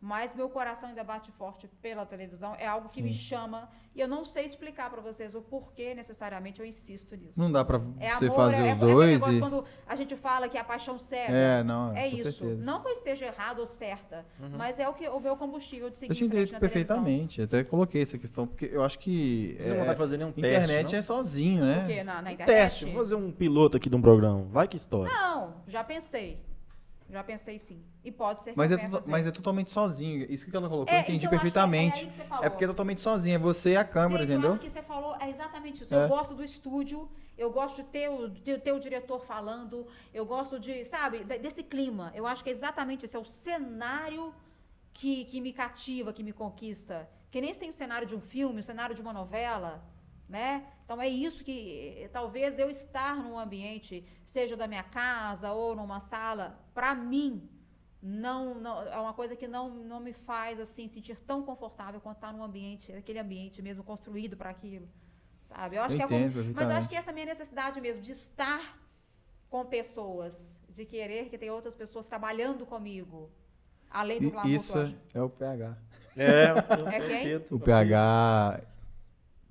[0.00, 2.54] Mas meu coração ainda bate forte pela televisão.
[2.56, 3.70] É algo que me chama.
[4.00, 7.38] E eu não sei explicar pra vocês o porquê necessariamente eu insisto nisso.
[7.38, 9.40] Não dá pra é você amor, fazer é, os é dois negócio e...
[9.40, 11.30] quando a gente fala que a paixão cega.
[11.30, 12.32] É, não, É com isso.
[12.32, 12.64] certeza.
[12.64, 14.24] Não que eu esteja errado ou certa,
[14.56, 16.60] mas é o, que, o meu combustível de seguir Eu te entendo televisão.
[16.60, 17.42] perfeitamente.
[17.42, 19.58] Até coloquei essa questão, porque eu acho que.
[19.60, 21.80] Você não é, vontade de fazer nenhum internet teste, é sozinho, né?
[21.80, 22.30] Porque na, na não?
[22.30, 22.46] internet.
[22.46, 24.44] Teste, vou fazer um piloto aqui de um programa.
[24.44, 25.12] Vai que história.
[25.12, 26.40] Não, já pensei.
[27.10, 27.84] Já pensei sim.
[28.04, 30.24] E pode ser que Mas é, mas é totalmente sozinho.
[30.32, 32.08] Isso que ela colocou, É, eu entendi então, que é- perfeitamente.
[32.42, 32.46] É.
[32.46, 33.34] É porque é totalmente sozinho.
[33.34, 34.50] É você e a câmera, Gente, entendeu?
[34.50, 35.94] eu acho que você falou é exatamente isso.
[35.94, 36.04] É.
[36.04, 40.24] Eu gosto do estúdio, eu gosto de ter, o, de ter o diretor falando, eu
[40.24, 42.12] gosto de, sabe, de- desse clima.
[42.14, 43.16] Eu acho que é exatamente isso.
[43.16, 44.32] É o cenário
[44.92, 47.08] que, que me cativa, que me conquista.
[47.30, 49.82] Que nem se tem o cenário de um filme, o cenário de uma novela,
[50.30, 50.64] né?
[50.84, 55.74] Então é isso que eh, talvez eu estar num ambiente, seja da minha casa ou
[55.74, 57.48] numa sala, para mim
[58.00, 62.18] não, não é uma coisa que não, não me faz assim sentir tão confortável quanto
[62.18, 64.88] estar num ambiente, aquele ambiente mesmo construído para aquilo,
[65.48, 65.76] sabe?
[65.76, 67.26] Eu acho Eu que é como- entendo mas eu acho que essa é a minha
[67.26, 68.78] necessidade mesmo de estar
[69.50, 73.28] com pessoas, de querer que tenha outras pessoas trabalhando comigo,
[73.90, 74.78] além do E- glamour Isso
[75.12, 75.76] é o PH.
[76.16, 76.44] É,
[76.96, 77.36] É quem?
[77.50, 78.60] O PH.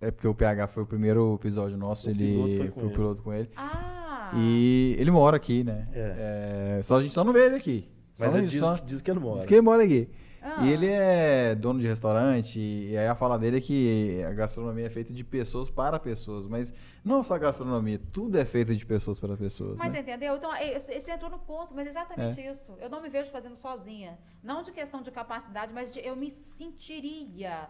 [0.02, 2.90] É porque o PH foi o primeiro episódio nosso, O ele piloto foi com foi
[2.90, 3.50] o piloto com ele.
[3.56, 4.32] Ah!
[4.36, 5.88] E ele mora aqui, né?
[5.94, 7.90] É, só a gente só não vê ele aqui.
[8.14, 9.38] Só Mas não- ele diz, só- que- diz que ele mora.
[9.38, 10.10] diz que ele mora aqui.
[10.42, 10.66] Ah.
[10.66, 14.86] E ele é dono de restaurante, e aí a fala dele é que a gastronomia
[14.86, 16.74] é feita de pessoas para pessoas, mas
[17.04, 20.00] não só a gastronomia, tudo é feito de pessoas para pessoas, Mas né?
[20.00, 20.38] entendeu?
[20.38, 22.50] Então, é, você entrou no ponto, mas é exatamente É.
[22.52, 22.72] isso.
[22.80, 24.18] Eu não me vejo fazendo sozinha.
[24.42, 27.68] Não de questão de capacidade, mas de, eu me sentiria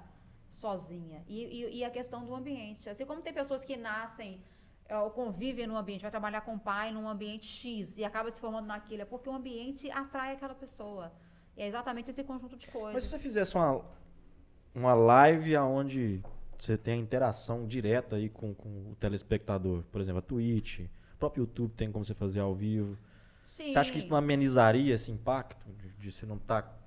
[0.60, 1.24] sozinha.
[1.28, 2.90] E, e- e a questão do ambiente.
[2.90, 4.40] Assim como tem pessoas que nascem
[4.88, 8.32] é, ou convivem num ambiente, vai trabalhar com o pai num ambiente X e acaba
[8.32, 11.12] se formando naquilo, é porque o ambiente atrai aquela pessoa.
[11.56, 12.94] E é exatamente esse conjunto de coisas.
[12.94, 13.82] Mas se você fizesse uma,
[14.74, 16.22] uma live onde
[16.58, 19.84] você tem a interação direta aí com, com o telespectador.
[19.92, 22.98] Por exemplo, a Twitch, o próprio YouTube tem como você fazer ao vivo.
[23.48, 23.72] Sim.
[23.72, 26.79] Você acha que isso não amenizaria esse impacto de, de você não estar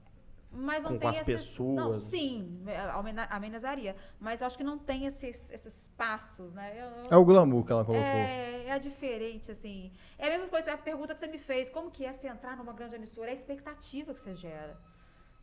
[0.54, 1.74] Mas não com- tem as esses, pessoas.
[1.74, 3.96] Não, sim, é, amena- amenizaria.
[4.20, 6.72] Mas acho que não tem esses, esses passos, né?
[6.76, 8.04] Eu- eu- É o glamour que ela colocou.
[8.06, 9.90] É, é diferente, assim.
[10.18, 12.56] É a mesma coisa, a pergunta que você me fez, como que é você entrar
[12.56, 13.28] numa grande emissora?
[13.28, 14.78] É a expectativa que você gera.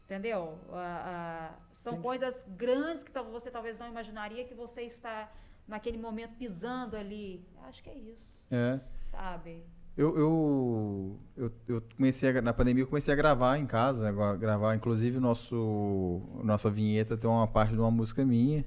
[0.06, 0.58] Entendeu?
[0.72, 5.32] Ah, ah, são coisas grandes que você talvez não imaginaria que você está
[5.68, 7.48] naquele momento pisando ali.
[7.68, 8.80] Acho que é isso, É.
[9.08, 9.64] sabe?
[10.00, 14.74] Eu, eu, eu, eu comecei a, na pandemia eu comecei a gravar em casa, gravar
[14.74, 18.64] inclusive nosso nossa vinheta tem uma parte de uma música minha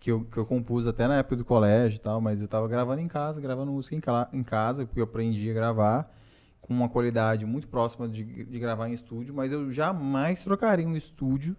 [0.00, 2.66] que eu, que eu compus até na época do colégio e tal, mas eu tava
[2.66, 4.02] gravando em casa, gravando música em,
[4.36, 6.12] em casa, porque eu aprendi a gravar
[6.60, 10.96] com uma qualidade muito próxima de, de gravar em estúdio, mas eu jamais trocaria um
[10.96, 11.56] estúdio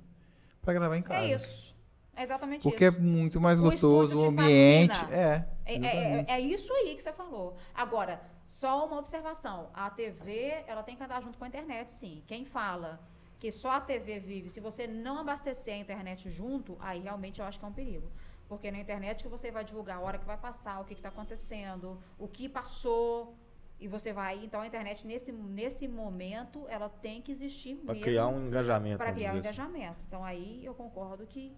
[0.62, 1.26] para gravar em casa.
[1.26, 1.74] É isso.
[2.18, 3.00] É exatamente Porque é isso.
[3.02, 5.06] muito mais O gostoso, o ambiente.
[5.10, 7.56] É, É, é- é- é isso aí que você falou.
[7.74, 8.20] Agora,
[8.50, 9.70] só uma observação.
[9.76, 12.24] A TV, ela tem que andar junto com a internet, sim.
[12.26, 13.00] Quem fala
[13.40, 17.46] que só a TV vive, se você não abastecer a internet junto, aí realmente eu
[17.46, 18.12] acho que é um perigo.
[18.48, 21.10] Porque na internet que você vai divulgar a hora que vai passar, o que está
[21.10, 23.36] acontecendo, o que passou,
[23.80, 24.44] e você vai...
[24.44, 28.98] Então, a internet, nesse, nesse momento, ela tem que existir para mesmo criar um engajamento?
[28.98, 29.40] para criar um assim.
[29.40, 30.00] engajamento.
[30.08, 31.56] Então aí eu concordo que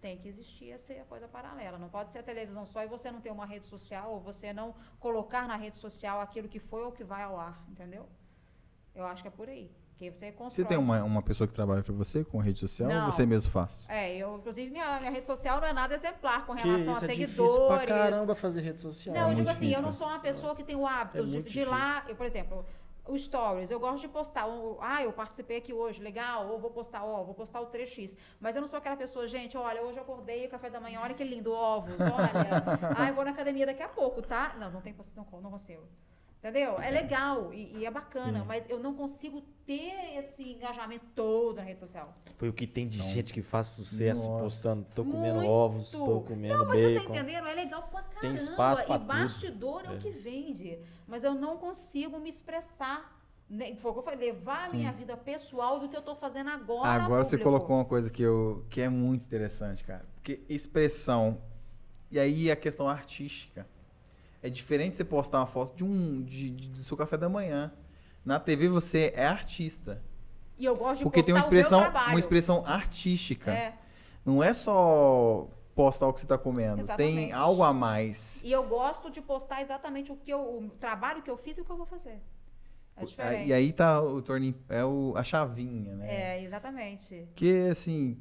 [0.00, 1.78] tem que existir essa coisa paralela.
[1.78, 4.52] Não pode ser a televisão só e você não ter uma rede social ou você
[4.52, 8.08] não colocar na rede social aquilo que foi ou que vai ao ar, entendeu?
[8.94, 9.70] Eu acho que é por aí.
[9.96, 10.64] Que você constrói.
[10.64, 13.06] Você tem uma, uma pessoa que trabalha para você com rede social Não.
[13.06, 13.84] ou você mesmo faz?
[13.88, 17.04] É, eu, inclusive, minha, minha rede social não é nada exemplar com relação isso, a
[17.04, 17.34] é seguidores.
[17.52, 19.12] difícil pra caramba fazer rede social.
[19.12, 21.22] Não, É eu digo assim, eu não sou uma pessoa que tem o hábito É
[21.22, 22.64] de, de ir lá, eu, por exemplo,
[23.08, 26.70] o Stories, eu gosto de postar, um, ah, eu participei aqui hoje, legal, ou vou
[26.70, 28.16] postar, ó, vou postar o 3x.
[28.38, 31.14] Mas eu não sou aquela pessoa, gente, olha, hoje eu acordei, café da manhã, olha
[31.14, 32.62] que lindo, ovos, olha.
[32.96, 34.54] ah, eu vou na academia daqui a pouco, tá?
[34.58, 35.82] Não, não tem, não, não consigo.
[36.38, 36.78] Entendeu?
[36.80, 38.46] É legal e, e é bacana, Sim.
[38.46, 42.16] mas eu não consigo ter esse engajamento todo na rede social.
[42.36, 43.06] Foi o que tem de Não.
[43.08, 44.44] gente que faz sucesso Nossa.
[44.44, 45.50] postando, tô comendo Muito.
[45.50, 47.14] ovos, tô comendo Não, mas você tá bacon.
[47.14, 47.46] entendendo?
[47.48, 48.20] É legal pra caramba.
[48.20, 49.08] Tem espaço pra e tudo.
[49.08, 49.88] bastidor é.
[49.88, 49.90] É.
[49.96, 50.78] o que vende.
[51.08, 53.18] Mas eu não consigo me expressar.
[53.50, 53.74] né?
[53.74, 54.76] Foi o que eu falei, levar a Sim.
[54.76, 56.88] minha vida pessoal do que eu tô fazendo agora.
[57.02, 60.06] Agora você colocou uma coisa que, eu, que é muito interessante, cara.
[60.14, 61.42] Porque expressão.
[62.12, 63.66] E aí a questão artística.
[64.42, 67.72] É diferente você postar uma foto de um de, de- do seu café da manhã.
[68.24, 70.02] Na TV você é artista.
[70.58, 73.50] E eu gosto de Porque tem uma expressão, uma expressão artística.
[73.52, 73.74] É.
[74.24, 76.76] Não é só postar o que você está comendo.
[76.76, 77.32] Tem Exatamente.
[77.32, 78.42] algo a mais.
[78.44, 81.60] E eu gosto de postar exatamente o que eu, o trabalho que eu fiz e
[81.60, 82.20] o que eu vou fazer.
[82.96, 83.48] É diferente.
[83.48, 86.12] E aí tá o turning, é o, a chavinha, né?
[86.12, 87.26] É, exatamente.
[87.28, 88.18] Porque, assim,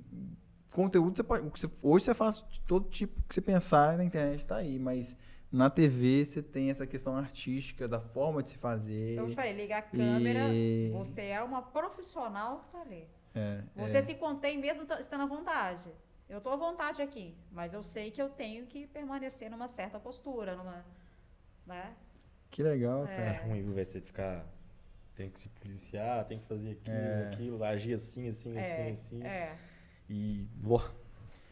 [0.72, 4.58] conteúdo, você pode, hoje você faz de todo tipo que você pensar na internet, tá
[4.58, 4.78] aí.
[4.78, 5.18] Mas
[5.52, 9.18] na TV você tem essa questão artística, da forma de se fazer.
[9.18, 13.08] Eu te falei, liga a câmera, E- você é uma profissional que tá ali.
[13.36, 14.02] É, Você é.
[14.02, 15.90] se contém mesmo estando à vontade.
[16.28, 20.00] Eu tô à vontade aqui, mas eu sei que eu tenho que permanecer numa certa
[20.00, 20.84] postura, numa,
[21.66, 21.94] né?
[22.50, 23.14] Que legal, É.
[23.14, 23.48] É cara.
[23.48, 23.74] ruim, viu?
[23.86, 24.46] Você ficar.
[25.16, 27.28] Tem que se policiar, tem que fazer aquilo, É.
[27.34, 29.24] aquilo, agir assim, assim, É, assim, assim.
[29.24, 29.56] é.
[30.10, 30.80] E, ó,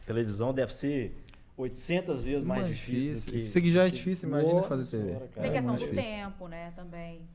[0.06, 1.16] televisão deve ser
[1.56, 3.36] 800 vezes mais Mais difícil, do que.
[3.36, 5.04] Isso aqui já é que- difícil, imagina Nossa fazer TV.
[5.08, 6.02] Senhora, cara, Tem É questão do difícil.
[6.02, 7.28] tempo, né, também.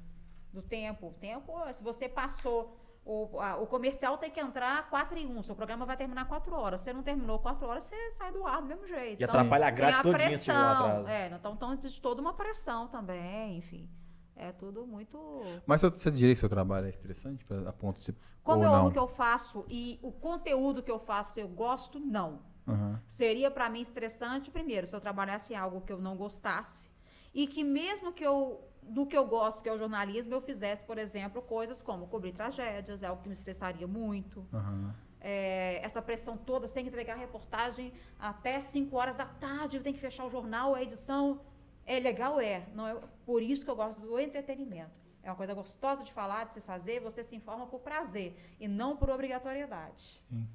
[0.53, 1.07] Do tempo.
[1.07, 2.77] O tempo, se você passou.
[3.03, 5.41] O, a- o comercial tem que entrar 4 em 1.
[5.41, 6.81] Seu programa vai terminar 4 horas.
[6.81, 9.19] Se você não terminou 4 horas, você sai do ar do mesmo jeito.
[9.19, 11.07] E Então, atrapalha a grade todinha se atraso.
[11.07, 13.89] É, então, então de toda uma pressão também, enfim.
[14.35, 15.17] É tudo muito.
[15.65, 18.15] Mas você diria que seu trabalho é estressante a ponto de você.
[18.43, 18.79] Como ou eu não?
[18.81, 22.39] amo o que eu faço e o conteúdo que eu faço eu gosto, não.
[22.67, 23.01] Aham.
[23.07, 26.87] Seria pra mim estressante, primeiro, se eu trabalhasse em algo que eu não gostasse
[27.33, 30.83] e que mesmo que eu do que eu gosto, que é o jornalismo, eu fizesse,
[30.83, 34.45] por exemplo, coisas como cobrir tragédias, é algo que me estressaria muito.
[34.51, 34.93] Aham.
[35.19, 39.79] É, essa pressão toda, você tem que entregar a reportagem até 5 horas da tarde,
[39.79, 41.41] tem que fechar o jornal, a edição.
[41.85, 42.67] É legal, é.
[42.73, 44.99] Não é por isso que eu gosto do entretenimento.
[45.21, 48.67] É uma coisa gostosa de falar, de se fazer, você se informa por prazer e
[48.67, 50.23] não por obrigatoriedade.
[50.27, 50.47] Sim.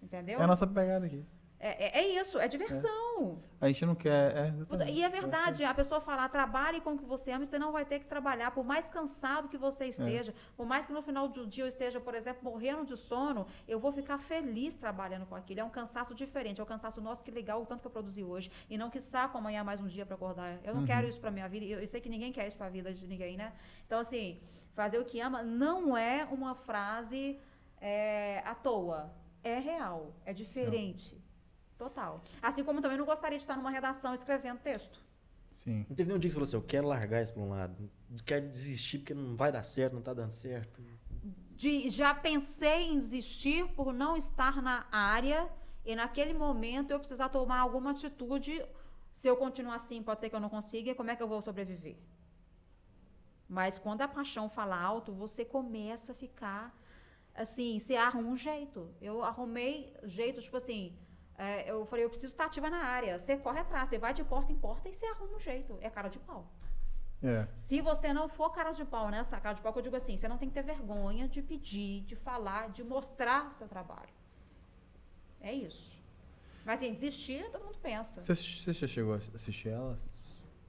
[0.00, 0.38] Entendeu?
[0.38, 1.26] É a nossa pegada aqui.
[1.58, 3.40] É, é- é isso, é diversão.
[3.60, 4.36] A gente não quer.
[4.36, 4.90] É.
[4.90, 7.84] E é verdade, a pessoa falar, trabalhe com o que você ama, você não vai
[7.84, 11.46] ter que trabalhar, por mais cansado que você esteja, por mais que no final do
[11.46, 15.60] dia eu esteja, por exemplo, morrendo de sono, eu vou ficar feliz trabalhando com aquilo.
[15.60, 18.22] É um cansaço diferente, é o cansaço nosso que legal, o tanto que eu produzi
[18.22, 20.58] hoje, e não que saco amanhã mais um dia para acordar.
[20.62, 20.86] Eu não Uhum.
[20.86, 22.92] quero isso para minha vida, eu, eu sei que ninguém quer isso para a vida
[22.92, 23.54] de ninguém, né?
[23.86, 24.38] Então, assim,
[24.74, 27.38] fazer o que ama não é uma frase
[27.80, 29.10] é, à toa,
[29.42, 31.16] é real, é diferente.
[31.78, 32.22] Total.
[32.40, 35.00] Assim como também não gostaria de estar numa redação escrevendo texto.
[35.50, 35.86] Sim.
[35.88, 37.90] Não teve nenhum dia que você falou assim, eu quero largar isso pra um lado.
[38.24, 40.82] Quero desistir porque não vai dar certo, não tá dando certo.
[41.54, 45.48] De, já pensei em desistir por não estar na área
[45.84, 48.64] e naquele momento eu precisar tomar alguma atitude.
[49.12, 50.94] Se eu continuar assim, pode ser que eu não consiga.
[50.94, 51.96] Como é que eu vou sobreviver?
[53.48, 56.76] Mas quando a paixão fala alto, você começa a ficar
[57.34, 58.90] assim, você arruma um jeito.
[59.00, 60.96] Eu arrumei jeito, tipo assim,
[61.38, 63.18] é, eu falei, eu preciso estar ativa na área.
[63.18, 65.76] Você corre atrás, você vai de porta em porta e você arruma um jeito.
[65.80, 66.46] É cara de pau.
[67.22, 67.46] É.
[67.56, 70.16] Se você não for cara de pau nessa cara de pau, que eu digo assim,
[70.16, 74.10] você não tem que ter vergonha de pedir, de falar, de mostrar o seu trabalho.
[75.40, 75.96] É isso.
[76.64, 78.20] Mas assim, desistir, todo mundo pensa.
[78.20, 79.98] Você, você já chegou a assistir ela?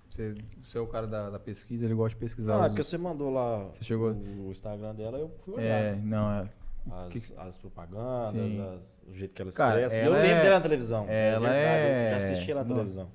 [0.09, 2.55] Você, você é o cara da, da pesquisa, ele gosta de pesquisar.
[2.55, 5.63] Ah, os- porque você mandou lá Você chegou- o Instagram dela, eu fui olhar.
[5.65, 6.49] É, não, é.
[6.91, 9.95] As, que as propagandas, as- o jeito que ela Cara, expressa.
[10.05, 11.05] ela eu lembro é- dela na televisão.
[11.09, 12.75] ela é- Eu já assisti ela na Não.
[12.75, 13.07] televisão.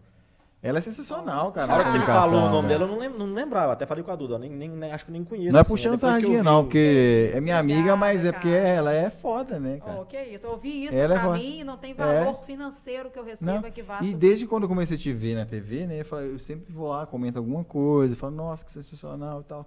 [0.64, 1.66] Ela é sensacional, cara.
[1.66, 3.72] Na hora que você me comunicação, falou o nome dela, eu não, lem- não lembrava.
[3.72, 5.50] Até falei com a Duda, eu nem, nem, nem- acho que nem conheço.
[5.50, 8.24] Não é assim, puxando que eu sardinha, vi não, porque é minha amiga, Obrigada, mas
[8.24, 9.98] é porque ela é foda, né, cara?
[10.00, 11.38] Oh, que isso, eu ouvi isso Ela é pra foda.
[11.38, 14.16] mim, não tem valor financeiro que eu receba Não, que vá E suprir.
[14.18, 16.90] desde quando eu comecei a te ver na TV, né, eu, falo- eu sempre vou
[16.90, 19.66] lá, comento alguma coisa, falo, nossa, que sensacional e tal.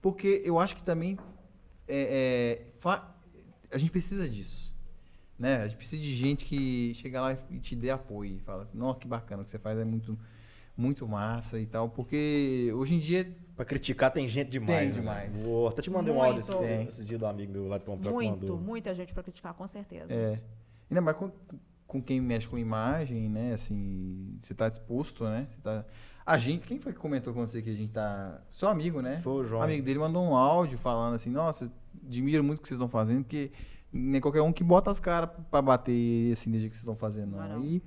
[0.00, 1.18] Porque eu acho que também
[1.88, 2.62] é, é,
[3.76, 4.74] a gente precisa disso.
[5.38, 5.56] Né?
[5.56, 8.76] A gente precisa de gente que chega lá e te dê apoio e fala assim,
[8.76, 10.18] nossa, que bacana, o que você faz é muito,
[10.76, 11.90] muito massa e tal.
[11.90, 14.78] Porque hoje em dia Pra criticar tem gente demais.
[14.78, 14.94] Tem né?
[14.94, 15.42] demais.
[15.42, 16.52] Vou, até te mandei um áudio esse,
[16.88, 19.66] esse dia do amigo meu lá de Pompeia que Muito, muita gente pra criticar, com
[19.66, 20.12] certeza.
[20.12, 20.38] É.
[20.90, 21.32] Ainda mais com,
[21.86, 23.54] com quem mexe com imagem, né?
[23.54, 25.48] Assim, você tá disposto, né?
[25.50, 25.86] Você tá...
[26.26, 28.42] A gente, quem foi que comentou com você que a gente tá.
[28.50, 29.20] Seu amigo, né?
[29.22, 29.60] Foi o João.
[29.60, 31.72] O amigo dele mandou um áudio falando assim, nossa,
[32.06, 33.50] admiro muito o que vocês estão fazendo, porque
[33.92, 36.96] nem qualquer um que bota as caras pra bater assim do jeito que vocês estão
[36.96, 37.58] fazendo, Não é.
[37.60, 37.82] E,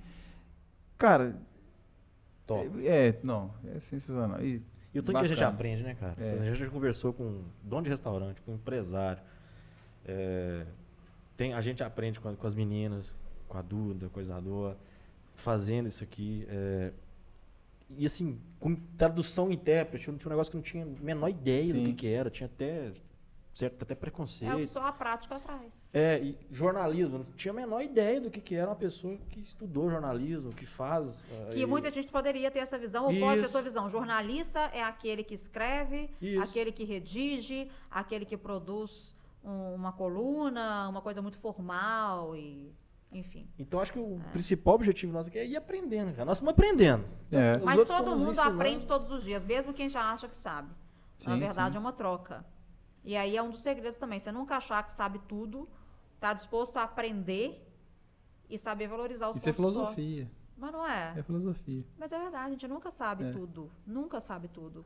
[0.98, 1.38] cara,
[2.48, 2.68] Top.
[2.88, 4.42] é, não, é sensacional.
[4.44, 4.62] E,
[4.94, 5.56] E o tanto que a gente bacana.
[5.56, 6.16] aprende, né, cara?
[6.20, 6.40] É.
[6.40, 9.22] A gente já conversou com dono de restaurante, com empresário.
[10.06, 10.66] É,
[11.38, 13.14] tem, a gente aprende com, a- com as meninas,
[13.48, 14.78] com a Duda, com a Isadora,
[15.36, 16.46] fazendo isso aqui.
[16.50, 16.92] é,
[17.98, 21.28] e assim, com tradução e intérprete, tinha um negócio que eu não tinha a menor
[21.30, 21.86] ideia do Sim.
[21.88, 22.30] que, que era.
[22.30, 22.92] Tinha até,
[23.60, 24.68] certo, até É o que preconceito.
[24.68, 25.90] só a prática traz.
[25.94, 29.40] É, e jornalismo, não tinha a menor ideia do que, que era uma pessoa que
[29.42, 31.24] estudou jornalismo, que faz.
[31.52, 33.52] Que é, muita gente poderia ter essa visão, ou pode ter Isso.
[33.52, 33.90] sua visão.
[33.90, 36.42] Jornalista é aquele que escreve, Isso.
[36.42, 39.14] aquele que redige, aquele que produz
[39.44, 42.74] um- uma coluna, uma coisa muito formal e.
[43.12, 43.48] Enfim.
[43.58, 46.26] Então acho que o principal objetivo nosso aqui é ir aprendendo, cara.
[46.26, 47.06] Nós estamos aprendendo.
[47.32, 47.58] É.
[47.58, 48.52] Mas todo mundo ensinando.
[48.56, 50.70] aprende todos os dias, mesmo quem já acha que sabe.
[51.26, 51.78] Na Sim, verdade, sim.
[51.78, 52.46] é uma troca.
[53.04, 54.20] E aí é um dos segredos também.
[54.20, 55.68] Você nunca achar que sabe tudo,
[56.20, 57.66] tá disposto a aprender
[58.50, 60.26] e saber valorizar os Isso é filosofia.
[60.26, 60.40] fortes.
[60.58, 61.14] Mas não é.
[61.18, 61.86] É filosofia.
[61.98, 63.32] Mas é verdade, a gente nunca sabe É.
[63.32, 63.72] tudo.
[63.88, 64.86] Nunca sabe tudo.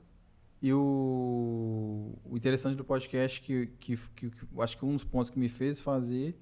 [0.61, 5.29] E o, o interessante do podcast, que, que, que, que acho que um dos pontos
[5.29, 6.39] que me fez fazer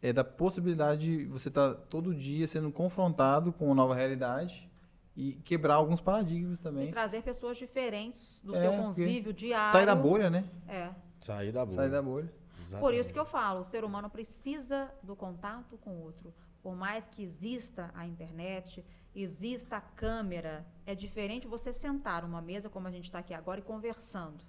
[0.00, 4.70] é da possibilidade de você estar todo dia sendo confrontado com uma nova realidade
[5.16, 6.90] e quebrar alguns paradigmas E também.
[6.90, 9.72] trazer pessoas diferentes do É, seu convívio diário.
[9.72, 10.48] Sair da bolha, né?
[10.66, 10.90] É.
[11.20, 11.76] Sair da boa.
[11.76, 12.32] Sair da bolha.
[12.80, 16.32] Por isso que eu falo, o ser humano precisa do contato com o outro.
[16.62, 18.82] Por mais que exista a internet,
[19.14, 23.60] exista a câmera, é diferente você sentar numa mesa como a gente está aqui agora
[23.60, 24.42] e conversando.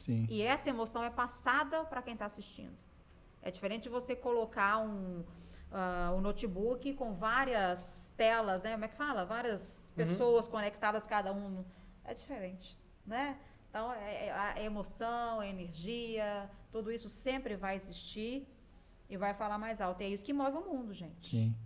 [0.00, 0.26] Sim.
[0.28, 2.76] E essa emoção é passada para quem está assistindo.
[3.40, 5.22] É diferente de você colocar um,
[5.70, 8.72] ah, um notebook com várias telas, né?
[8.72, 9.24] Como é que fala?
[9.24, 11.64] Várias pessoas conectadas, cada um.
[12.04, 13.38] É diferente, né?
[13.70, 18.46] Então, é, é a emoção, a energia, tudo isso sempre vai existir
[19.08, 20.00] e vai falar mais alto.
[20.00, 21.30] E é isso que move o mundo, gente.
[21.30, 21.56] Sim.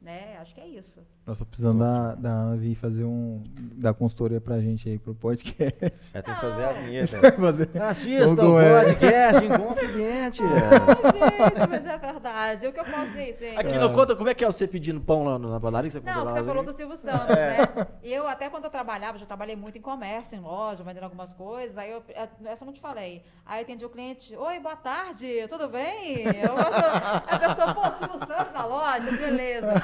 [0.00, 0.38] Né?
[0.38, 1.06] Acho que é isso.
[1.30, 3.44] Nós estamos precisando da, da Ana vir fazer um.
[3.76, 5.78] dar consultoria pra gente aí pro podcast.
[6.12, 7.18] É, tem que fazer a vinheta.
[7.38, 7.70] fazer.
[7.80, 8.84] Assista o Como é?
[8.84, 10.38] podcast Inconfidente.
[10.38, 12.66] gente, mas é verdade.
[12.66, 13.58] O que eu posso dizer, gente?
[13.60, 16.00] Aqui não conta como é que é você pedindo pão lá na padaria que você
[16.00, 16.72] Não, você falou do?
[16.72, 17.86] Silvio Santos, né?
[18.02, 21.32] E eu, até quando eu trabalhava, já trabalhei muito em comércio, em loja, vendendo algumas
[21.32, 21.78] coisas.
[21.78, 22.02] Aí eu,
[22.44, 23.22] essa eu não te falei.
[23.46, 26.24] Aí atendi o cliente, oi, boa tarde, tudo bem?
[26.24, 29.74] Eu, a pessoa, pô, Silvio Santos na loja, beleza.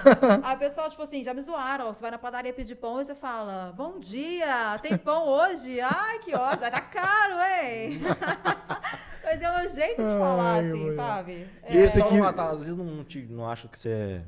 [0.43, 1.92] Aí a pessoa, tipo assim, já me zoaram.
[1.92, 5.78] Você vai na padaria pedir pão e você fala, bom dia, tem pão hoje?
[5.80, 8.00] Ai, que ótimo, vai tá caro, hein?
[9.22, 11.48] Mas é um jeito de falar, Ai, assim, sabe?
[11.68, 14.22] E esse Só aqui- tá, às vezes não, te, não acha que você é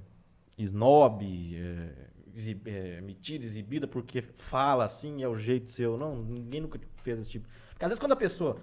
[0.59, 1.25] snob,
[1.57, 1.89] é,
[2.35, 5.97] exib, é, metida, exibida, porque fala assim, é o jeito seu.
[5.97, 7.49] Não, ninguém nunca fez esse tipo.
[7.71, 8.59] Porque às vezes quando a pessoa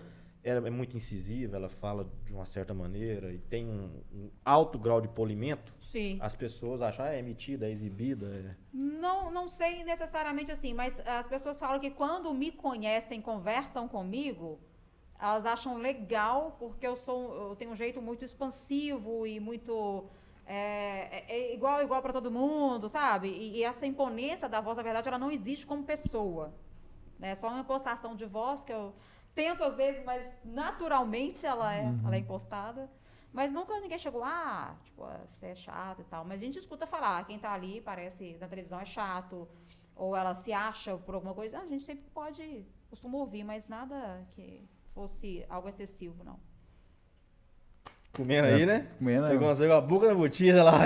[0.45, 4.77] ela é muito incisiva, ela fala de uma certa maneira e tem um, um alto
[4.77, 6.19] grau de polimento, Sim.
[6.21, 8.27] as pessoas acham, ah, é emitida, é exibida.
[8.27, 13.87] é- Não, não sei necessariamente assim, mas as pessoas falam que quando me conhecem, conversam
[13.87, 14.59] comigo,
[15.19, 20.05] elas acham legal porque eu sou, eu tenho um jeito muito expansivo e muito
[20.45, 23.29] é, é- é igual igual para todo mundo, sabe?
[23.29, 26.53] E, e essa imponência da voz, na verdade, ela não existe como pessoa.
[27.19, 28.93] É só uma impostação de voz que eu
[29.35, 32.89] tento às vezes, mas naturalmente ela é, ela é impostada.
[33.31, 36.23] Mas nunca ninguém chegou, ah, tipo, ah, você é chato e tal.
[36.23, 39.45] Mas a gente escuta falar, ah, quem tá ali parece na televisão é chato,
[39.93, 41.57] ou ela se acha por alguma coisa.
[41.57, 44.63] Ah, a gente sempre pode, costuma ouvir, mas nada que
[44.93, 46.39] fosse algo excessivo, não.
[48.13, 48.89] Comendo aí, né?
[48.97, 49.67] Comendo, Pegou né?
[49.67, 50.83] uma a boca na botija lá.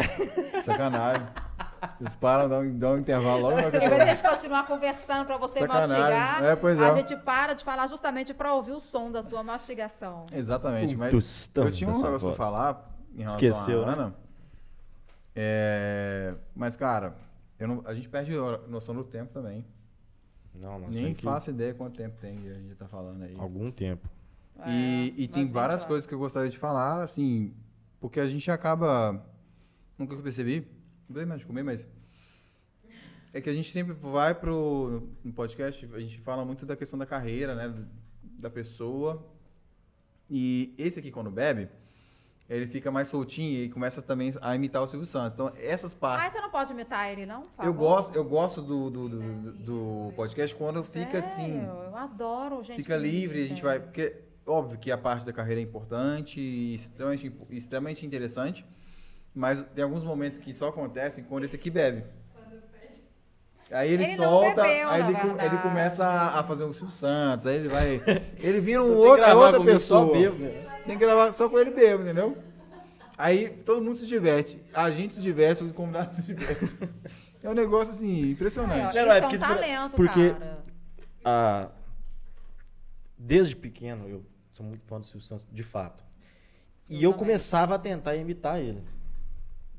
[0.63, 1.27] Sacanagem.
[1.99, 5.37] Eles param, dão, dão um intervalo logo eu vez de a gente continuar conversando para
[5.37, 5.97] você Sacanagem.
[5.97, 6.93] mastigar, É, pois a é.
[6.97, 10.25] gente para de falar justamente para ouvir o som da sua mastigação.
[10.33, 11.13] Exatamente, mas
[11.55, 12.37] eu tinha um negócio pra voz.
[12.37, 13.93] falar em relação Esqueceu, à né?
[13.93, 14.15] Ana.
[15.35, 17.15] É, Mas, cara,
[17.59, 19.63] eu não- a gente perde a noção do tempo também.
[20.53, 23.23] Não, nós Nem temos que- faço ideia quanto tempo tem que a gente tá falando
[23.23, 23.35] aí.
[23.39, 24.07] Algum tempo.
[24.65, 27.53] E, É, e tem várias coisas que eu gostaria de falar, assim,
[28.01, 29.23] porque a gente acaba.
[29.97, 30.67] Nunca percebi,
[31.09, 31.87] não dei mais de comer, mas.
[33.33, 36.97] É que a gente sempre vai pro no podcast, a gente fala muito da questão
[36.97, 37.73] da carreira, né?
[38.23, 39.23] Da pessoa.
[40.29, 41.69] E esse aqui, quando bebe,
[42.49, 45.33] ele fica mais soltinho e começa também a imitar o Silvio Santos.
[45.33, 46.31] Então, essas Ah, partes.
[46.31, 47.43] você não pode imitar ele, não?
[47.61, 51.63] Eu gosto, eu gosto do, do, do, do podcast quando fica assim.
[51.63, 52.77] Eu adoro, gente.
[52.77, 53.79] Fica livre, a gente vai.
[53.79, 54.15] Porque,
[54.45, 58.65] óbvio que a parte da carreira é importante e extremamente, extremamente interessante,
[59.39, 62.03] mas tem alguns momentos que só acontecem quando esse aqui bebe.
[63.71, 65.13] Aí ele, Ele solta, bebeu, aí ele,
[65.45, 68.01] ele começa a, a fazer um Silvio Santos, aí ele vai.
[68.39, 70.11] Ele vira um Tem que outro, é gravar outra pessoa.
[70.11, 70.81] bêbado, né?
[70.85, 72.35] Tem que gravar só com ele bebo, entendeu?
[73.15, 74.59] Aí todo mundo se diverte.
[74.73, 76.75] A gente se diverte, o convidado se diverte.
[77.41, 78.93] É um negócio assim, É, impressionante.
[78.97, 80.63] Não, é é, porque, um tipo, talento, porque- cara.
[81.23, 81.69] Ah,
[83.17, 86.03] desde pequeno, eu sou muito fã do Silvio Santos, de fato.
[86.89, 88.83] E Eu eu começava a tentar imitar ele.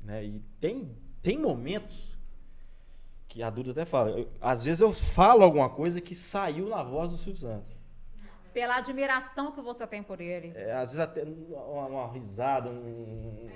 [0.03, 0.23] Né?
[0.25, 2.17] E tem, tem momentos
[3.27, 4.11] que a Duda até fala.
[4.11, 7.75] eu- às vezes eu falo alguma coisa que saiu na voz do Silvio Santos.
[8.53, 10.51] Pela admiração que você tem por ele.
[10.55, 13.49] É, às vezes até uma, uma risada, um.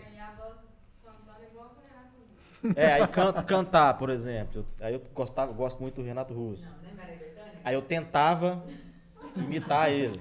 [2.76, 4.66] É, aí can- cantar, por exemplo.
[4.80, 6.74] Eu- Aí eu gostava, gosto muito do Renato Russo.
[7.64, 8.66] Aí eu tentava
[9.36, 10.20] imitar ele.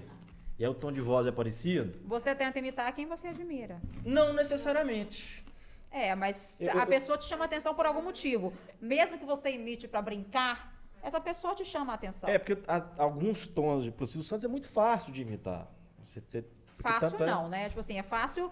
[0.58, 1.96] E aí o tom de voz é parecido?
[2.06, 3.80] Você tenta imitar quem você admira.
[4.04, 5.43] Não necessariamente.
[5.96, 8.52] É, mas Eu- a eu- pessoa te chama atenção por algum motivo.
[8.80, 12.28] Mesmo que você imite pra brincar, essa pessoa te chama a atenção.
[12.28, 15.70] É, porque as- alguns tons de pro Silvio Santos é muito fácil de imitar.
[16.02, 16.44] Você, você-
[16.80, 17.68] Fácil tanto é- não, né?
[17.68, 18.50] Tipo assim, é fácil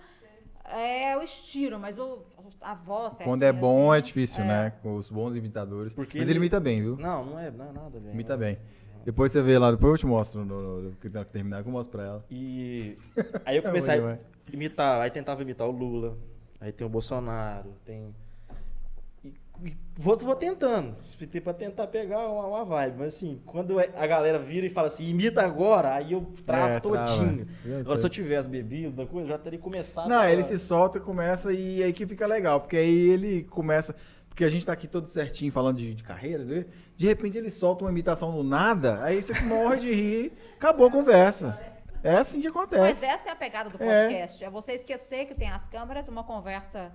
[0.64, 2.24] é o estilo, mas o,
[2.60, 4.46] a voz Quando é bom é assim, difícil, é.
[4.46, 4.72] né?
[4.80, 5.92] Com os bons imitadores.
[5.92, 6.96] Porque Mas ele ele- imita bem, viu?
[6.96, 8.12] Não, não é, não é nada bem.
[8.12, 8.56] Imita bem.
[9.04, 11.90] Depois você vê lá, depois eu te mostro, no, no, no- terminar, que eu mostro
[11.90, 12.24] pra ela.
[12.30, 12.96] E
[13.44, 14.18] aí eu É comecei a
[14.52, 16.16] imitar, aí tentava imitar o Lula,
[16.62, 18.14] aí tem o Bolsonaro, tem.
[19.24, 19.34] E,
[19.64, 23.90] e vou, vou tentando, espitei pra tentar pegar uma, uma vibe, mas assim, quando é-
[23.96, 26.80] a galera vira e fala assim, imita agora, aí eu travo É, trava.
[26.80, 27.46] todinho.
[27.66, 30.08] É, Agora, se eu tivesse bebido, coisa, já teria começado.
[30.08, 33.94] Não, a- ele se solta, começa e aí que fica legal, porque aí ele começa.
[34.28, 36.48] Porque a gente tá aqui todo certinho falando de, de carreiras,
[36.96, 40.90] de repente ele solta uma imitação do nada, aí você morre de rir, acabou a
[40.90, 41.60] conversa.
[42.02, 43.04] É assim que Mas acontece.
[43.04, 44.06] essa é a pegada do É.
[44.08, 44.44] podcast.
[44.44, 46.92] É, você esquecer que tem as câmeras, uma conversa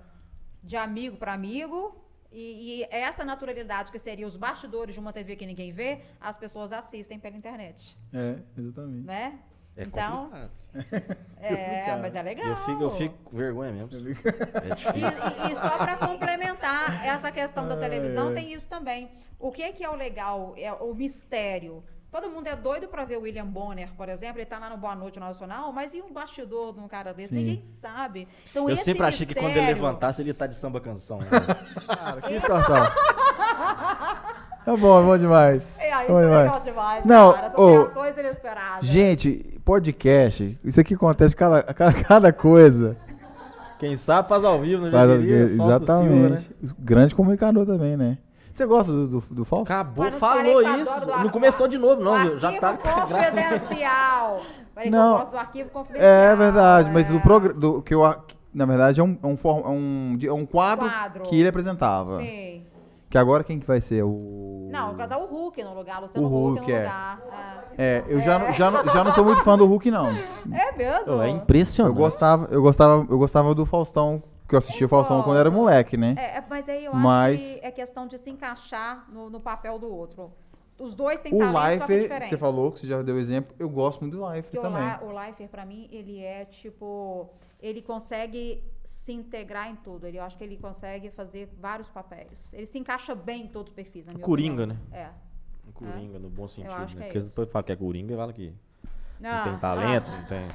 [0.62, 2.04] de amigo para amigo.
[2.30, 6.36] E, e essa naturalidade que seria os bastidores de uma TV que ninguém vê, as
[6.36, 9.06] pessoas assistem pela internet, É, exatamente.
[9.06, 9.38] né?
[9.74, 10.50] É então, complicado.
[11.40, 12.00] é, complicado.
[12.02, 12.46] mas é legal.
[12.48, 13.90] Eu fico, eu fico com vergonha mesmo.
[13.96, 15.48] É E, difícil.
[15.48, 18.34] e- e só para complementar essa questão da televisão, ai.
[18.34, 19.10] tem isso também.
[19.38, 20.52] O que, que é o legal?
[20.58, 21.82] É o mistério.
[22.10, 24.78] Todo mundo é doido para ver o William Bonner, por exemplo, ele tá lá no
[24.78, 27.28] Boa Noite Nacional, mas e um bastidor de um cara desse?
[27.28, 27.34] Sim.
[27.36, 28.26] Ninguém sabe.
[28.50, 30.80] Então, Eu esse sempre achei que quando ele mistério- levantasse, ele ia estar de samba
[30.80, 31.18] canção.
[31.18, 31.26] né?
[31.86, 32.76] Cara, que situação.
[34.64, 35.78] Tá bom, é bom demais.
[35.78, 36.44] É, isso Bom é demais.
[36.44, 37.46] legal demais, Não, cara.
[37.46, 38.84] Essas ô, reações inesperadas.
[38.86, 42.96] Gente, podcast, isso aqui acontece cada, cada, cada coisa.
[43.78, 45.56] Quem sabe faz ao vivo, não Faz- já diria?
[45.56, 46.26] Fausto Silva, né?
[46.36, 46.50] exatamente.
[46.78, 48.18] Grande comunicador também, né?
[48.52, 49.72] Você gosta do, do, do Fausto?
[49.72, 50.90] Acabou, Mas não falei falou que eu isso.
[50.90, 52.18] adoro do Não ar- começou de novo, O não.
[52.18, 52.38] viu?
[52.38, 54.40] Já tá confidencial.
[54.74, 55.12] Peraí, que Não.
[55.12, 56.10] eu gosto do arquivo confidencial.
[56.10, 57.12] É verdade, mas é.
[57.12, 57.58] do programa.
[57.58, 58.02] Do, que eu,
[58.54, 61.22] na verdade, é um, é um, for- é um, é um quadro, Quadro.
[61.24, 62.18] que ele apresentava.
[62.18, 62.64] Sim.
[63.10, 64.02] Que agora quem que vai ser?
[64.04, 64.68] O.
[64.70, 66.80] Não, vai dar o Hulk no lugar, Luciano O Huck, Huck, no é.
[66.82, 67.20] lugar.
[67.78, 70.08] É, eu já, não- já, não- já não sou muito fã do Hulk, não.
[70.08, 70.28] É,
[70.68, 71.22] é mesmo?
[71.22, 71.96] É impressionante.
[71.96, 75.50] Eu gostava, eu gostava, eu gostava do Faustão, que eu assistia o Faustão quando era
[75.50, 76.14] moleque, né?
[76.18, 79.38] É, é, mas aí eu Mas- acho que é questão de se encaixar no, no
[79.40, 80.32] papel do outro.
[80.80, 83.68] Os dois têm O talentos só que você falou, que você já deu exemplo, eu
[83.68, 84.82] gosto muito do Porque Leifert o, também.
[84.82, 87.28] La, o Leifert, pra mim, ele é tipo.
[87.60, 90.06] Ele consegue se integrar em tudo.
[90.06, 92.52] Ele, eu acho que ele consegue fazer vários papéis.
[92.54, 94.06] Ele se encaixa bem em todos os perfis.
[94.06, 94.80] Na minha Coringa, opinião.
[94.92, 94.98] né?
[94.98, 95.08] É.
[95.68, 97.06] Um Coringa, no bom sentido, acho né?
[97.06, 98.54] que é Porque depois fala que é Coringa e fala que
[99.18, 100.46] não Ah, tem talento, ah, não tem...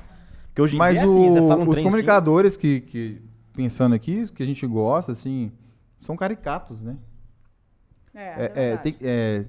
[0.47, 2.79] Porque hoje em Mas dia é assim, você o- fala um os assim, comunicadores que,
[2.81, 3.21] que,
[3.53, 5.51] pensando aqui, que a gente gosta, assim,
[5.99, 6.97] são caricatos, né?
[8.13, 9.45] É, é, É, é, tem, é,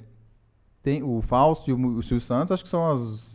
[0.83, 3.35] tem o Fausto e o, o Silvio Santos, acho que são as.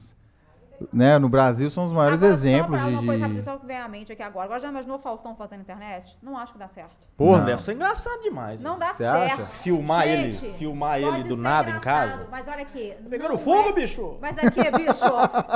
[0.93, 2.95] Né, no Brasil são os maiores Agora, exemplos só pra de.
[2.95, 4.45] uma coisa de- só que vem à mente aqui agora.
[4.45, 6.17] Agora já imaginou o Faustão fazendo internet?
[6.21, 6.95] Não acho que dá certo.
[7.17, 7.45] Porra, Não.
[7.47, 8.61] deve ser engraçado demais.
[8.61, 9.41] Não dá Você certo.
[9.41, 9.45] acha?
[9.47, 12.25] Filmar ele, Gente, filmar pode ele do nada em casa.
[12.31, 12.95] Mas olha aqui.
[13.09, 14.17] Pegando não fogo, é- bicho!
[14.21, 15.03] Mas aqui, bicho,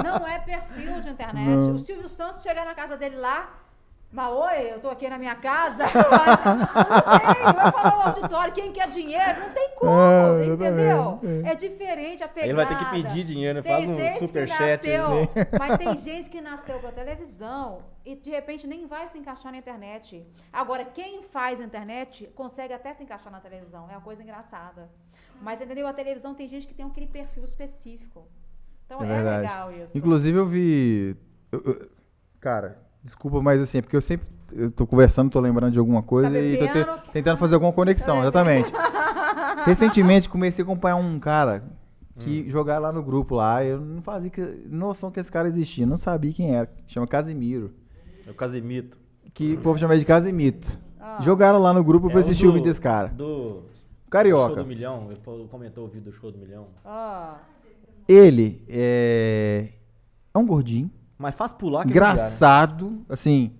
[0.03, 1.47] não é perfil de internet.
[1.67, 1.75] Não.
[1.75, 3.49] O Silvio Santos chega na casa dele lá.
[4.13, 5.85] Mas oi, eu tô aqui na minha casa.
[5.89, 6.65] não
[7.33, 9.39] tem, vai falar o auditório, quem quer dinheiro?
[9.39, 11.19] Não tem como, É, entendeu?
[11.23, 12.45] exatamente, É diferente a pegada.
[12.47, 13.63] Ele vai ter que pedir dinheiro, né?
[13.63, 14.87] Faz Tem um gente que superchat.
[14.87, 15.27] nasceu, assim.
[15.57, 19.57] Mas tem gente que nasceu pra televisão e de repente nem vai se encaixar na
[19.57, 20.23] internet.
[20.51, 23.87] Agora, quem faz internet consegue até se encaixar na televisão.
[23.89, 24.91] É uma coisa engraçada.
[25.41, 25.87] Mas entendeu?
[25.87, 28.27] A televisão tem gente que tem aquele perfil específico.
[28.85, 29.97] Então É é, legal isso.
[29.97, 31.17] Inclusive eu vi.
[31.51, 31.89] eu- eu-
[32.39, 34.27] cara, desculpa, mas assim, é porque eu sempre.
[34.55, 37.73] Eu tô conversando, tô lembrando de alguma coisa Tá e tô te- tentando fazer alguma
[37.73, 38.71] conexão, Tá exatamente.
[39.65, 41.63] Recentemente comecei a acompanhar um cara
[42.15, 42.19] Hum.
[42.19, 43.63] que jogava lá no grupo lá.
[43.65, 46.69] Eu não fazia que- noção que esse cara existia, não sabia quem era.
[46.87, 47.73] Chama Casimiro.
[48.27, 48.97] É o Casimito.
[49.33, 50.79] Que o povo chama de Casimito.
[50.99, 51.19] Ah.
[51.23, 53.07] Jogaram lá no grupo e É fui o assistir o do- vídeo desse cara.
[53.07, 53.63] Do
[54.11, 54.53] Carioca.
[54.53, 55.07] Show do Milhão.
[55.09, 56.67] Ele comentou o vídeo do Show do Milhão.
[56.85, 57.37] Ah,
[58.07, 59.69] Ele é.
[60.33, 60.91] É um gordinho.
[61.23, 63.53] Mas faz pular que engraçado, assim,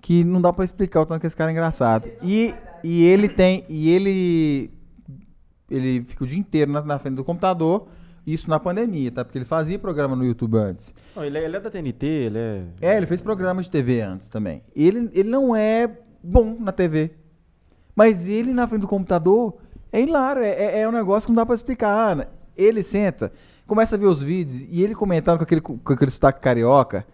[0.00, 2.10] que não dá pra explicar o tanto que esse cara é engraçado.
[2.20, 2.52] E,
[2.82, 4.70] e ele tem, e ele
[5.70, 7.86] ele fica o dia inteiro na, na frente do computador,
[8.26, 9.24] isso na pandemia, tá?
[9.24, 10.92] Porque ele fazia programa no YouTube antes.
[11.14, 12.62] Não, ele, é, ele é da TNT, ele é...
[12.80, 14.62] É, ele fez programa de TV antes também.
[14.74, 15.88] Ele, ele não é
[16.20, 17.12] bom na TV.
[17.94, 19.58] Mas ele na frente do computador
[19.92, 20.42] é hilário.
[20.42, 22.16] É, é, é um negócio que não dá pra explicar.
[22.16, 22.26] né?
[22.56, 23.32] Ele senta,
[23.66, 27.06] começa a ver os vídeos e ele comentando com aquele, com aquele sotaque carioca.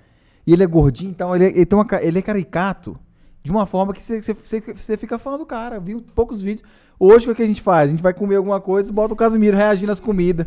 [0.47, 1.35] E ele é gordinho e tal.
[1.37, 2.99] Ele, é- ele, tem uma ca- ele é caricato
[3.43, 5.79] de uma forma que você, fica fã do cara.
[5.81, 6.69] Viu poucos vídeos.
[6.99, 7.89] Hoje o que a gente faz?
[7.89, 10.47] A gente vai comer alguma coisa, bota o Casimiro reagindo às comidas.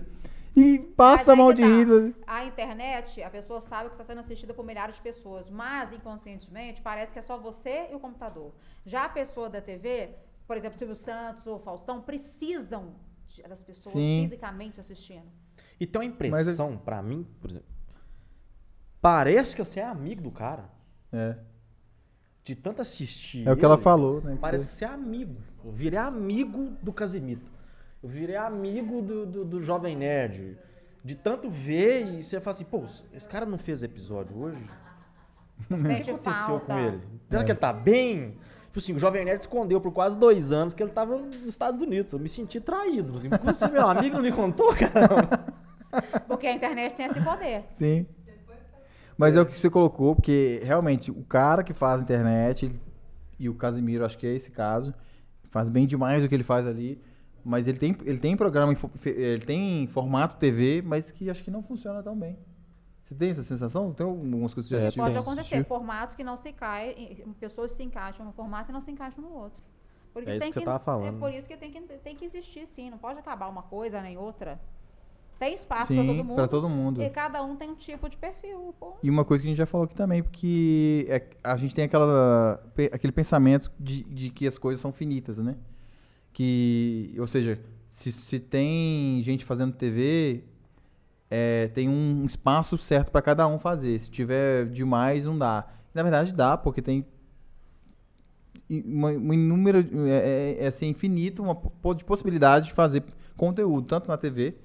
[0.55, 1.67] E passa mal de tá.
[1.67, 2.15] rir.
[2.25, 6.81] A internet, a pessoa sabe que está sendo assistida por milhares de pessoas, mas inconscientemente
[6.81, 8.53] parece que é só você e o computador.
[8.85, 10.11] Já a pessoa da TV,
[10.47, 12.95] por exemplo, Silvio Santos ou Faustão, precisam
[13.49, 14.21] das pessoas Sim.
[14.23, 15.25] fisicamente assistindo.
[15.79, 16.13] E tem uma Mas
[16.47, 17.67] impressão, pra mim, por exemplo...
[19.01, 20.65] Parece que você é amigo do cara.
[21.11, 21.35] É,
[22.43, 24.33] De tanto assistir é o que ela ele, falou, né?
[24.33, 25.35] que Parece você- ser amigo.
[25.63, 27.51] Eu virei amigo do Casimito.
[28.01, 30.57] Eu virei amigo do, do, do Jovem Nerd.
[31.03, 32.83] De tanto ver e você fala assim, pô,
[33.13, 34.63] esse cara não fez episódio hoje?
[35.71, 36.19] O que aconteceu
[36.59, 36.65] falta.
[36.65, 37.01] com ele?
[37.29, 37.45] Será É.
[37.45, 38.31] que ele tá bem?
[38.65, 41.79] Tipo assim, o Jovem Nerd escondeu por quase dois anos que ele tava nos Estados
[41.79, 42.11] Unidos.
[42.11, 43.15] Eu me senti traído.
[43.15, 45.45] Assim, você, meu amigo, não me contou, cara?
[46.27, 47.63] Porque a internet tem esse poder.
[47.71, 48.05] Sim.
[49.17, 52.81] Mas é o que você colocou, porque realmente o cara que faz internet, ele-
[53.39, 54.93] e o Casimiro, acho que é esse caso,
[55.49, 57.01] faz bem demais o que ele faz ali.
[57.43, 61.61] Mas ele tem, ele tem programa, ele tem formato TV, mas que acho que não
[61.61, 62.37] funciona tão bem.
[63.03, 63.93] Você tem essa sensação?
[63.93, 65.03] Tem algumas coisas que você já É, assistiu?
[65.03, 68.89] Pode acontecer, formatos que não se caem, pessoas se encaixam num formato e não se
[68.89, 69.61] encaixam no outro.
[70.11, 71.15] Por É isso que você tava falando.
[71.15, 72.89] É por isso que tem que, tem que existir, sim.
[72.89, 74.59] Não pode acabar uma coisa nem outra.
[75.39, 76.35] Tem espaço para todo mundo.
[76.35, 77.01] pra todo mundo.
[77.03, 78.73] E cada um tem um tipo de perfil.
[78.79, 78.93] Pô.
[79.03, 81.85] E uma coisa que a gente já falou aqui também, porque é- a gente tem
[81.85, 85.55] aquela, aquele pensamento de, de que as coisas são finitas, né?
[86.31, 90.43] Que, ou seja, se, se tem gente fazendo TV,
[91.29, 93.99] é, tem um espaço certo para cada um fazer.
[93.99, 95.67] Se tiver demais, não dá.
[95.93, 97.05] Na verdade, dá, porque tem
[98.69, 101.55] uma, uma inúmero, é, é- é assim, infinito uma
[101.93, 103.03] de possibilidades de fazer
[103.37, 104.55] conteúdo, tanto na TV,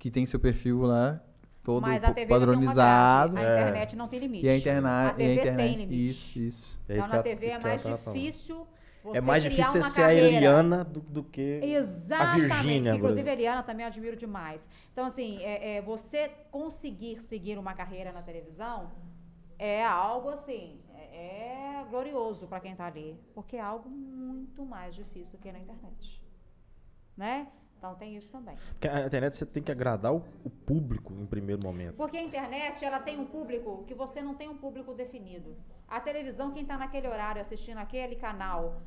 [0.00, 1.22] que tem seu perfil lá,
[1.62, 3.32] todo Mas a TV não tem uma padronizado.
[3.34, 3.46] grade.
[3.46, 4.46] A internet não tem limite.
[4.46, 5.56] E a internet, A TV e a internet.
[5.68, 6.06] tem limite.
[6.06, 6.80] Isso, isso.
[6.88, 8.66] É isso então, na TV é mais difícil
[9.02, 10.26] você É mais difícil ser a carreira.
[10.36, 12.52] Eliana do, do que Exatamente.
[12.52, 12.94] a Virgínia.
[12.94, 14.68] Inclusive, a Eliana também admiro demais.
[14.92, 18.90] Então, assim, é, é, você conseguir seguir uma carreira na televisão
[19.58, 23.18] é algo assim, é, é glorioso para quem tá ali.
[23.34, 26.20] Porque é algo muito mais difícil do que na internet.
[27.16, 27.48] né?
[27.80, 28.54] Então tem isso também.
[28.72, 31.96] Porque a internet você tem que agradar o, o público em primeiro momento.
[31.96, 35.56] Porque a internet, ela tem um público que você não tem um público definido.
[35.88, 38.82] A televisão, quem está naquele horário assistindo aquele canal,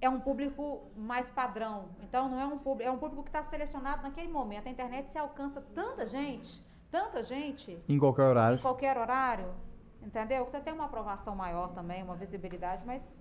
[0.00, 1.90] é um público mais padrão.
[2.02, 4.68] Então não é um público, é um público que está selecionado naquele momento.
[4.68, 8.56] A internet se alcança tanta gente, tanta gente, Em qualquer horário.
[8.58, 9.52] em qualquer horário,
[10.02, 10.46] entendeu?
[10.46, 13.20] Você tem uma aprovação maior também, uma visibilidade, mas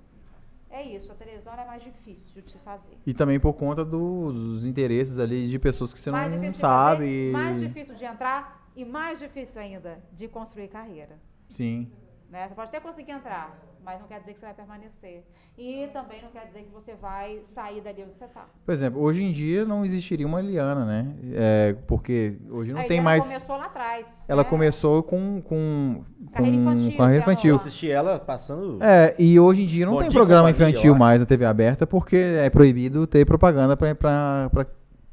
[0.73, 2.97] é isso, a televisão é mais difícil de se fazer.
[3.05, 7.05] E também por conta dos, interesses ali de pessoas que você mais não sabe.
[7.05, 11.19] fazer, mais difícil de entrar e mais difícil ainda de construir carreira.
[11.47, 11.91] Sim.
[12.33, 12.47] Né?
[12.47, 13.55] Você pode até conseguir entrar,
[13.85, 15.23] mas não quer dizer que você vai permanecer.
[15.55, 18.47] E também não quer dizer que você vai sair dali onde você está.
[18.65, 21.15] Por exemplo, hoje em dia não existiria uma Eliana, né?
[21.33, 23.27] É, porque hoje não a tem Eliana mais.
[23.27, 24.25] começou lá atrás.
[24.27, 24.49] Ela né?
[24.49, 25.41] começou com.
[25.43, 26.03] com,
[26.33, 27.49] Carreira com infantil, carreira infantil.
[27.51, 28.83] Eu assisti ela passando.
[28.83, 32.15] É, e hoje em dia não Bom tem programa infantil mais na TV aberta porque
[32.15, 34.65] é proibido ter propaganda pra, pra, pra-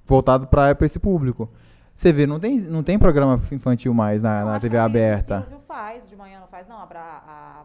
[0.07, 1.53] voltado para esse público.
[2.01, 5.43] Você vê, não tem, não tem programa infantil mais na, na TV aberta.
[5.43, 6.81] Silvio faz, de manhã não faz, não.
[6.81, 7.63] A, Bra, a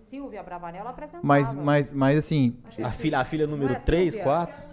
[0.00, 1.22] Silvia Bravanel apresentava.
[1.22, 2.56] Mas, mas, mas assim.
[2.82, 4.24] A filha, a filha número é 3, Silvia?
[4.24, 4.58] 4.
[4.58, 4.66] É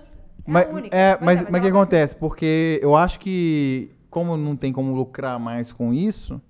[0.47, 0.95] mas, a única.
[0.95, 2.15] é, mas, é, mas o mas que acontece?
[2.15, 6.41] Porque eu acho que, como não tem como lucrar mais com isso,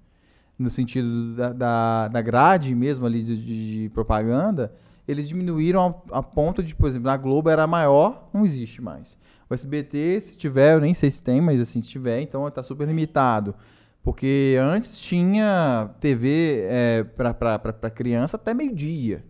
[0.56, 4.72] no sentido da, da, da grade mesmo ali de, de- de propaganda,
[5.08, 9.18] eles diminuíram a, a ponto de, por exemplo, na Globo era maior, não existe mais.
[9.52, 12.64] O SBT, se tiver, eu nem sei se tem, mas assim, se tiver, então tá
[12.64, 13.54] super limitado.
[14.02, 19.26] Porque antes tinha TV é, para criança até meio-dia.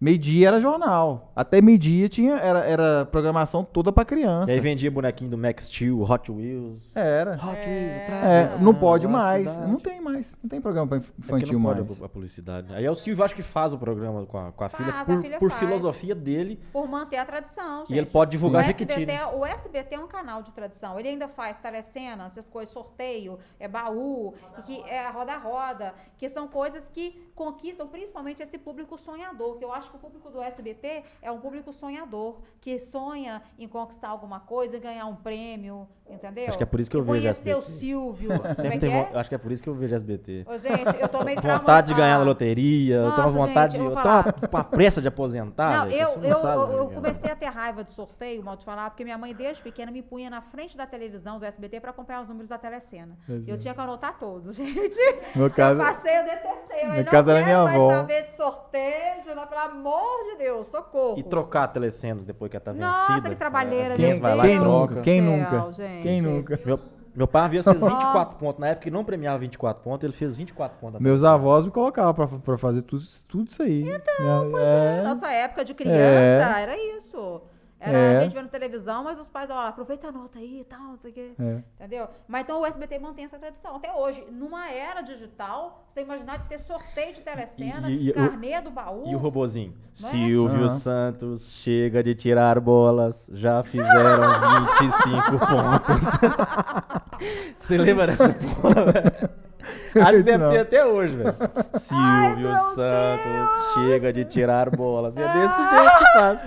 [0.00, 1.32] Meio-dia era jornal.
[1.34, 4.50] Até meio-dia tinha era, era programação toda para criança.
[4.52, 6.88] E aí vendia bonequinho do Max Steel, Hot Wheels.
[6.94, 7.32] Era.
[7.34, 8.06] Hot É.
[8.12, 9.48] Wheels, É, não pode a mais.
[9.50, 9.70] cidade.
[9.72, 10.32] Não tem mais.
[10.42, 12.00] Não tem programa pra É infantil não pode mais.
[12.02, 12.74] a- a publicidade.
[12.74, 15.00] Aí é o Silvio, acho que faz o programa com a, com a Faz, filha
[15.00, 15.60] a por, filha por faz.
[15.62, 16.60] filosofia dele.
[16.72, 17.94] Por manter a tradição, gente.
[17.94, 18.92] E ele pode divulgar o Jequiti.
[18.92, 19.26] SBT, né?
[19.26, 20.98] o SBT é um canal de tradição.
[20.98, 26.46] Ele ainda faz telecena, essas coisas, sorteio, é baú, e que é roda-roda, que são
[26.46, 31.04] coisas que conquistam principalmente esse público sonhador, que eu acho que o público do SBT
[31.22, 36.46] é um público sonhador, que sonha em conquistar alguma coisa ganhar um prêmio, entendeu?
[36.48, 37.78] Acho que é por isso que eu E vejo conhecer o SBT.
[37.78, 38.44] Silvio.
[38.54, 39.10] Sempre é tem, é?
[39.14, 40.44] acho que é por isso que eu vejo SBT.
[40.46, 43.80] Ô, gente, eu tô meio Vontade de ganhar na loteria, eu tenho Nossa, vontade gente,
[43.82, 43.86] de.
[43.86, 44.48] eu Eu vou tenho uma, falar.
[44.52, 45.86] uma pressa de aposentar.
[45.86, 46.94] Não, eu, não eu, sabe, eu, eu né?
[46.94, 50.02] comecei a ter raiva de sorteio, mal te falar, porque minha mãe, desde pequena, me
[50.02, 53.16] punha na frente da televisão do SBT pra acompanhar os números da telecena.
[53.26, 53.58] Pois Eu é.
[53.58, 54.98] tinha que anotar todos, gente.
[55.36, 56.82] No caso, Eu passei, eu detestei.
[56.82, 57.90] Eu no não caso era minha avó.
[57.90, 61.18] saber de sorteio, de- pelo amor de Deus, socorro.
[61.18, 62.88] E trocar a telecena depois que ela tá vencida.
[62.88, 64.58] Nossa, que trabalheira, a e quem troca.
[64.64, 65.02] nunca?
[65.02, 65.72] Quem nunca?
[65.72, 65.97] gente.
[66.02, 66.58] Quem nunca?
[66.64, 66.78] Meu,
[67.14, 68.60] meu pai vez fez 24 pontos.
[68.60, 71.00] Na época que não premiava 24 pontos, ele fez 24 pontos.
[71.00, 73.82] Meus avós me colocavam pra, pra fazer tudo, tudo isso aí.
[73.82, 77.40] Então, Pois é, nossa época de criança era isso.
[77.80, 78.18] Era É.
[78.18, 80.98] a gente vendo televisão, mas os pais, ó, aproveita a nota aí e tal, não
[80.98, 81.32] sei o quê.
[81.38, 81.62] é.
[81.76, 82.08] Entendeu?
[82.26, 84.24] Mas então o SBT mantém essa tradição até hoje.
[84.32, 88.60] Numa era digital, você imaginar de ter sorteio de telecena, E- e- e o- carnê
[88.60, 89.04] do baú.
[89.08, 89.74] E o robozinho?
[89.92, 90.68] Silvio Aham.
[90.68, 94.22] Santos chega de tirar bolas, já fizeram
[94.80, 96.08] 25 pontos.
[97.58, 99.30] Você lembra dessa porra, velho?
[100.00, 100.50] Acho que deve Não.
[100.52, 101.34] ter até hoje, velho.
[101.74, 105.16] Silvio meu Santos chega de tirar bolas.
[105.16, 106.40] E é desse jeito que faz.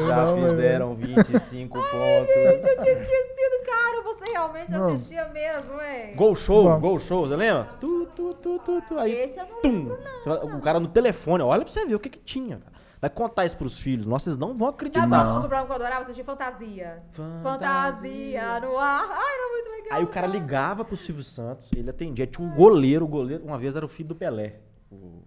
[0.06, 1.90] Já não, mas- fizeram 25 pontos.
[2.36, 4.02] Eu tinha esquecido, cara.
[4.04, 4.86] Você realmente Não.
[4.88, 6.14] assistia mesmo, hein?
[6.16, 6.80] Gol show, Bom.
[6.80, 7.68] gol show, você lembra?
[7.80, 8.98] Tu, tu, tu, tu, tu.
[8.98, 9.70] Aí, Esse eu não tum.
[9.70, 12.72] lembro, vai- O cara no telefone, olha pra você ver o que que tinha, cara.
[13.00, 14.06] Vai contar isso pros filhos.
[14.06, 15.00] Nossa, vocês não vão acreditar.
[15.00, 16.24] Sabe qual programa que eu adorava assistir?
[16.24, 17.02] Fantasia.
[17.42, 19.08] Fantasia no ar.
[19.10, 19.98] Ai, era muito legal.
[19.98, 22.26] Aí o cara ligava pro Silvio Santos, ele atendia.
[22.26, 24.60] Tinha um goleiro, o goleiro, uma vez era o filho do Pelé.
[24.90, 25.22] O...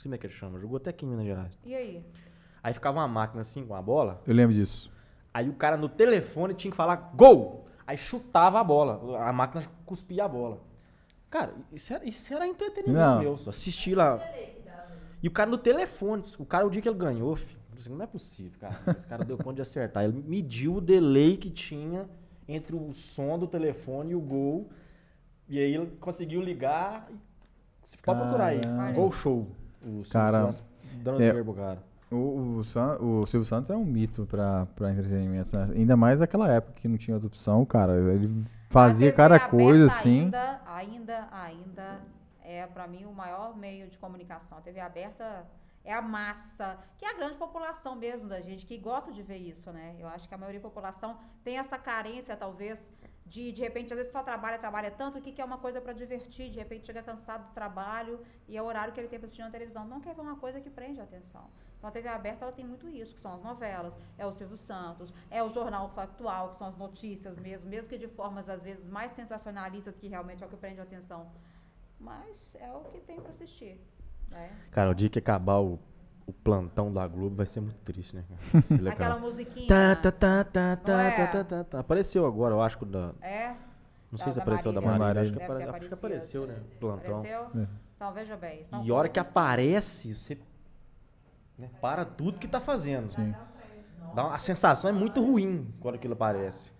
[0.00, 1.58] Como é que ele chama, jogou até aqui em Minas Gerais.
[1.64, 2.06] E aí?
[2.62, 4.22] Aí ficava uma máquina assim, com a bola.
[4.26, 4.90] Eu lembro disso.
[5.34, 7.66] Aí o cara no telefone tinha que falar gol!
[7.86, 9.18] Aí chutava a bola.
[9.26, 10.60] A máquina cuspia a bola.
[11.30, 13.18] Cara, isso era, isso era entretenimento Não.
[13.20, 13.36] meu.
[13.36, 14.20] Só assistir lá.
[15.22, 18.02] E o cara no telefone, o cara, o dia que ele ganhou, filho, assim, não
[18.02, 18.76] é possível, cara.
[18.96, 20.04] Esse cara deu conta de acertar.
[20.04, 22.08] Ele mediu o delay que tinha
[22.46, 24.68] entre o som do telefone e o gol.
[25.48, 27.08] E aí ele conseguiu ligar.
[27.82, 28.60] Você pode procurar aí.
[28.60, 28.92] Caramba.
[28.92, 29.46] Gol show.
[29.82, 30.62] O Silvio Cara, Santos
[31.02, 31.88] dando é- dinheiro pro cara.
[32.10, 35.68] O, o, San- o Silvio Santos é um mito pra, pra entretenimento, né?
[35.74, 37.92] Ainda mais naquela época que não tinha outra opção, cara.
[38.12, 40.22] Ele fazia cada aberta coisa assim.
[40.24, 42.00] Ainda, ainda, ainda
[42.48, 44.56] é pra mim o maior meio de comunicação.
[44.56, 45.46] A TV aberta
[45.84, 49.36] é a massa, que é a grande população mesmo da gente que gosta de ver
[49.36, 49.96] isso, né?
[49.98, 52.90] Eu acho que a maioria da população tem essa carência, talvez,
[53.26, 56.50] de de repente, às vezes só trabalha, trabalha tanto que quer uma coisa para divertir,
[56.50, 58.18] de repente chega cansado do trabalho
[58.48, 59.84] e é o horário que ele tem para assistir na televisão.
[59.86, 61.44] Não quer ver uma coisa que prende a atenção.
[61.76, 64.56] Então a TV aberta ela tem muito isso, que são as novelas, é o Silvio
[64.56, 68.62] Santos, é o jornal factual, que são as notícias mesmo, mesmo que de formas às
[68.62, 71.30] vezes mais sensacionalistas, que realmente é o que prende a atenção.
[72.00, 73.80] Mas é o que tem para assistir.
[74.30, 74.50] Né?
[74.70, 75.78] Cara, o dia que acabar o,
[76.26, 78.24] o plantão da Globo vai ser muito triste, né?
[78.90, 79.66] Aquela musiquinha.
[79.68, 81.16] Tá, tá, tá, tá, tá, é?
[81.16, 81.80] tá, tá, tá, tá.
[81.80, 83.12] Apareceu agora, eu acho que o da.
[83.20, 83.48] É?
[84.10, 84.98] Não Da- sei se da apareceu da Marília.
[85.06, 85.22] Marília.
[85.22, 86.56] Acho que, apare- acho que apareceu, né?
[86.80, 87.18] Plantão.
[87.20, 87.60] Apareceu?
[87.62, 87.66] É.
[87.96, 88.64] Então veja bem.
[88.64, 90.38] são E a hora que aparece, você
[91.58, 93.12] né, para tudo que tá fazendo.
[94.14, 96.72] Dá uma- a sensação é muito ruim quando aquilo aparece.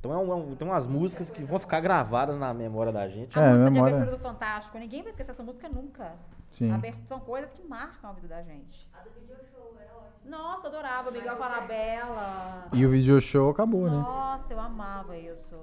[0.00, 3.06] Então é um, é um- tem umas músicas que vão ficar gravadas na memória da
[3.06, 3.38] gente.
[3.38, 4.78] A É, música memória- de abertura do Fantástico.
[4.78, 6.12] Ninguém vai esquecer essa música nunca.
[6.50, 6.72] Sim.
[6.72, 8.88] Aberto- são coisas que marcam a vida da gente.
[10.24, 11.10] Nossa, eu adorava.
[11.10, 12.66] Miguel Falabella.
[12.72, 13.90] E o video show acabou, né?
[13.96, 15.56] Nossa, eu amava isso.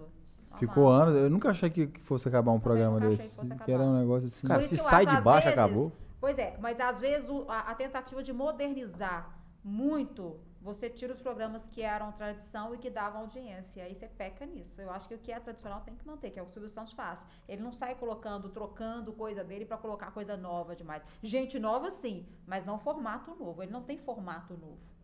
[0.58, 1.16] Ficou anos.
[1.16, 3.30] Eu nunca achei que que fosse acabar um programa nunca achei desse.
[3.30, 3.96] que fosse Que era acabar.
[3.98, 4.48] um negócio assim.
[4.48, 5.92] Cara, Por isso se que eu sai acho, de às baixo, vezes- acabou.
[6.20, 9.30] Pois é, mas às vezes o- a, a tentativa de modernizar
[9.64, 13.84] muito, você tira os programas que eram tradição e que davam audiência.
[13.84, 14.82] Aí você peca nisso.
[14.82, 16.54] Eu acho que o que é tradicional tem que manter, que é o que o
[16.54, 17.26] Silvio Santos faz.
[17.48, 21.04] Ele não sai colocando, trocando coisa dele pra colocar coisa nova demais.
[21.22, 23.62] Gente nova, sim, mas não formato novo.
[23.64, 24.97] Ele não tem formato novo.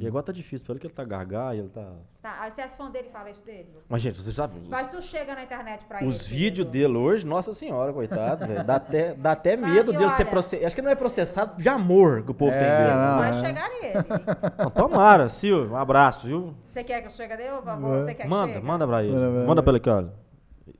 [0.00, 1.86] E agora tá difícil pra ele que ele tá gaga e ele tá.
[2.20, 3.68] Tá, aí você é fã dele fala isso dele?
[3.88, 4.58] Mas, gente, você sabe.
[4.58, 6.08] Os, Mas tu chega na internet pra ele.
[6.08, 8.64] os vídeos dele hoje, nossa senhora, coitado, velho.
[8.64, 10.66] Dá até, dá até Mas, medo dele ser olha- processado.
[10.66, 12.94] Acho que não é processado de amor que o povo tem É, dele.
[12.98, 13.18] não.
[13.18, 13.32] Vai é.
[13.34, 13.94] chegar nele.
[14.58, 15.72] Não, tomara, Silvio.
[15.72, 16.54] Um abraço, viu?
[16.64, 18.00] Você quer que eu chegue dele, por favor?
[18.02, 18.66] Você quer que Manda, chegue?
[18.66, 19.12] manda pra ele.
[19.14, 19.46] Manda, manda.
[19.46, 20.12] Manda pra ele aqui, olha.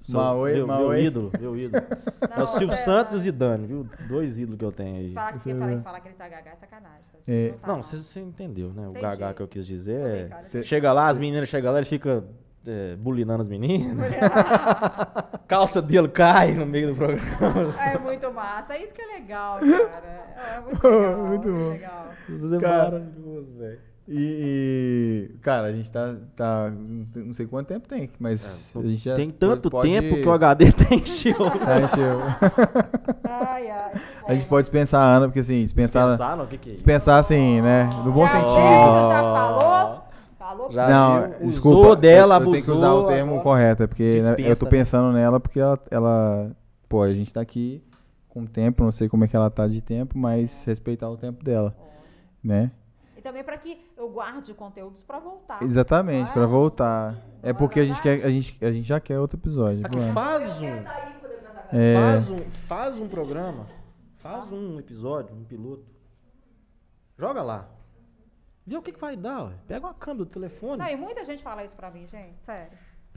[0.01, 1.82] Sou- Maui, meu, meu ídolo, meu ídolo.
[2.31, 3.86] é o Não, Silvio é- Santos e o Zidane, viu?
[4.09, 5.12] Dois ídolos que eu tenho aí.
[5.15, 7.02] Falar que, você fala, falar que ele tá gaga é sacanagem.
[7.12, 7.19] Tá?
[7.27, 7.55] É.
[7.60, 8.86] tá, Não, você, você entendeu, né?
[8.86, 9.01] O Entendi.
[9.02, 10.43] gaga que eu quis dizer é.
[10.48, 12.24] Cê- Chega lá, as meninas chegam lá, ele fica
[12.66, 13.97] é, bulinando as meninas.
[15.48, 17.69] Calça dele cai no meio do programa.
[17.82, 18.74] É muito massa.
[18.74, 20.36] É isso que é legal, cara.
[20.56, 21.27] É muito legal.
[21.27, 21.70] Muito bom.
[21.70, 22.06] legal.
[22.28, 23.88] Isso é maravilhoso, velho.
[24.11, 26.73] E, e, cara, a gente tá, tá.
[27.15, 29.15] Não sei quanto tempo tem, mas a gente já.
[29.15, 31.35] Tem tanto pode- tempo que o HD tá encheu.
[31.37, 32.21] Tá, encheu.
[33.25, 33.93] Ai, ai.
[34.27, 36.09] A gente pode dispensar a Ana, porque assim, dispensar.
[36.09, 36.45] Dispensar, não?
[36.45, 36.83] O que que é isso?
[36.83, 37.91] Dispensar assim, né?
[38.03, 39.09] No bom Já sentido.
[39.09, 40.03] já falou.
[40.39, 41.97] Falou Já não, viu, usou desculpa.
[41.97, 44.57] dela, eu, eu tenho que usar o termo agora correto, é porque né, eu dispensa,
[44.61, 44.71] tô né?
[44.71, 46.51] pensando nela porque ela, ela.
[46.89, 47.83] Pô, a gente tá aqui
[48.31, 51.45] com tempo, não sei como é que ela tá de tempo, mas respeitar o tempo
[51.45, 51.77] dela,
[52.43, 52.71] né?
[53.19, 55.61] E também para que eu guarde conteúdos para voltar.
[55.61, 56.32] Exatamente, é?
[56.32, 57.16] pra voltar.
[57.43, 59.85] É é porque a gente, quer, a, gente, a gente já quer outro episódio.
[59.85, 60.15] Aqui vamos.
[60.15, 60.66] faz um.
[61.77, 61.95] É.
[61.95, 63.66] Faz um, faz um programa.
[64.19, 65.85] Faz um episódio, um piloto.
[67.19, 67.69] Joga lá.
[68.65, 69.55] Vê o que, que vai dar, ué.
[69.66, 70.78] Pega uma câmera do telefone.
[70.78, 72.36] Não, e muita gente fala isso pra mim, gente.
[72.40, 72.70] Sério.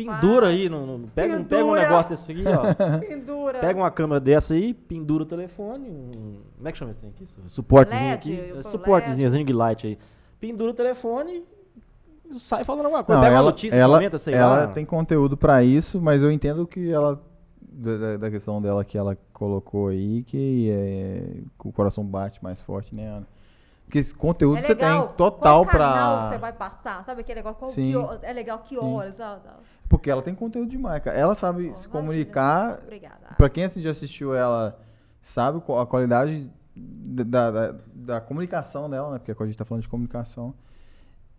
[0.06, 0.70] Pendura aí.
[0.70, 1.82] No, no- pega, um, pega um Pendura.
[1.82, 3.00] negócio desse aqui, ó.
[3.00, 3.60] Pendura.
[3.60, 5.90] Pega uma câmera dessa aí, pendura o telefone.
[5.90, 7.28] Um, como é que chama esse trem aqui?
[7.48, 8.50] Suportezinho LED, aqui.
[8.50, 9.98] eu É, Suportezinho, ring light aí.
[10.40, 11.44] Pendura o telefone
[12.40, 13.20] sai falando alguma coisa.
[13.20, 14.68] Não, Pega ela, uma notícia, ela, comenta, sei ela lá.
[14.68, 17.22] tem conteúdo pra isso, mas eu entendo que ela
[17.62, 22.42] da, da- da questão dela que ela colocou aí, que é, que o coração bate
[22.44, 23.28] mais forte, né, Ana?
[23.86, 25.08] Porque esse conteúdo É você legal.
[25.08, 26.30] tem total Qual canal pra.
[26.32, 27.04] você vai passar?
[27.06, 27.60] Sabe aquele negócio?
[27.60, 27.92] Qual Sim.
[28.20, 28.82] que é legal que Sim.
[28.82, 29.18] horas?
[29.18, 29.60] tal, tal.
[29.92, 31.18] Porque ela tem conteúdo demais, cara.
[31.18, 32.80] Ela sabe se comunicar.
[32.82, 33.36] Obrigada.
[33.38, 34.80] Pra quem já assistiu ela,
[35.20, 39.20] sabe a qualidade da, da, da comunicação dela, né?
[39.20, 40.56] Porque a gente tá falando de comunicação.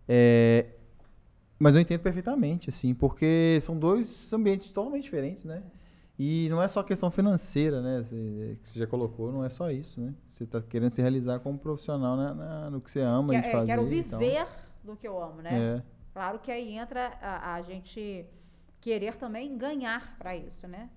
[0.07, 0.67] É,
[1.57, 5.63] mas eu entendo perfeitamente, assim, porque são dois ambientes totalmente diferentes, né?
[6.19, 8.03] E não é só questão financeira, né?
[8.03, 10.13] Você, que você já colocou, não é só isso, né?
[10.27, 13.47] Você tá querendo se realizar como profissional na- na- no que você ama Que- de
[13.47, 13.65] é, fazer.
[13.65, 14.19] quero então.
[14.19, 14.45] viver
[14.83, 15.49] do que eu amo, né?
[15.79, 18.23] É, Claro que aí entra a, a gente
[18.83, 20.89] querer também ganhar pra isso, né?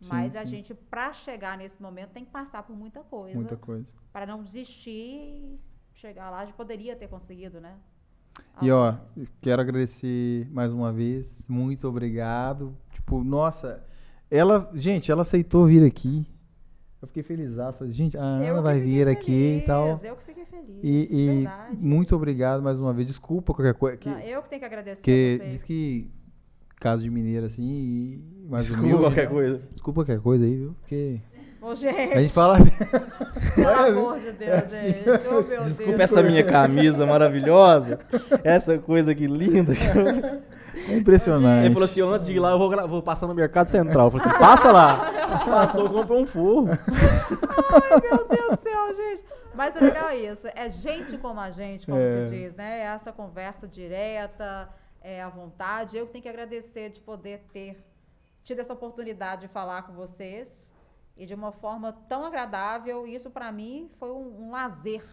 [0.00, 0.46] Sim, Mas a sim.
[0.46, 3.36] gente, pra chegar nesse momento, tem que passar por muita coisa.
[3.36, 3.86] muita coisa.
[4.10, 5.60] Para não desistir e
[5.92, 6.38] chegar lá.
[6.40, 7.74] A gente poderia ter conseguido, né?
[8.62, 9.28] E ó, mais.
[9.42, 11.46] quero agradecer mais uma vez.
[11.46, 12.74] Muito obrigado.
[12.90, 13.84] Tipo, nossa,
[14.30, 16.26] ela, gente, ela aceitou vir aqui.
[17.02, 17.56] Eu fiquei feliz.
[17.56, 20.00] Falei, gente, a Eu Ana vai vir aqui e feliz, tal.
[20.02, 20.80] Eu que fiquei feliz.
[20.82, 21.76] E, e verdade.
[21.76, 23.06] muito obrigado mais uma vez.
[23.06, 23.98] Desculpa qualquer coisa.
[23.98, 26.10] Que, Não, eu que tenho que agradecer que a diz que
[26.84, 29.30] caso de mineiro assim, e mais Desculpa humilde, qualquer né?
[29.30, 29.62] coisa.
[29.72, 30.76] Desculpa qualquer coisa aí, viu?
[30.80, 31.20] Porque
[31.62, 32.58] Ô, gente, a gente fala.
[33.54, 33.70] pelo
[34.00, 35.08] amor de Deus, gente.
[35.28, 36.00] Ô, meu Desculpa Deus.
[36.00, 37.98] essa minha camisa maravilhosa.
[38.44, 39.72] Essa coisa que linda.
[40.86, 41.64] É impressionante.
[41.64, 44.08] Ele falou assim: antes de ir lá, eu vou, vou passar no Mercado Central.
[44.08, 45.10] Eu falei assim: passa lá.
[45.46, 46.68] Passou, comprou um forro.
[46.70, 49.24] Ai, meu Deus do céu, gente.
[49.54, 50.46] Mas o legal é isso.
[50.54, 52.26] É gente como a gente, como É.
[52.26, 52.80] se diz, né?
[52.80, 54.68] É Essa conversa direta.
[55.04, 55.96] É, à vontade.
[55.98, 57.84] Eu que tenho que agradecer de poder ter
[58.42, 60.72] tido essa oportunidade de falar com vocês
[61.14, 63.06] e de uma forma tão agradável.
[63.06, 65.04] Isso para mim foi um, um lazer,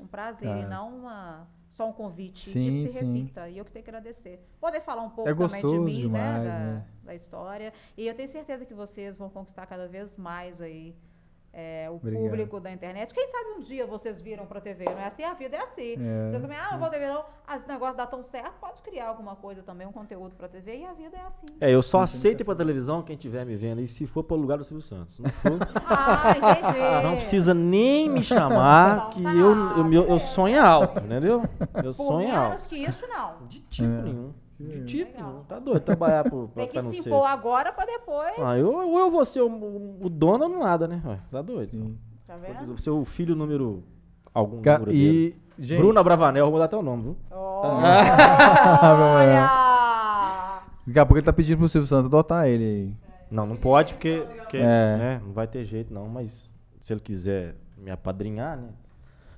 [0.00, 3.12] um prazer e não uma, só um convite Sim, que se sim.
[3.12, 3.48] repita.
[3.50, 4.40] E eu que tenho que agradecer.
[4.58, 6.86] Poder falar um pouco É também de mim, demais, né, da, né?
[7.04, 7.72] da história.
[7.98, 10.96] E eu tenho certeza que vocês vão conquistar cada vez mais aí
[11.54, 12.22] é, o Obrigado.
[12.22, 13.14] público da internet.
[13.14, 15.22] Quem sabe um dia vocês viram pra TV, não é assim?
[15.22, 15.92] A vida é assim.
[15.94, 16.30] É.
[16.30, 17.24] Vocês também, ah, não vou TV não.
[17.46, 20.78] Ah, esse negócio dá tão certo, pode criar alguma coisa também, um conteúdo pra TV
[20.78, 21.46] e a vida é assim.
[21.60, 23.80] É, eu só aceito ir pra televisão quem estiver me vendo.
[23.80, 25.18] E se for pro lugar do Silvio Santos.
[25.18, 25.52] Não for,
[25.86, 26.78] Ah, entendi.
[27.06, 30.18] não precisa nem me chamar, Então que tá, eu, eu, eu beleza.
[30.26, 31.42] sonho é alto, entendeu?
[31.74, 32.68] Eu Por sonho é menos alto.
[32.68, 33.46] que isso, não.
[33.46, 34.02] De tipo É.
[34.02, 34.32] nenhum.
[34.58, 35.44] De tipo Legal.
[35.48, 37.08] Tá doido trabalhar pro, pra, Tem que pra não se ser.
[37.08, 38.34] impor agora pra depois.
[38.38, 41.02] Ah, eu, ou eu vou ser o, o- dono ou nada, né?
[41.04, 41.70] Ué, Tá doido.
[41.72, 41.98] Sim.
[42.26, 42.64] Tá vendo?
[42.66, 43.82] vou ser o filho número.
[44.32, 45.36] Algum Ca- número dele.
[45.58, 47.16] E, gente, Bruna Bravanel, vou mudar até o nome, viu?
[47.30, 48.04] Olha!
[50.86, 52.96] daqui a pouco ele tá pedindo pro Silvio Santos adotar ele aí.
[53.30, 54.24] Não, não pode, porque.
[54.38, 54.60] porque, É.
[54.96, 56.08] né, não vai ter jeito, não.
[56.08, 58.68] Mas se ele quiser me apadrinhar, né?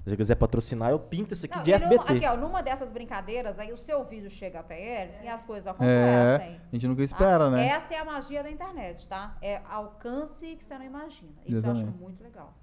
[0.07, 1.97] Se ele quiser patrocinar, eu pinto esse aqui Não, de SBT.
[1.97, 5.43] numa- aqui, ó, numa dessas brincadeiras, aí o seu vídeo chega até ele e as
[5.43, 6.61] coisas É, acontecem.
[6.61, 7.05] a gente nunca tá?
[7.05, 7.67] espera, né?
[7.67, 9.37] Essa é a magia da internet, tá?
[9.43, 11.33] É alcance que você não imagina.
[11.45, 11.99] Isso eu acho Exatamente.
[12.01, 12.55] muito legal.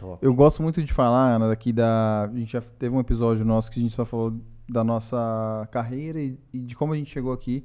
[0.00, 0.18] Top.
[0.20, 2.24] Eu gosto muito de falar, Ana, daqui da.
[2.24, 4.34] A gente já teve um episódio nosso que a gente só falou
[4.68, 7.64] da nossa carreira e, e de como a gente chegou aqui.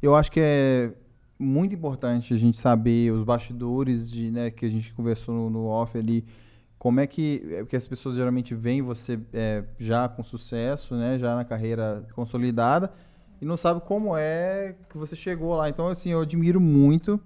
[0.00, 0.92] Eu acho que é
[1.38, 5.66] muito importante a gente saber os bastidores de, né, que a gente conversou no, no
[5.66, 6.24] off ali.
[6.80, 7.46] Como é que.
[7.52, 11.18] é Porque as pessoas geralmente veem você é, já com sucesso, né?
[11.18, 12.90] Já na carreira consolidada.
[13.38, 15.68] E não sabe como é que você chegou lá.
[15.68, 17.20] Então, assim, eu admiro muito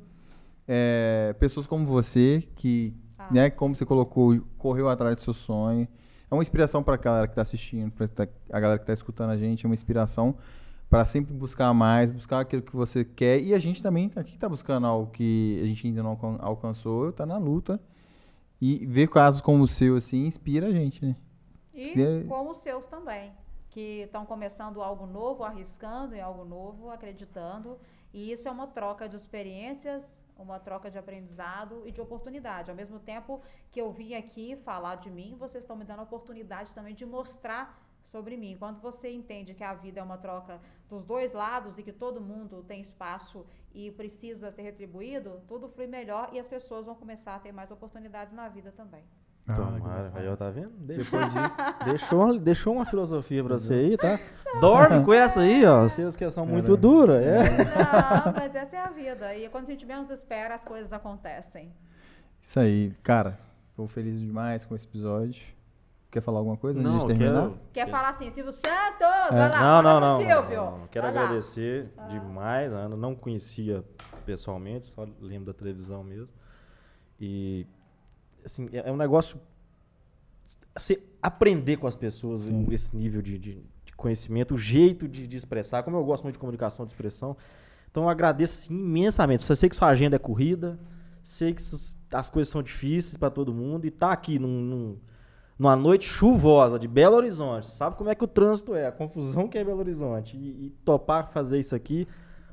[0.66, 3.28] é, pessoas como você, que, Ah.
[3.30, 5.86] né, como você colocou, correu atrás do seu sonho.
[6.30, 8.08] É uma inspiração para a galera que está assistindo, para
[8.50, 10.34] a galera que está escutando a gente, é uma inspiração
[10.90, 13.40] para sempre buscar mais, buscar aquilo que você quer.
[13.40, 17.10] E a gente também aqui está buscando algo que a gente ainda não alcan- alcançou,
[17.10, 17.80] está na luta.
[18.60, 21.16] E ver casos como o seu, assim, inspira a gente, né?
[21.72, 23.32] E E- como os seus também,
[23.70, 27.78] que estão começando algo novo, arriscando em algo novo, acreditando.
[28.12, 32.70] E isso é uma troca de experiências, uma troca de aprendizado e de oportunidade.
[32.70, 33.40] Ao mesmo tempo
[33.72, 37.04] que eu vim aqui falar de mim, vocês estão me dando a oportunidade também de
[37.04, 37.83] mostrar
[38.14, 38.56] sobre mim.
[38.56, 42.20] Quando você entende que a vida é uma troca dos dois lados e que todo
[42.20, 47.34] mundo tem espaço e precisa ser retribuído, tudo flui melhor e as pessoas vão começar
[47.34, 49.02] a ter mais oportunidades na vida também.
[49.44, 50.70] Tomara, aí ó, tá vendo?
[50.78, 51.20] Deixou,
[51.84, 54.18] deixou, deixou uma filosofia pra você aí, tá?
[54.60, 55.82] Dorme com essa aí, ó.
[55.82, 57.42] Vocês que são muito duras, é.
[57.42, 59.36] Não, mas essa é a vida.
[59.36, 61.74] E quando a gente menos espera, as coisas acontecem.
[62.40, 62.92] Isso aí.
[63.02, 63.38] Cara,
[63.76, 65.53] tô feliz demais com esse episódio.
[66.14, 67.58] Quer falar alguma coisa Não, quero.
[67.72, 69.00] Quer falar assim, Silvio Santos,
[69.32, 70.56] vai lá, Não, não, não, Silvio.
[70.62, 70.86] não, não.
[70.86, 71.24] Quero Vai lá.
[71.24, 72.72] agradecer demais.
[72.72, 73.84] A Ana não conhecia
[74.24, 76.28] pessoalmente, só lembro da televisão mesmo.
[77.20, 77.66] E
[78.44, 79.40] assim, é é um negócio
[80.76, 82.64] você aprender com as pessoas Sim.
[82.70, 86.34] esse nível de, de- de conhecimento, o jeito de, de expressar, como eu gosto muito
[86.34, 87.36] de comunicação, de expressão.
[87.90, 89.50] Então eu agradeço assim, imensamente.
[89.50, 90.78] Eu sei que sua agenda é corrida,
[91.24, 91.60] sei que
[92.12, 94.98] as coisas são difíceis para todo mundo e tá aqui num- num,
[95.58, 99.46] numa noite chuvosa de Belo Horizonte, sabe como é que o trânsito é, a confusão
[99.48, 102.08] que é Belo Horizonte, e, e topar fazer isso aqui,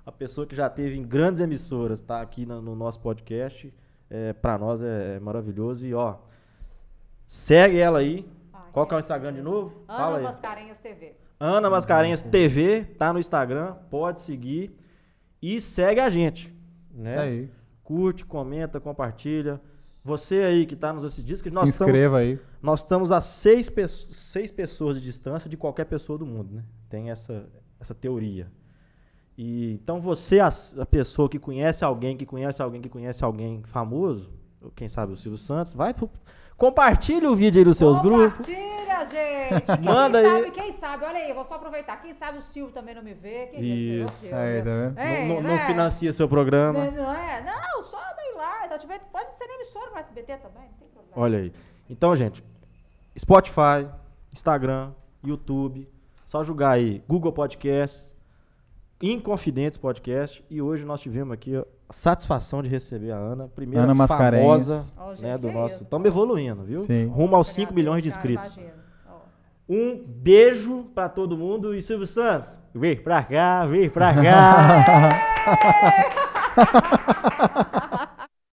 [0.05, 3.73] a pessoa que já teve em grandes emissoras, tá aqui na- no, nosso podcast,
[4.09, 5.85] é, para nós é, é maravilhoso.
[5.87, 6.15] E ó,
[7.25, 8.25] segue ela aí.
[8.53, 9.83] Ai, Qual que é o Instagram de novo?
[9.87, 10.23] Fala Ana aí.
[10.23, 11.15] Mascarenhas TV.
[11.39, 14.75] Ana Mascarenhas TV, tá no Instagram, pode seguir
[15.41, 16.53] e segue a gente,
[16.93, 17.09] né?
[17.09, 17.49] Isso aí.
[17.83, 19.59] Curte, comenta, compartilha.
[20.03, 22.39] Você aí que tá nos assistindo, que nós Se estamos inscreva aí.
[22.61, 26.63] Nós estamos a seis, pe- seis pessoas de distância de qualquer pessoa do mundo, né?
[26.89, 27.45] Tem essa,
[27.79, 28.51] essa teoria.
[29.37, 33.63] E, então você, a, a pessoa que conhece alguém, que conhece alguém, que conhece alguém
[33.63, 34.31] famoso,
[34.61, 36.09] ou quem sabe o Silvio Santos, vai pro,
[36.57, 38.45] compartilha o vídeo aí nos seus grupos.
[38.45, 39.65] Compartilha, gente.
[39.65, 40.25] Quem Manda aí.
[40.25, 41.97] sabe, quem sabe, olha aí, eu vou só aproveitar.
[42.01, 43.47] Quem sabe o Silvio também não me vê.
[43.47, 44.13] Quem vê, Isso.
[44.19, 44.99] Silvio, Aí, tá vendo?
[44.99, 45.65] Ei, não, não- não né?
[45.65, 46.85] financia seu programa.
[46.85, 47.41] Não, não é?
[47.43, 48.65] Não, só daí lá.
[48.65, 51.13] Então, tipo, pode ser na emissora no SBT também, não tem problema.
[51.19, 51.53] Olha aí.
[51.91, 52.41] Então, gente,
[53.19, 53.85] Spotify,
[54.31, 54.91] Instagram,
[55.21, 55.89] YouTube,
[56.25, 58.15] só jogar aí Google Podcasts,
[59.01, 60.41] Inconfidentes Podcast.
[60.49, 64.47] E hoje nós tivemos aqui a satisfação de receber a Ana, primeira Ana Mascarenhas.
[64.47, 65.83] famosa Ó, gente, né, do nosso.
[65.83, 66.79] Estamos evoluindo, viu?
[66.79, 67.07] Sim.
[67.07, 68.57] Rumo aos Obrigada, 5 milhões de inscritos.
[69.67, 71.75] Um beijo pra todo mundo.
[71.75, 75.09] E Silvio Santos, vem pra cá, vem pra cá.